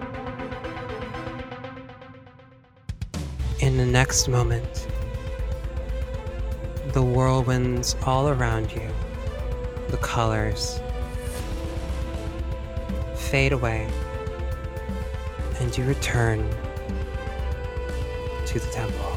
In 3.59 3.79
the 3.79 3.87
next 3.87 4.29
moment, 4.29 4.87
the 6.93 7.03
whirlwinds 7.03 7.97
all 8.07 8.29
around 8.29 8.71
you, 8.71 8.89
the 9.89 9.97
colors, 9.97 10.79
fade 13.35 13.53
away, 13.53 13.85
and 15.59 15.77
you 15.77 15.83
return 15.87 16.49
to 18.47 18.61
the 18.61 18.71
temple. 18.71 19.17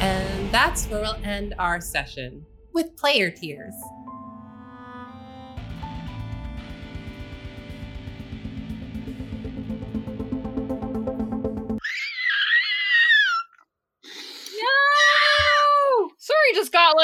And 0.00 0.50
that's 0.50 0.86
where 0.86 1.02
we'll 1.02 1.14
end 1.22 1.52
our 1.58 1.82
session 1.82 2.46
with 2.72 2.96
player 2.96 3.30
tears. 3.30 3.74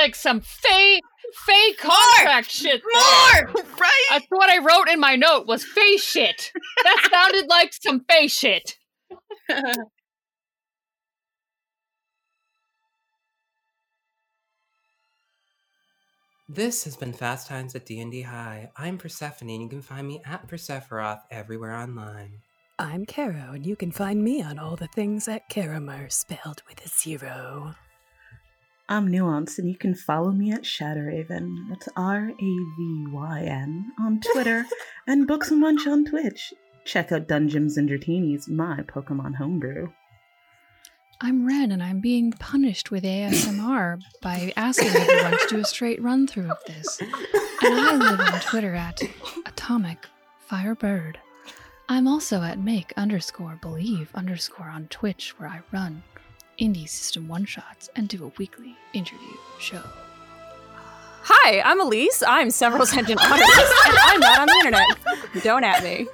Like 0.09 0.14
some 0.14 0.40
fake, 0.40 1.02
fake 1.47 1.78
contract 1.78 2.51
shit. 2.51 2.80
More! 2.94 3.52
there. 3.55 3.89
That's 4.10 4.26
what 4.30 4.48
I 4.48 4.59
wrote 4.59 4.89
in 4.89 4.98
my 4.98 5.16
note 5.16 5.47
was 5.47 5.64
face 5.64 6.02
shit. 6.02 6.51
That 6.82 7.09
sounded 7.10 7.47
like 7.51 7.74
some 7.74 8.05
face 8.09 8.32
shit. 8.32 8.78
This 16.48 16.85
has 16.85 16.97
been 16.97 17.12
Fast 17.12 17.47
Times 17.47 17.74
at 17.74 17.85
D&D 17.85 18.22
High. 18.22 18.70
I'm 18.74 18.97
Persephone, 18.97 19.51
and 19.51 19.62
you 19.62 19.68
can 19.68 19.82
find 19.82 20.09
me 20.09 20.22
at 20.24 20.48
Persephoroth 20.48 21.20
everywhere 21.30 21.74
online. 21.74 22.39
I'm 22.78 23.05
Caro, 23.05 23.52
and 23.52 23.66
you 23.66 23.76
can 23.76 23.93
find 23.93 24.24
me 24.24 24.43
on 24.43 24.59
all 24.59 24.74
the 24.74 24.86
things 24.86 25.28
at 25.28 25.51
Caramer, 25.51 26.09
spelled 26.09 26.62
with 26.66 26.82
a 26.86 26.89
zero. 26.89 27.74
I'm 28.90 29.06
Nuance, 29.06 29.59
and 29.59 29.69
you 29.69 29.77
can 29.77 29.94
follow 29.94 30.32
me 30.32 30.51
at 30.51 30.62
Shadowraven. 30.62 31.69
That's 31.69 31.90
R 31.94 32.31
A 32.31 32.35
V 32.35 33.06
Y 33.10 33.43
N 33.43 33.93
on 34.01 34.19
Twitter 34.32 34.65
and 35.06 35.27
Books 35.27 35.51
and 35.51 35.60
Munch 35.60 35.86
on 35.86 36.06
Twitch. 36.06 36.55
Check 36.86 37.12
out 37.12 37.28
Dungeons 37.28 37.77
and 37.77 37.86
Dratini's, 37.86 38.48
my 38.48 38.81
Pokemon 38.81 39.35
homebrew. 39.35 39.89
I'm 41.20 41.47
Ren, 41.47 41.70
and 41.70 41.82
I'm 41.82 42.01
being 42.01 42.32
punished 42.32 42.90
with 42.90 43.05
ASMR 43.05 44.01
by 44.23 44.55
asking 44.56 44.89
everyone 44.89 45.32
to 45.32 45.47
do 45.48 45.60
a 45.60 45.65
straight 45.65 46.01
run 46.01 46.27
through 46.27 46.51
of 46.51 46.59
this. 46.66 46.98
And 47.01 47.74
I 47.74 47.94
live 47.94 48.20
on 48.20 48.40
Twitter 48.40 48.74
at 48.74 49.02
Atomic 49.44 50.06
Firebird. 50.47 51.19
I'm 51.90 52.09
also 52.09 52.43
at 52.43 52.59
make 52.59 52.94
underscore 52.97 53.59
believe 53.60 54.10
underscore 54.15 54.70
on 54.70 54.86
Twitch, 54.86 55.39
where 55.39 55.51
I 55.51 55.60
run 55.73 56.05
indie 56.60 56.89
system 56.89 57.28
one 57.28 57.44
shots 57.44 57.89
and 57.97 58.09
do 58.09 58.24
a 58.24 58.32
weekly 58.39 58.76
interview 58.93 59.36
show. 59.59 59.82
Hi, 61.22 61.60
I'm 61.60 61.80
Elise. 61.80 62.22
I'm 62.26 62.51
several 62.51 62.86
sentient 62.94 63.20
otters, 63.20 63.47
and 63.86 63.98
I'm 64.01 64.20
not 64.20 64.39
on 64.40 64.47
the 64.47 64.55
internet. 64.55 65.44
Don't 65.44 65.64
at 65.64 65.85
me. 65.85 66.06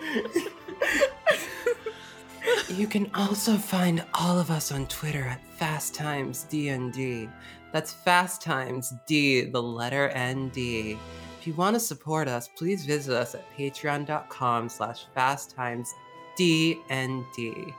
You 2.68 2.86
can 2.86 3.10
also 3.14 3.56
find 3.56 4.04
all 4.14 4.38
of 4.38 4.50
us 4.50 4.72
on 4.72 4.86
Twitter 4.86 5.22
at 5.22 5.40
Fast 5.56 5.94
Times 5.94 6.46
DND. 6.50 7.30
That's 7.72 7.92
Fast 7.92 8.42
Times 8.42 8.92
D, 9.06 9.42
the 9.42 9.62
letter 9.62 10.12
ND. 10.16 10.98
If 11.38 11.46
you 11.46 11.54
want 11.54 11.74
to 11.74 11.80
support 11.80 12.28
us, 12.28 12.48
please 12.48 12.84
visit 12.84 13.14
us 13.14 13.34
at 13.34 13.44
patreon.com 13.56 14.68
slash 14.68 15.06
fast 15.14 15.54
times 15.54 15.94
fasttimesdnd. 16.38 17.74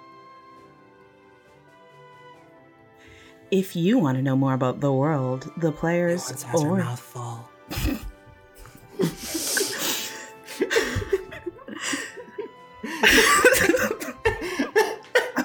If 3.56 3.74
you 3.74 3.98
want 3.98 4.18
to 4.18 4.22
know 4.22 4.36
more 4.36 4.54
about 4.54 4.82
the 4.82 4.92
world, 4.92 5.50
the 5.56 5.72
players, 5.72 6.46
or 6.54 6.78
mouth 6.78 7.00
full. 7.00 7.50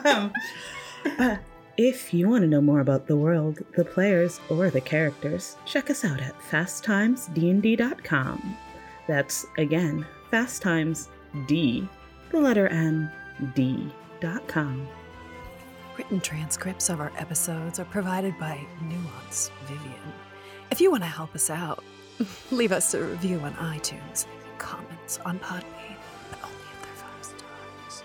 Um, 0.04 0.32
uh, 1.18 1.36
If 1.76 2.12
you 2.12 2.28
want 2.28 2.42
to 2.42 2.48
know 2.48 2.60
more 2.60 2.80
about 2.80 3.06
the 3.06 3.16
world, 3.16 3.60
the 3.76 3.84
players, 3.84 4.40
or 4.50 4.70
the 4.70 4.80
characters, 4.80 5.56
check 5.64 5.88
us 5.88 6.04
out 6.04 6.20
at 6.20 6.36
fasttimesdnd.com. 6.50 8.56
That's 9.06 9.46
again, 9.56 10.04
fasttimesd, 10.32 11.06
the 11.46 11.84
letter 12.32 12.66
N, 12.66 13.08
D.com. 13.54 14.88
Written 16.00 16.18
transcripts 16.18 16.88
of 16.88 16.98
our 16.98 17.12
episodes 17.18 17.78
are 17.78 17.84
provided 17.84 18.38
by 18.38 18.66
Nuance 18.88 19.50
Vivian. 19.66 20.14
If 20.70 20.80
you 20.80 20.90
want 20.90 21.02
to 21.02 21.06
help 21.06 21.34
us 21.34 21.50
out, 21.50 21.84
leave 22.50 22.72
us 22.72 22.94
a 22.94 23.04
review 23.04 23.38
on 23.40 23.52
iTunes, 23.56 24.24
comments 24.56 25.18
on 25.26 25.38
Podbean, 25.40 25.96
but 26.30 26.38
only 26.42 26.56
if 26.72 26.82
they're 26.82 26.94
five 26.94 27.22
stars. 27.22 28.02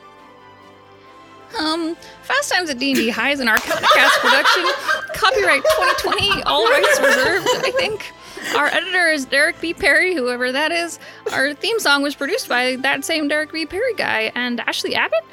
Um, 1.57 1.95
Fast 2.23 2.51
Times 2.51 2.69
at 2.69 2.79
D&D 2.79 3.11
High 3.11 3.31
is 3.31 3.39
an 3.39 3.47
Arcanicast 3.47 4.19
production. 4.19 4.65
Copyright 5.13 5.63
2020, 5.63 6.43
all 6.43 6.69
rights 6.69 6.99
reserved, 6.99 7.47
I 7.47 7.71
think. 7.77 8.11
Our 8.57 8.67
editor 8.67 9.07
is 9.07 9.23
Derek 9.23 9.61
B. 9.61 9.73
Perry, 9.73 10.13
whoever 10.13 10.51
that 10.51 10.73
is. 10.73 10.99
Our 11.31 11.53
theme 11.53 11.79
song 11.79 12.03
was 12.03 12.13
produced 12.13 12.49
by 12.49 12.75
that 12.81 13.05
same 13.05 13.29
Derek 13.29 13.53
B. 13.53 13.65
Perry 13.65 13.93
guy 13.93 14.33
and 14.35 14.59
Ashley 14.59 14.95
Abbott. 14.95 15.23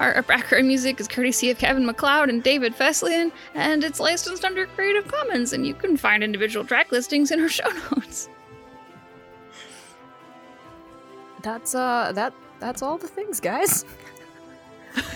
Our 0.00 0.22
background 0.22 0.66
music 0.66 0.98
is 0.98 1.06
courtesy 1.06 1.50
of 1.50 1.58
Kevin 1.58 1.84
MacLeod 1.84 2.30
and 2.30 2.42
David 2.42 2.74
Fesliyan, 2.74 3.30
and 3.54 3.84
it's 3.84 4.00
licensed 4.00 4.46
under 4.46 4.64
Creative 4.64 5.06
Commons, 5.06 5.52
and 5.52 5.66
you 5.66 5.74
can 5.74 5.98
find 5.98 6.24
individual 6.24 6.64
track 6.64 6.90
listings 6.90 7.30
in 7.30 7.38
our 7.38 7.48
show 7.50 7.68
notes. 7.92 8.30
That's 11.42 11.74
uh 11.74 12.12
that 12.14 12.32
that's 12.60 12.82
all 12.82 12.96
the 12.96 13.08
things, 13.08 13.40
guys. 13.40 13.84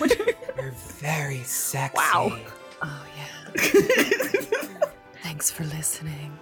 You're 0.00 0.72
very 0.72 1.42
sexy. 1.42 1.96
Wow. 1.96 2.38
Oh, 2.82 3.06
yeah. 3.16 3.62
Thanks 5.22 5.50
for 5.50 5.64
listening. 5.64 6.38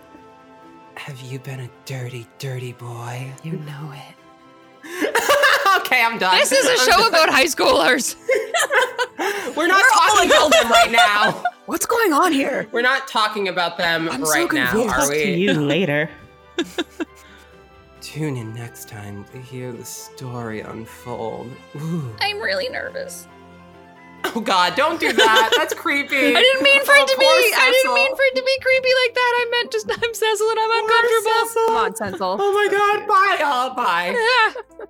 Have 0.96 1.20
you 1.22 1.38
been 1.38 1.60
a 1.60 1.70
dirty, 1.84 2.26
dirty 2.38 2.72
boy? 2.72 3.32
You 3.42 3.52
know 3.52 3.92
it. 4.84 5.28
okay, 5.84 6.02
I'm 6.04 6.18
done. 6.18 6.36
This 6.38 6.52
is 6.52 6.66
a 6.66 6.90
show 6.90 7.06
about 7.08 7.28
high 7.28 7.44
schoolers. 7.46 8.16
We're 9.56 9.66
not 9.68 9.84
talking 9.94 10.30
about 10.30 10.50
them 10.52 10.70
right 10.70 10.90
now. 10.90 11.42
What's 11.66 11.86
going 11.86 12.12
on 12.12 12.32
here? 12.32 12.68
We're 12.72 12.82
not 12.82 13.06
talking 13.08 13.48
about 13.48 13.78
them 13.78 14.08
I'm 14.08 14.24
so 14.24 14.30
right 14.32 14.52
now, 14.52 14.70
confused. 14.70 14.94
are 14.94 14.98
Talk 15.00 15.10
to 15.10 15.16
we? 15.16 15.34
you 15.34 15.52
later. 15.54 16.10
Tune 18.00 18.36
in 18.36 18.52
next 18.54 18.88
time 18.88 19.24
to 19.32 19.38
hear 19.38 19.72
the 19.72 19.84
story 19.84 20.60
unfold. 20.60 21.50
Ooh. 21.76 22.14
I'm 22.20 22.40
really 22.40 22.68
nervous. 22.68 23.28
Oh 24.24 24.40
God! 24.40 24.74
Don't 24.76 25.00
do 25.00 25.12
that. 25.12 25.50
That's 25.56 25.74
creepy. 25.74 26.14
I 26.16 26.40
didn't 26.40 26.62
mean 26.62 26.84
for 26.84 26.94
it 26.94 27.02
Oh, 27.02 27.06
to 27.06 27.16
be. 27.18 27.24
poor 27.24 27.34
I 27.58 27.70
didn't 27.72 27.94
mean 27.94 28.14
for 28.14 28.22
it 28.22 28.34
to 28.36 28.42
be 28.42 28.58
creepy 28.62 28.88
like 29.06 29.14
that. 29.14 29.32
I 29.34 29.48
meant 29.50 29.72
just 29.72 29.90
I'm 29.90 30.14
Cecil 30.14 30.48
and 30.50 30.58
I'm 30.60 30.82
uncomfortable. 30.82 31.46
Cecil. 31.46 31.66
Come 31.66 31.76
on, 31.76 31.92
Tencel. 31.92 32.36
Oh 32.40 32.52
my 32.52 32.68
God! 32.70 33.08
Bye, 33.08 33.44
all. 33.44 33.74
Bye. 33.74 34.14
Yeah. 34.16 34.86